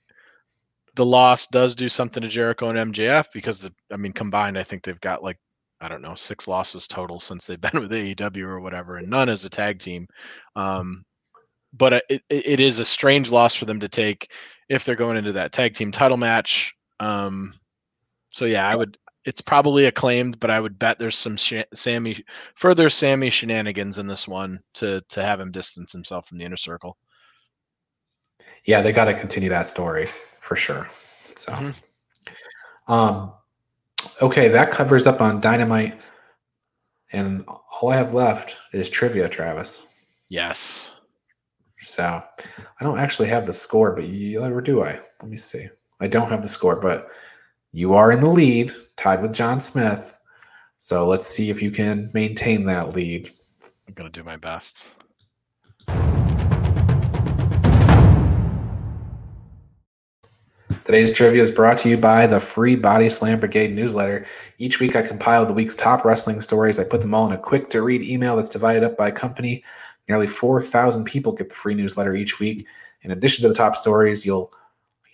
the 0.94 1.04
loss 1.04 1.46
does 1.46 1.74
do 1.74 1.88
something 1.88 2.22
to 2.22 2.28
Jericho 2.28 2.68
and 2.68 2.94
MJF 2.94 3.26
because 3.33 3.61
the, 3.61 3.72
I 3.92 3.96
mean 3.96 4.12
combined 4.12 4.59
I 4.59 4.62
think 4.62 4.85
they've 4.85 5.00
got 5.00 5.22
like 5.22 5.38
I 5.80 5.88
don't 5.88 6.02
know 6.02 6.14
six 6.14 6.48
losses 6.48 6.87
total 6.87 7.20
since 7.20 7.46
they've 7.46 7.61
been 7.61 7.70
with 7.80 7.92
AEW 7.92 8.44
or 8.44 8.61
whatever, 8.61 8.96
and 8.96 9.09
none 9.09 9.28
as 9.28 9.44
a 9.44 9.50
tag 9.50 9.78
team. 9.80 10.07
Um, 10.57 11.04
but 11.76 12.04
it, 12.09 12.22
it 12.30 12.61
is 12.61 12.78
a 12.78 12.85
strange 12.85 13.30
loss 13.30 13.54
for 13.54 13.64
them 13.64 13.80
to 13.80 13.88
take 13.88 14.30
if 14.68 14.85
they're 14.85 14.94
going 14.94 15.16
into 15.16 15.33
that 15.33 15.52
tag 15.52 15.74
team 15.74 15.90
title 15.90 16.16
match. 16.16 16.72
Um, 17.00 17.54
so 18.30 18.44
yeah, 18.44 18.68
I 18.68 18.76
would. 18.76 18.96
It's 19.24 19.40
probably 19.40 19.87
acclaimed, 19.87 20.38
but 20.38 20.50
I 20.50 20.61
would 20.61 20.78
bet 20.78 20.98
there's 20.98 21.16
some 21.16 21.37
sh- 21.37 21.64
Sammy 21.72 22.22
further 22.54 22.90
Sammy 22.90 23.31
shenanigans 23.31 23.98
in 23.98 24.06
this 24.06 24.29
one 24.29 24.60
to 24.75 25.00
to 25.08 25.23
have 25.23 25.40
him 25.40 25.50
distance 25.50 25.92
himself 25.92 26.29
from 26.29 26.38
the 26.38 26.44
inner 26.44 26.56
circle. 26.56 26.96
Yeah, 28.64 28.81
they 28.81 28.92
got 28.92 29.06
to 29.06 29.19
continue 29.19 29.48
that 29.50 29.69
story 29.69 30.08
for 30.45 30.57
sure. 30.57 30.87
So, 31.37 31.53
mm-hmm. 31.53 32.92
um, 32.92 33.33
okay, 34.21 34.49
that 34.49 34.71
covers 34.71 35.07
up 35.07 35.23
on 35.23 35.40
Dynamite, 35.40 36.01
and 37.13 37.45
all 37.49 37.88
I 37.88 37.97
have 37.97 38.13
left 38.13 38.57
is 38.75 38.90
trivia, 38.90 39.27
Travis. 39.29 39.87
Yes. 40.29 40.90
So, 41.79 42.23
I 42.79 42.85
don't 42.85 42.99
actually 42.99 43.29
have 43.29 43.47
the 43.47 43.53
score, 43.55 43.92
but 43.92 44.05
you, 44.05 44.42
or 44.45 44.61
do 44.61 44.83
I? 44.83 45.01
Let 45.23 45.31
me 45.31 45.38
see. 45.38 45.69
I 46.01 46.09
don't 46.09 46.31
have 46.31 46.42
the 46.42 46.49
score, 46.49 46.77
but 46.77 47.09
you 47.73 47.95
are 47.95 48.13
in 48.13 48.21
the 48.21 48.29
lead, 48.29 48.71
tied 48.97 49.23
with 49.23 49.33
John 49.33 49.61
Smith. 49.61 50.15
So 50.77 51.07
let's 51.07 51.27
see 51.27 51.49
if 51.49 51.63
you 51.63 51.71
can 51.71 52.11
maintain 52.13 52.67
that 52.67 52.95
lead. 52.95 53.31
I'm 53.88 53.95
gonna 53.95 54.11
do 54.11 54.23
my 54.23 54.37
best. 54.37 54.90
Today's 60.85 61.14
trivia 61.14 61.40
is 61.40 61.50
brought 61.50 61.78
to 61.78 61.88
you 61.88 61.96
by 61.96 62.26
the 62.26 62.38
free 62.38 62.76
Body 62.76 63.08
Slam 63.08 63.40
Brigade 63.40 63.74
newsletter. 63.74 64.26
Each 64.58 64.80
week, 64.80 64.96
I 64.96 65.00
compile 65.00 65.46
the 65.46 65.52
week's 65.54 65.74
top 65.74 66.04
wrestling 66.04 66.42
stories. 66.42 66.78
I 66.78 66.85
put 66.85 67.00
them 67.00 67.14
all 67.14 67.26
in 67.26 67.32
a 67.32 67.38
quick 67.38 67.70
to 67.70 67.80
read 67.80 68.02
email 68.02 68.37
that's 68.37 68.50
divided 68.50 68.85
up 68.85 68.94
by 68.94 69.10
company. 69.10 69.64
Nearly 70.10 70.26
4,000 70.26 71.04
people 71.04 71.32
get 71.32 71.48
the 71.48 71.54
free 71.54 71.74
newsletter 71.74 72.14
each 72.14 72.38
week. 72.38 72.66
In 73.00 73.12
addition 73.12 73.40
to 73.42 73.48
the 73.48 73.54
top 73.54 73.76
stories, 73.76 74.26
you'll 74.26 74.52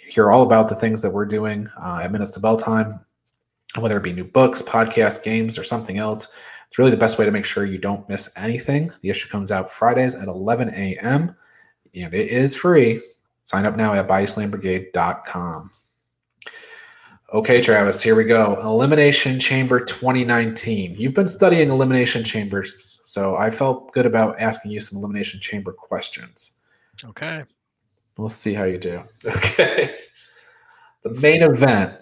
hear 0.08 0.32
all 0.32 0.42
about 0.42 0.68
the 0.68 0.74
things 0.74 1.02
that 1.02 1.12
we're 1.12 1.24
doing 1.24 1.68
uh, 1.80 2.00
at 2.02 2.10
Minutes 2.10 2.32
to 2.32 2.40
Bell 2.40 2.56
Time, 2.56 2.98
whether 3.78 3.96
it 3.96 4.02
be 4.02 4.12
new 4.12 4.24
books, 4.24 4.62
podcasts, 4.62 5.22
games, 5.22 5.56
or 5.56 5.62
something 5.62 5.98
else. 5.98 6.26
It's 6.66 6.80
really 6.80 6.90
the 6.90 6.96
best 6.96 7.16
way 7.16 7.26
to 7.26 7.30
make 7.30 7.44
sure 7.44 7.64
you 7.64 7.78
don't 7.78 8.08
miss 8.08 8.36
anything. 8.36 8.90
The 9.02 9.10
issue 9.10 9.28
comes 9.28 9.52
out 9.52 9.70
Fridays 9.70 10.16
at 10.16 10.26
11 10.26 10.70
a.m. 10.70 11.36
and 11.94 12.12
it 12.12 12.28
is 12.28 12.56
free. 12.56 13.00
Sign 13.51 13.66
up 13.66 13.76
now 13.76 13.92
at 13.94 14.07
bodyslambrigade.com. 14.07 15.70
Okay, 17.34 17.61
Travis, 17.61 18.01
here 18.01 18.14
we 18.14 18.22
go. 18.22 18.61
Elimination 18.61 19.40
Chamber 19.40 19.80
2019. 19.80 20.94
You've 20.94 21.14
been 21.14 21.26
studying 21.26 21.68
Elimination 21.68 22.22
Chambers, 22.22 23.01
so 23.03 23.34
I 23.34 23.51
felt 23.51 23.92
good 23.92 24.07
about 24.07 24.38
asking 24.38 24.70
you 24.70 24.80
some 24.80 24.98
Elimination 24.98 25.40
Chamber 25.40 25.72
questions. 25.72 26.61
Okay. 27.05 27.42
We'll 28.16 28.28
see 28.28 28.55
how 28.55 28.62
you 28.64 28.78
do. 28.78 29.03
Okay. 29.26 29.96
The 31.03 31.11
main 31.11 31.42
event 31.42 31.94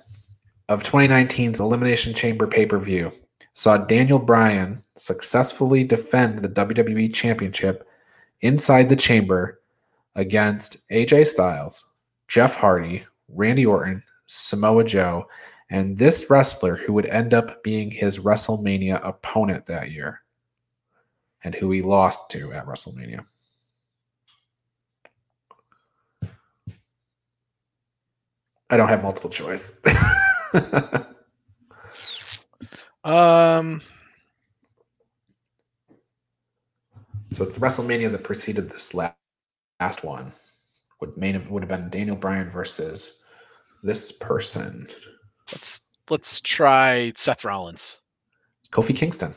of 0.68 0.82
2019's 0.82 1.60
Elimination 1.60 2.12
Chamber 2.12 2.46
pay 2.46 2.66
per 2.66 2.78
view 2.78 3.10
saw 3.54 3.78
Daniel 3.78 4.18
Bryan 4.18 4.84
successfully 4.96 5.82
defend 5.82 6.40
the 6.40 6.50
WWE 6.50 7.14
Championship 7.14 7.88
inside 8.42 8.90
the 8.90 8.96
chamber 8.96 9.57
against 10.18 10.86
AJ 10.90 11.28
Styles, 11.28 11.92
Jeff 12.26 12.56
Hardy, 12.56 13.04
Randy 13.28 13.64
Orton, 13.64 14.02
Samoa 14.26 14.82
Joe, 14.82 15.28
and 15.70 15.96
this 15.96 16.28
wrestler 16.28 16.74
who 16.74 16.92
would 16.92 17.06
end 17.06 17.32
up 17.32 17.62
being 17.62 17.88
his 17.90 18.18
WrestleMania 18.18 19.00
opponent 19.06 19.64
that 19.66 19.92
year 19.92 20.20
and 21.44 21.54
who 21.54 21.70
he 21.70 21.82
lost 21.82 22.30
to 22.32 22.52
at 22.52 22.66
WrestleMania. 22.66 23.24
I 28.70 28.76
don't 28.76 28.88
have 28.88 29.04
multiple 29.04 29.30
choice. 29.30 29.80
um 33.04 33.80
so 37.32 37.44
the 37.44 37.60
WrestleMania 37.60 38.10
that 38.10 38.24
preceded 38.24 38.70
this 38.70 38.94
last, 38.94 39.17
last 39.80 40.04
one 40.04 40.32
would 41.00 41.16
main 41.16 41.48
would 41.48 41.62
have 41.62 41.68
been 41.68 41.90
Daniel 41.90 42.16
Bryan 42.16 42.50
versus 42.50 43.24
this 43.82 44.12
person. 44.12 44.88
let's 45.52 45.82
let's 46.10 46.40
try 46.40 47.12
Seth 47.16 47.44
Rollins. 47.44 47.98
Kofi 48.70 48.96
Kingston. 48.96 49.32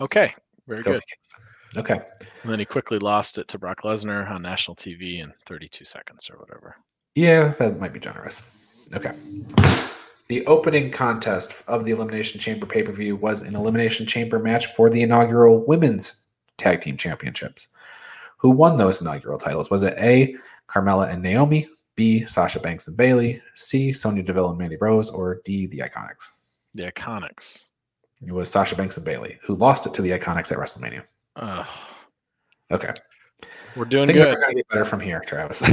Okay. 0.00 0.34
Very 0.66 0.82
Kofi 0.82 0.84
good. 0.84 1.02
Kingston. 1.08 1.42
Okay. 1.76 2.00
And 2.42 2.50
then 2.50 2.58
he 2.58 2.64
quickly 2.64 2.98
lost 2.98 3.38
it 3.38 3.48
to 3.48 3.58
Brock 3.58 3.82
Lesnar 3.82 4.30
on 4.30 4.42
national 4.42 4.76
TV 4.76 5.22
in 5.22 5.32
32 5.46 5.84
seconds 5.84 6.30
or 6.30 6.38
whatever. 6.38 6.76
Yeah, 7.14 7.48
that 7.58 7.80
might 7.80 7.92
be 7.92 8.00
generous. 8.00 8.56
Okay. 8.94 9.12
The 10.28 10.46
opening 10.46 10.90
contest 10.90 11.54
of 11.68 11.84
the 11.84 11.92
Elimination 11.92 12.40
Chamber 12.40 12.66
pay 12.66 12.82
per 12.82 12.92
view 12.92 13.16
was 13.16 13.42
an 13.42 13.54
Elimination 13.54 14.06
Chamber 14.06 14.38
match 14.38 14.66
for 14.74 14.90
the 14.90 15.02
inaugural 15.02 15.64
Women's 15.66 16.26
Tag 16.58 16.80
Team 16.80 16.96
Championships. 16.96 17.68
Who 18.38 18.50
won 18.50 18.76
those 18.76 19.00
inaugural 19.00 19.38
titles? 19.38 19.70
Was 19.70 19.82
it 19.82 19.94
A. 19.98 20.36
Carmella 20.68 21.12
and 21.12 21.22
Naomi, 21.22 21.66
B. 21.94 22.26
Sasha 22.26 22.60
Banks 22.60 22.88
and 22.88 22.96
Bayley, 22.96 23.40
C. 23.54 23.92
Sonya 23.92 24.22
Deville 24.22 24.50
and 24.50 24.58
Mandy 24.58 24.76
Rose, 24.80 25.08
or 25.10 25.40
D. 25.44 25.66
The 25.66 25.78
Iconics? 25.78 26.30
The 26.74 26.90
Iconics. 26.92 27.64
It 28.26 28.32
was 28.32 28.50
Sasha 28.50 28.74
Banks 28.76 28.96
and 28.96 29.06
Bayley 29.06 29.38
who 29.42 29.54
lost 29.54 29.86
it 29.86 29.94
to 29.94 30.02
the 30.02 30.10
Iconics 30.10 30.52
at 30.52 30.58
WrestleMania. 30.58 31.04
Okay. 32.70 32.92
we're 33.76 33.84
doing 33.84 34.06
Things 34.06 34.22
good. 34.22 34.34
are 34.34 34.40
going 34.40 34.50
to 34.50 34.56
get 34.56 34.68
better 34.68 34.84
from 34.84 35.00
here, 35.00 35.20
Travis. 35.26 35.62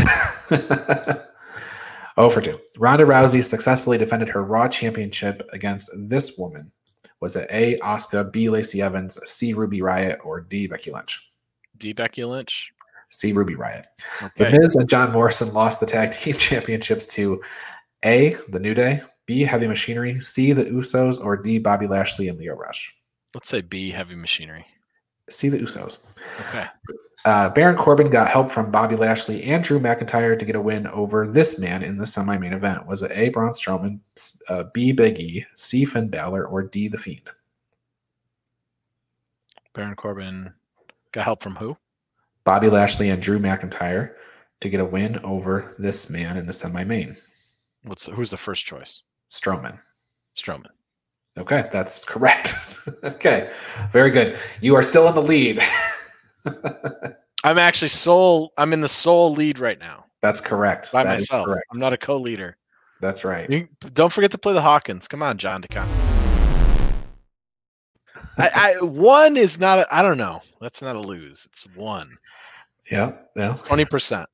oh 2.18 2.30
for 2.30 2.42
two. 2.42 2.60
Ronda 2.78 3.06
Rousey 3.06 3.44
successfully 3.44 3.98
defended 3.98 4.30
her 4.30 4.44
Raw 4.44 4.68
Championship 4.68 5.48
against 5.54 5.90
this 6.08 6.38
woman. 6.38 6.72
Was 7.22 7.36
it 7.38 7.48
A. 7.52 7.78
Asuka, 7.78 8.32
B. 8.32 8.50
Lacey 8.50 8.82
Evans, 8.82 9.18
C. 9.30 9.54
Ruby 9.54 9.80
Riott, 9.80 10.18
or 10.26 10.42
D. 10.42 10.68
Becky 10.68 10.92
Lynch? 10.92 11.30
D. 11.84 11.92
Becky 11.92 12.24
Lynch. 12.24 12.72
C. 13.10 13.34
Ruby 13.34 13.56
Riott. 13.56 13.84
The 14.38 14.50
Miz 14.50 14.76
and 14.76 14.88
John 14.88 15.12
Morrison 15.12 15.54
lost 15.54 15.82
the 15.82 15.86
tag 15.86 16.14
team 16.14 16.34
championships 16.38 17.06
to 17.08 17.42
A. 18.06 18.38
The 18.48 18.60
New 18.60 18.74
Day, 18.74 19.02
B. 19.26 19.42
Heavy 19.42 19.68
Machinery, 19.68 20.18
C. 20.22 20.54
The 20.54 20.64
Usos, 20.64 21.20
or 21.24 21.36
D. 21.36 21.60
Bobby 21.60 21.86
Lashley 21.86 22.30
and 22.30 22.40
Lio 22.40 22.56
Rush. 22.56 22.96
Let's 23.34 23.50
say 23.50 23.60
B. 23.60 23.92
Heavy 23.92 24.16
Machinery. 24.16 24.66
C. 25.30 25.50
The 25.50 25.60
Usos. 25.60 26.06
Okay. 26.50 26.66
Uh, 27.26 27.50
Baron 27.50 27.76
Corbin 27.76 28.10
got 28.10 28.30
help 28.30 28.50
from 28.50 28.72
Bobby 28.72 28.96
Lashley 28.96 29.44
and 29.44 29.62
Drew 29.62 29.80
McIntyre 29.80 30.40
to 30.40 30.46
get 30.46 30.56
a 30.56 30.62
win 30.62 30.88
over 30.88 31.28
this 31.28 31.60
man 31.60 31.84
in 31.84 31.98
the 31.98 32.08
semi-main 32.08 32.54
event. 32.54 32.88
Was 32.88 33.02
it 33.02 33.12
A. 33.14 33.28
Braun 33.28 33.52
Strowman, 33.52 34.00
uh, 34.48 34.64
B. 34.74 34.94
Big 34.94 35.20
E, 35.20 35.46
C. 35.58 35.84
Finn 35.84 36.08
Balor, 36.08 36.46
or 36.46 36.64
D. 36.64 36.88
The 36.88 36.98
Fiend? 36.98 37.30
Baron 39.74 39.96
Corbin 39.96 40.54
got 41.14 41.24
help 41.24 41.42
from 41.42 41.56
who? 41.56 41.78
Bobby 42.44 42.70
Lashley 42.70 43.10
and 43.10 43.22
Drew 43.22 43.40
McIntyre 43.40 44.16
to 44.60 44.70
get 44.70 44.82
a 44.82 44.86
win 44.86 45.18
over 45.20 45.74
this 45.80 46.10
man 46.10 46.38
in 46.38 46.46
the 46.46 46.54
semi-main. 46.54 47.16
What's 47.84 48.08
who's 48.08 48.30
the 48.30 48.38
first 48.38 48.66
choice? 48.66 49.04
Strowman. 49.32 49.80
Strowman. 50.38 50.72
Okay, 51.38 51.70
that's 51.72 52.04
correct. 52.04 52.54
okay, 53.04 53.52
very 53.92 54.12
good. 54.12 54.38
You 54.62 54.76
are 54.76 54.84
still 54.84 55.08
in 55.08 55.16
the 55.16 55.22
lead. 55.22 55.64
I'm 57.46 57.58
actually 57.58 57.90
sole. 57.90 58.54
I'm 58.58 58.74
in 58.74 58.82
the 58.82 58.90
sole 58.90 59.34
lead 59.34 59.60
right 59.60 59.80
now 59.80 60.04
that's 60.24 60.40
correct. 60.40 60.90
by 60.94 61.04
That 61.04 61.20
myself. 61.20 61.46
correct. 61.46 61.66
I'm 61.74 61.80
not 61.80 61.92
a 61.92 61.98
co-leader. 61.98 62.56
That's 63.02 63.26
right. 63.26 63.50
You, 63.50 63.68
don't 63.94 64.12
forget 64.12 64.32
to 64.32 64.38
play 64.38 64.54
the 64.54 64.62
Hawkins. 64.62 65.06
Come 65.06 65.22
on, 65.22 65.38
John 65.38 65.62
DeCon. 65.62 65.86
I, 68.38 68.78
I 68.80 68.84
one 68.84 69.36
is 69.36 69.60
not. 69.60 69.80
A, 69.80 69.96
I 69.96 70.02
don't 70.02 70.18
know. 70.18 70.42
That's 70.64 70.82
not 70.82 70.96
a 70.96 71.02
lose. 71.02 71.48
It's 71.52 71.68
one. 71.76 72.18
Yeah, 72.90 73.12
yeah. 73.36 73.58
Twenty 73.66 73.86
percent. 73.86 74.28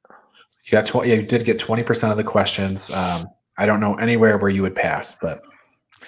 You 0.64 0.72
got 0.72 0.86
twenty. 0.86 1.10
Yeah, 1.10 1.16
you 1.16 1.24
did 1.24 1.44
get 1.44 1.60
twenty 1.60 1.84
percent 1.84 2.12
of 2.12 2.18
the 2.18 2.24
questions. 2.24 2.92
Um, 2.92 3.28
I 3.58 3.66
don't 3.66 3.80
know 3.80 3.96
anywhere 3.96 4.38
where 4.38 4.50
you 4.50 4.62
would 4.62 4.76
pass, 4.76 5.18
but 5.20 5.42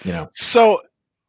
you 0.06 0.12
know. 0.12 0.30
So 0.34 0.80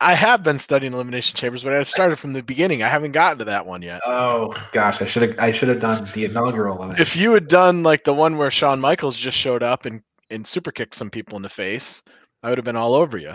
I 0.01 0.15
have 0.15 0.43
been 0.43 0.59
studying 0.59 0.93
elimination 0.93 1.37
chambers, 1.37 1.63
but 1.63 1.73
I 1.73 1.83
started 1.85 2.17
from 2.17 2.33
the 2.33 2.43
beginning. 2.43 2.83
I 2.83 2.89
haven't 2.89 3.13
gotten 3.13 3.39
to 3.39 3.45
that 3.45 3.67
one 3.67 3.83
yet. 3.83 4.01
Oh 4.05 4.55
gosh, 4.73 5.01
I 5.01 5.05
should 5.05 5.23
have. 5.23 5.39
I 5.39 5.53
should 5.53 5.69
have 5.69 5.81
done 5.81 6.09
the 6.13 6.25
inaugural 6.25 6.77
one. 6.79 7.01
If 7.01 7.17
you 7.17 7.33
had 7.33 7.49
done 7.49 7.83
like 7.83 8.05
the 8.05 8.15
one 8.15 8.37
where 8.37 8.51
Shawn 8.51 8.81
Michaels 8.81 9.17
just 9.17 9.39
showed 9.39 9.63
up 9.63 9.87
and 9.87 10.03
and 10.31 10.47
super 10.47 10.73
kicked 10.73 10.95
some 10.95 11.11
people 11.11 11.37
in 11.37 11.43
the 11.43 11.49
face, 11.49 12.03
I 12.43 12.49
would 12.49 12.59
have 12.59 12.65
been 12.65 12.77
all 12.77 12.95
over 12.95 13.17
you. 13.17 13.35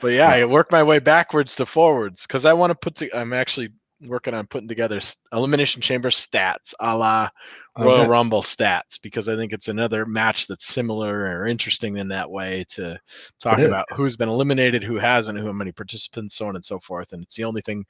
But 0.00 0.08
yeah, 0.08 0.28
I 0.28 0.44
work 0.44 0.70
my 0.70 0.82
way 0.82 0.98
backwards 0.98 1.56
to 1.56 1.66
forwards 1.66 2.26
because 2.26 2.44
I 2.44 2.52
want 2.52 2.70
to 2.70 2.78
put. 2.78 2.96
To, 2.96 3.16
I'm 3.16 3.32
actually 3.32 3.70
working 4.06 4.34
on 4.34 4.46
putting 4.46 4.68
together 4.68 5.00
elimination 5.32 5.82
chamber 5.82 6.10
stats, 6.10 6.74
a 6.80 6.96
la 6.96 7.30
Royal 7.78 8.02
Okay. 8.02 8.10
Rumble 8.10 8.42
stats, 8.42 9.00
because 9.00 9.28
I 9.28 9.36
think 9.36 9.52
it's 9.52 9.68
another 9.68 10.04
match 10.04 10.46
that's 10.46 10.66
similar 10.66 11.20
or 11.20 11.46
interesting 11.46 11.96
in 11.96 12.08
that 12.08 12.30
way 12.30 12.66
to 12.70 13.00
talk 13.40 13.58
about 13.58 13.86
who's 13.94 14.16
been 14.16 14.28
eliminated, 14.28 14.84
who 14.84 14.98
hasn't, 14.98 15.38
who 15.38 15.46
how 15.46 15.52
many 15.52 15.72
participants, 15.72 16.34
so 16.34 16.48
on 16.48 16.56
and 16.56 16.64
so 16.64 16.78
forth. 16.78 17.12
And 17.14 17.22
it's 17.22 17.36
the 17.36 17.44
only 17.44 17.62
thing 17.62 17.86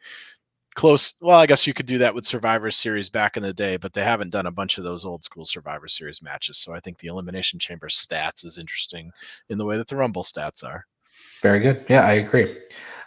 close. 0.74 1.14
Well, 1.20 1.38
I 1.38 1.46
guess 1.46 1.66
you 1.66 1.74
could 1.74 1.86
do 1.86 1.98
that 1.98 2.14
with 2.14 2.24
Survivor 2.24 2.70
Series 2.70 3.10
back 3.10 3.36
in 3.36 3.42
the 3.42 3.52
day, 3.52 3.76
but 3.76 3.92
they 3.92 4.04
haven't 4.04 4.30
done 4.30 4.46
a 4.46 4.52
bunch 4.52 4.78
of 4.78 4.84
those 4.84 5.04
old 5.04 5.24
school 5.24 5.44
Survivor 5.44 5.88
Series 5.88 6.22
matches. 6.22 6.58
So 6.58 6.72
I 6.72 6.78
think 6.78 6.98
the 6.98 7.08
elimination 7.08 7.58
chamber 7.58 7.88
stats 7.88 8.44
is 8.44 8.58
interesting 8.58 9.10
in 9.48 9.58
the 9.58 9.64
way 9.64 9.76
that 9.78 9.88
the 9.88 9.96
Rumble 9.96 10.22
stats 10.22 10.62
are. 10.62 10.86
Very 11.42 11.58
good. 11.58 11.84
Yeah, 11.88 12.06
I 12.06 12.12
agree. 12.14 12.56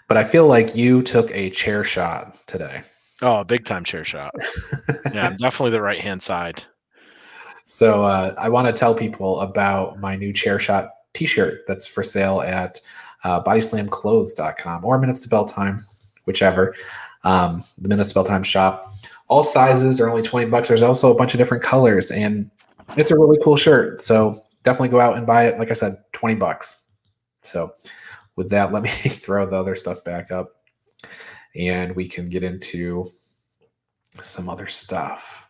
But 0.08 0.18
I 0.18 0.24
feel 0.24 0.48
like 0.48 0.76
you 0.76 1.02
took 1.02 1.32
a 1.32 1.50
chair 1.50 1.84
shot 1.84 2.38
today. 2.48 2.84
Oh, 3.22 3.38
a 3.40 3.46
big 3.46 3.66
time 3.66 3.84
chair 3.84 4.04
shot. 4.04 4.34
Yeah, 5.14 5.28
I'm 5.28 5.36
definitely 5.40 5.72
the 5.72 5.82
right 5.82 6.00
hand 6.00 6.22
side. 6.22 6.64
So 7.66 8.04
uh, 8.04 8.36
I 8.38 8.50
want 8.50 8.68
to 8.68 8.74
tell 8.74 8.94
people 8.94 9.40
about 9.40 10.00
my 10.00 10.16
new 10.16 10.32
chair 10.32 10.60
shot 10.60 10.90
T-shirt 11.14 11.62
that's 11.68 11.88
for 11.88 12.04
sale 12.04 12.42
at 12.42 12.80
uh, 13.24 13.42
bodyslamclothes.com 13.44 14.86
or 14.86 15.00
Minutes 15.00 15.22
to 15.22 15.30
Bell 15.30 15.46
Time, 15.46 15.84
whichever. 16.26 16.76
Um, 17.24 17.64
the 17.80 17.90
Minutes 17.90 18.10
to 18.10 18.16
Bell 18.16 18.26
Time 18.26 18.44
shop. 18.44 18.92
All 19.28 19.44
sizes 19.44 20.00
are 20.00 20.08
only 20.08 20.22
twenty 20.22 20.48
bucks. 20.48 20.68
There's 20.68 20.84
also 20.84 21.12
a 21.12 21.16
bunch 21.16 21.34
of 21.34 21.40
different 21.40 21.64
colors, 21.64 22.12
and 22.12 22.52
it's 22.96 23.10
a 23.10 23.18
really 23.18 23.40
cool 23.44 23.58
shirt. 23.58 24.00
So 24.00 24.36
definitely 24.62 24.90
go 24.90 25.00
out 25.00 25.18
and 25.18 25.26
buy 25.26 25.48
it. 25.48 25.58
Like 25.58 25.72
I 25.72 25.74
said, 25.74 25.96
twenty 26.12 26.36
bucks. 26.36 26.84
So 27.42 27.74
with 28.36 28.50
that, 28.50 28.72
let 28.72 28.84
me 28.84 28.90
throw 28.92 29.46
the 29.46 29.56
other 29.56 29.76
stuff 29.76 30.04
back 30.04 30.32
up, 30.32 30.50
and 31.56 31.96
we 31.96 32.08
can 32.08 32.30
get 32.30 32.44
into 32.44 33.08
some 34.22 34.50
other 34.50 34.68
stuff. 34.68 35.44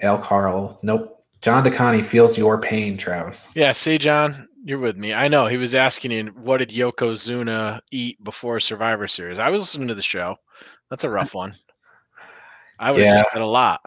Al 0.00 0.18
Carl, 0.18 0.78
nope. 0.82 1.24
John 1.40 1.64
DeConnie 1.64 2.04
feels 2.04 2.38
your 2.38 2.60
pain, 2.60 2.96
Travis. 2.96 3.48
Yeah, 3.54 3.72
see, 3.72 3.98
John, 3.98 4.48
You're 4.64 4.78
with 4.78 4.96
me. 4.96 5.12
I 5.12 5.26
know. 5.26 5.46
He 5.46 5.56
was 5.56 5.74
asking 5.74 6.12
you, 6.12 6.26
what 6.42 6.58
did 6.58 6.70
Yokozuna 6.70 7.80
eat 7.90 8.22
before 8.22 8.60
Survivor 8.60 9.08
Series? 9.08 9.40
I 9.40 9.48
was 9.48 9.62
listening 9.62 9.88
to 9.88 9.94
the 9.94 10.02
show. 10.02 10.36
That's 10.88 11.02
a 11.02 11.10
rough 11.10 11.34
one. 11.34 11.56
I 12.78 12.92
would 12.92 13.00
have 13.00 13.08
yeah. 13.08 13.22
just 13.22 13.32
had 13.32 13.42
a 13.42 13.46
lot. 13.46 13.80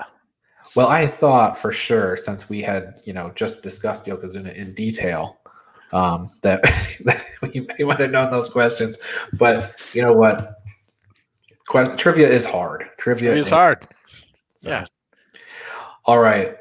Well, 0.75 0.87
I 0.87 1.07
thought 1.07 1.57
for 1.57 1.71
sure, 1.71 2.17
since 2.17 2.49
we 2.49 2.61
had, 2.61 2.99
you 3.05 3.13
know, 3.13 3.31
just 3.35 3.63
discussed 3.63 4.05
Yokozuna 4.05 4.53
in 4.53 4.73
detail, 4.73 5.37
um, 5.95 6.29
that, 6.41 6.61
that 7.05 7.25
we 7.41 7.65
may 7.77 7.83
want 7.85 7.99
to 7.99 8.07
know 8.07 8.29
those 8.29 8.49
questions. 8.49 8.99
But 9.33 9.75
you 9.93 10.01
know 10.01 10.13
what? 10.13 10.59
Qu- 11.67 11.95
trivia 11.95 12.29
is 12.29 12.45
hard. 12.45 12.85
Trivia 12.97 13.33
is 13.33 13.49
hard. 13.49 13.87
So. 14.55 14.69
Yeah. 14.69 14.85
All 16.05 16.19
right. 16.19 16.57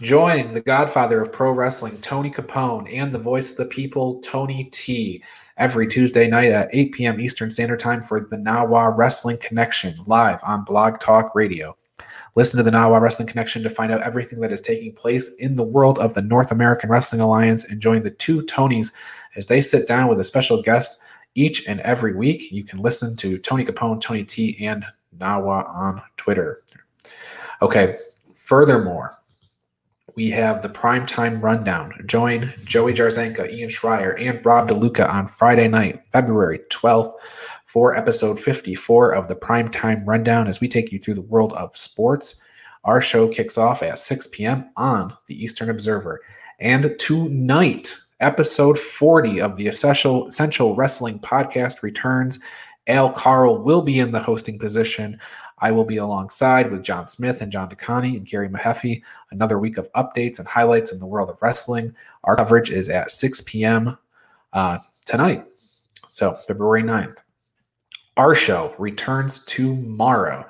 Join 0.00 0.52
the 0.52 0.60
godfather 0.60 1.22
of 1.22 1.30
pro 1.30 1.52
wrestling, 1.52 1.96
Tony 2.00 2.30
Capone, 2.30 2.92
and 2.92 3.14
the 3.14 3.18
voice 3.18 3.52
of 3.52 3.56
the 3.58 3.66
people, 3.66 4.20
Tony 4.20 4.64
T, 4.72 5.22
every 5.58 5.86
Tuesday 5.86 6.26
night 6.26 6.50
at 6.50 6.70
8 6.72 6.92
p.m. 6.92 7.20
Eastern 7.20 7.52
Standard 7.52 7.78
Time 7.78 8.02
for 8.02 8.26
the 8.28 8.36
Nawa 8.36 8.96
Wrestling 8.96 9.38
Connection 9.40 9.94
live 10.06 10.40
on 10.42 10.64
Blog 10.64 10.98
Talk 10.98 11.36
Radio. 11.36 11.76
Listen 12.34 12.56
to 12.56 12.62
the 12.62 12.70
Nawa 12.70 13.00
Wrestling 13.00 13.28
Connection 13.28 13.62
to 13.62 13.70
find 13.70 13.92
out 13.92 14.02
everything 14.02 14.40
that 14.40 14.52
is 14.52 14.60
taking 14.60 14.92
place 14.92 15.36
in 15.36 15.56
the 15.56 15.62
world 15.62 15.98
of 15.98 16.14
the 16.14 16.22
North 16.22 16.50
American 16.50 16.88
Wrestling 16.88 17.20
Alliance 17.20 17.70
and 17.70 17.80
join 17.80 18.02
the 18.02 18.10
two 18.10 18.42
Tonys 18.42 18.94
as 19.36 19.46
they 19.46 19.60
sit 19.60 19.86
down 19.86 20.08
with 20.08 20.18
a 20.18 20.24
special 20.24 20.62
guest 20.62 21.02
each 21.34 21.66
and 21.66 21.80
every 21.80 22.14
week. 22.14 22.50
You 22.50 22.64
can 22.64 22.78
listen 22.78 23.16
to 23.16 23.38
Tony 23.38 23.64
Capone, 23.64 24.00
Tony 24.00 24.24
T, 24.24 24.56
and 24.64 24.84
Nawa 25.18 25.68
on 25.68 26.00
Twitter. 26.16 26.62
Okay, 27.60 27.96
furthermore, 28.32 29.18
we 30.14 30.30
have 30.30 30.62
the 30.62 30.68
primetime 30.68 31.42
rundown. 31.42 31.92
Join 32.06 32.52
Joey 32.64 32.92
Jarzenka, 32.92 33.50
Ian 33.52 33.70
Schreier, 33.70 34.20
and 34.20 34.44
Rob 34.44 34.68
DeLuca 34.68 35.08
on 35.08 35.28
Friday 35.28 35.68
night, 35.68 36.02
February 36.12 36.60
12th, 36.70 37.12
for 37.72 37.96
episode 37.96 38.38
54 38.38 39.14
of 39.14 39.28
the 39.28 39.34
primetime 39.34 40.06
rundown 40.06 40.46
as 40.46 40.60
we 40.60 40.68
take 40.68 40.92
you 40.92 40.98
through 40.98 41.14
the 41.14 41.22
world 41.22 41.54
of 41.54 41.74
sports. 41.74 42.44
Our 42.84 43.00
show 43.00 43.28
kicks 43.28 43.56
off 43.56 43.82
at 43.82 43.98
6 43.98 44.26
p.m. 44.26 44.68
on 44.76 45.16
the 45.26 45.42
Eastern 45.42 45.70
Observer. 45.70 46.20
And 46.60 46.94
tonight, 46.98 47.96
episode 48.20 48.78
40 48.78 49.40
of 49.40 49.56
the 49.56 49.68
Essential, 49.68 50.26
Essential 50.26 50.76
Wrestling 50.76 51.18
Podcast 51.18 51.82
returns. 51.82 52.40
Al 52.88 53.10
Carl 53.10 53.62
will 53.62 53.80
be 53.80 54.00
in 54.00 54.12
the 54.12 54.20
hosting 54.20 54.58
position. 54.58 55.18
I 55.56 55.70
will 55.70 55.86
be 55.86 55.96
alongside 55.96 56.70
with 56.70 56.82
John 56.82 57.06
Smith 57.06 57.40
and 57.40 57.50
John 57.50 57.70
DeConi 57.70 58.18
and 58.18 58.26
Gary 58.26 58.50
Mahaffey. 58.50 59.02
Another 59.30 59.58
week 59.58 59.78
of 59.78 59.90
updates 59.94 60.38
and 60.38 60.46
highlights 60.46 60.92
in 60.92 60.98
the 60.98 61.06
world 61.06 61.30
of 61.30 61.40
wrestling. 61.40 61.94
Our 62.24 62.36
coverage 62.36 62.70
is 62.70 62.90
at 62.90 63.12
6 63.12 63.40
p.m. 63.46 63.96
Uh, 64.52 64.78
tonight, 65.06 65.46
so 66.06 66.34
February 66.34 66.82
9th. 66.82 67.22
Our 68.16 68.34
show 68.34 68.74
returns 68.78 69.44
tomorrow, 69.46 70.46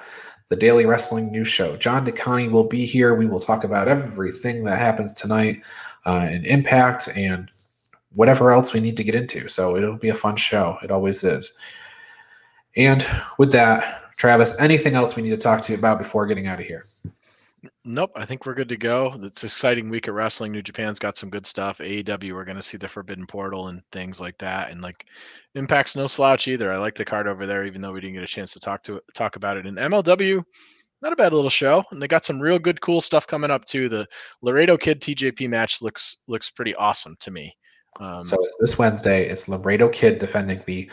the 0.48 0.56
Daily 0.56 0.84
Wrestling 0.84 1.30
News 1.30 1.48
Show. 1.48 1.76
John 1.76 2.04
DeConi 2.04 2.50
will 2.50 2.64
be 2.64 2.84
here. 2.84 3.14
We 3.14 3.26
will 3.26 3.38
talk 3.38 3.62
about 3.62 3.86
everything 3.86 4.64
that 4.64 4.80
happens 4.80 5.14
tonight 5.14 5.62
uh, 6.04 6.26
and 6.28 6.44
Impact 6.46 7.08
and 7.14 7.50
whatever 8.14 8.50
else 8.50 8.72
we 8.72 8.80
need 8.80 8.96
to 8.96 9.04
get 9.04 9.14
into. 9.14 9.48
So 9.48 9.76
it'll 9.76 9.96
be 9.96 10.08
a 10.08 10.14
fun 10.14 10.36
show. 10.36 10.76
It 10.82 10.90
always 10.90 11.22
is. 11.22 11.52
And 12.76 13.06
with 13.38 13.52
that, 13.52 14.12
Travis, 14.16 14.58
anything 14.58 14.94
else 14.94 15.14
we 15.14 15.22
need 15.22 15.30
to 15.30 15.36
talk 15.36 15.62
to 15.62 15.72
you 15.72 15.78
about 15.78 15.98
before 15.98 16.26
getting 16.26 16.48
out 16.48 16.58
of 16.58 16.66
here? 16.66 16.84
Nope, 17.84 18.10
I 18.16 18.26
think 18.26 18.44
we're 18.44 18.54
good 18.54 18.68
to 18.70 18.76
go. 18.76 19.14
It's 19.20 19.44
an 19.44 19.46
exciting 19.46 19.88
week 19.88 20.08
of 20.08 20.14
wrestling. 20.16 20.50
New 20.50 20.62
Japan's 20.62 20.98
got 20.98 21.16
some 21.16 21.30
good 21.30 21.46
stuff. 21.46 21.78
AEW, 21.78 22.32
we're 22.32 22.44
going 22.44 22.56
to 22.56 22.62
see 22.62 22.76
the 22.76 22.88
Forbidden 22.88 23.26
Portal 23.26 23.68
and 23.68 23.82
things 23.92 24.20
like 24.20 24.36
that. 24.38 24.70
And 24.72 24.80
like 24.80 25.06
Impact's 25.54 25.94
no 25.94 26.08
slouch 26.08 26.48
either. 26.48 26.72
I 26.72 26.78
like 26.78 26.96
the 26.96 27.04
card 27.04 27.28
over 27.28 27.46
there, 27.46 27.64
even 27.64 27.80
though 27.80 27.92
we 27.92 28.00
didn't 28.00 28.14
get 28.14 28.24
a 28.24 28.26
chance 28.26 28.52
to 28.54 28.60
talk 28.60 28.82
to 28.84 29.00
talk 29.14 29.36
about 29.36 29.56
it. 29.56 29.66
And 29.66 29.78
MLW, 29.78 30.42
not 31.02 31.12
a 31.12 31.16
bad 31.16 31.32
little 31.32 31.50
show, 31.50 31.84
and 31.92 32.02
they 32.02 32.08
got 32.08 32.24
some 32.24 32.40
real 32.40 32.58
good, 32.58 32.80
cool 32.80 33.00
stuff 33.00 33.26
coming 33.28 33.50
up 33.50 33.64
too. 33.64 33.88
The 33.88 34.06
Laredo 34.40 34.76
Kid 34.76 35.00
TJP 35.00 35.48
match 35.48 35.82
looks 35.82 36.18
looks 36.26 36.50
pretty 36.50 36.74
awesome 36.76 37.16
to 37.20 37.30
me. 37.30 37.54
Um, 38.00 38.24
so 38.24 38.42
this 38.58 38.78
Wednesday, 38.78 39.28
it's 39.28 39.48
Laredo 39.48 39.88
Kid 39.88 40.18
defending 40.18 40.62
the 40.66 40.90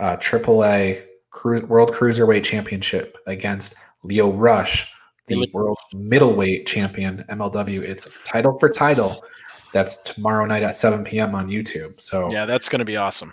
uh, 0.00 0.16
AAA 0.16 1.02
Cru- 1.30 1.66
World 1.66 1.92
Cruiserweight 1.92 2.44
Championship 2.44 3.18
against 3.26 3.76
Lio 4.02 4.32
Rush, 4.32 4.90
the 5.28 5.48
World 5.52 5.78
Middleweight 5.94 6.66
Champion 6.66 7.24
MLW. 7.28 7.82
It's 7.82 8.08
title 8.24 8.58
for 8.58 8.68
title. 8.68 9.24
That's 9.72 9.96
tomorrow 10.02 10.46
night 10.46 10.62
at 10.62 10.74
7 10.74 11.04
p.m. 11.04 11.34
on 11.34 11.48
YouTube. 11.48 12.00
So 12.00 12.28
yeah, 12.32 12.46
that's 12.46 12.68
going 12.68 12.80
to 12.80 12.84
be 12.84 12.96
awesome. 12.96 13.32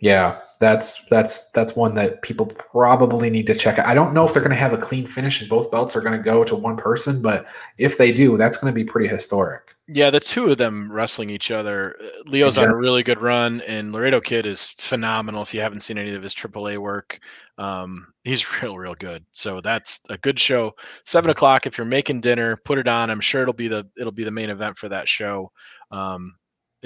Yeah, 0.00 0.38
that's 0.60 1.06
that's 1.06 1.50
that's 1.52 1.76
one 1.76 1.94
that 1.94 2.20
people 2.22 2.46
probably 2.46 3.30
need 3.30 3.46
to 3.46 3.54
check 3.54 3.78
out. 3.78 3.86
I 3.86 3.94
don't 3.94 4.12
know 4.12 4.26
if 4.26 4.34
they're 4.34 4.42
going 4.42 4.50
to 4.50 4.56
have 4.56 4.72
a 4.72 4.78
clean 4.78 5.06
finish 5.06 5.40
and 5.40 5.48
both 5.48 5.70
belts 5.70 5.96
are 5.96 6.00
going 6.00 6.16
to 6.16 6.22
go 6.22 6.44
to 6.44 6.54
one 6.54 6.76
person, 6.76 7.22
but 7.22 7.46
if 7.78 7.96
they 7.96 8.12
do, 8.12 8.36
that's 8.36 8.56
going 8.56 8.72
to 8.72 8.74
be 8.74 8.84
pretty 8.84 9.08
historic. 9.08 9.73
Yeah, 9.86 10.08
the 10.08 10.20
two 10.20 10.50
of 10.50 10.56
them 10.56 10.90
wrestling 10.90 11.28
each 11.28 11.50
other. 11.50 11.96
Uh, 12.02 12.06
Lio's 12.24 12.54
exactly. 12.54 12.68
on 12.68 12.74
a 12.74 12.76
really 12.78 13.02
good 13.02 13.20
run, 13.20 13.60
and 13.62 13.92
Laredo 13.92 14.18
Kid 14.18 14.46
is 14.46 14.68
phenomenal. 14.78 15.42
If 15.42 15.52
you 15.52 15.60
haven't 15.60 15.80
seen 15.80 15.98
any 15.98 16.14
of 16.14 16.22
his 16.22 16.34
AAA 16.34 16.78
work, 16.78 17.20
um, 17.58 18.06
he's 18.24 18.46
real, 18.62 18.78
real 18.78 18.94
good. 18.94 19.24
So 19.32 19.60
that's 19.60 20.00
a 20.08 20.16
good 20.16 20.40
show. 20.40 20.74
Seven 21.04 21.30
o'clock. 21.30 21.66
If 21.66 21.76
you're 21.76 21.84
making 21.84 22.22
dinner, 22.22 22.56
put 22.64 22.78
it 22.78 22.88
on. 22.88 23.10
I'm 23.10 23.20
sure 23.20 23.42
it'll 23.42 23.52
be 23.52 23.68
the 23.68 23.86
it'll 23.98 24.12
be 24.12 24.24
the 24.24 24.30
main 24.30 24.48
event 24.48 24.78
for 24.78 24.88
that 24.88 25.08
show. 25.08 25.52
Um, 25.90 26.34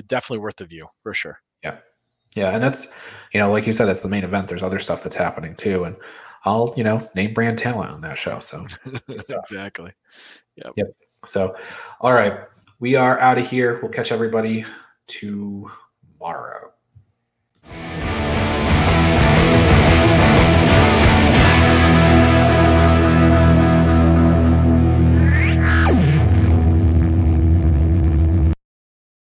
definitely 0.08 0.38
worth 0.38 0.56
the 0.56 0.66
view 0.66 0.88
for 1.02 1.14
sure. 1.14 1.40
Yeah. 1.62 1.78
Yeah, 2.36 2.50
and 2.50 2.62
that's 2.62 2.92
you 3.32 3.40
know, 3.40 3.50
like 3.50 3.66
you 3.66 3.72
said, 3.72 3.86
that's 3.86 4.02
the 4.02 4.08
main 4.08 4.24
event. 4.24 4.48
There's 4.48 4.62
other 4.62 4.80
stuff 4.80 5.02
that's 5.02 5.16
happening 5.16 5.54
too, 5.54 5.84
and 5.84 5.96
I'll 6.44 6.74
you 6.76 6.84
know 6.84 7.08
name 7.14 7.32
brand 7.32 7.58
talent 7.58 7.90
on 7.90 8.00
that 8.02 8.18
show. 8.18 8.40
So 8.40 8.66
exactly. 9.08 9.92
Yep. 10.56 10.72
Yep. 10.76 10.86
So, 11.24 11.56
all 12.00 12.12
right, 12.12 12.40
we 12.80 12.94
are 12.94 13.18
out 13.18 13.38
of 13.38 13.48
here. 13.48 13.78
We'll 13.82 13.90
catch 13.90 14.12
everybody 14.12 14.64
tomorrow. 15.06 16.72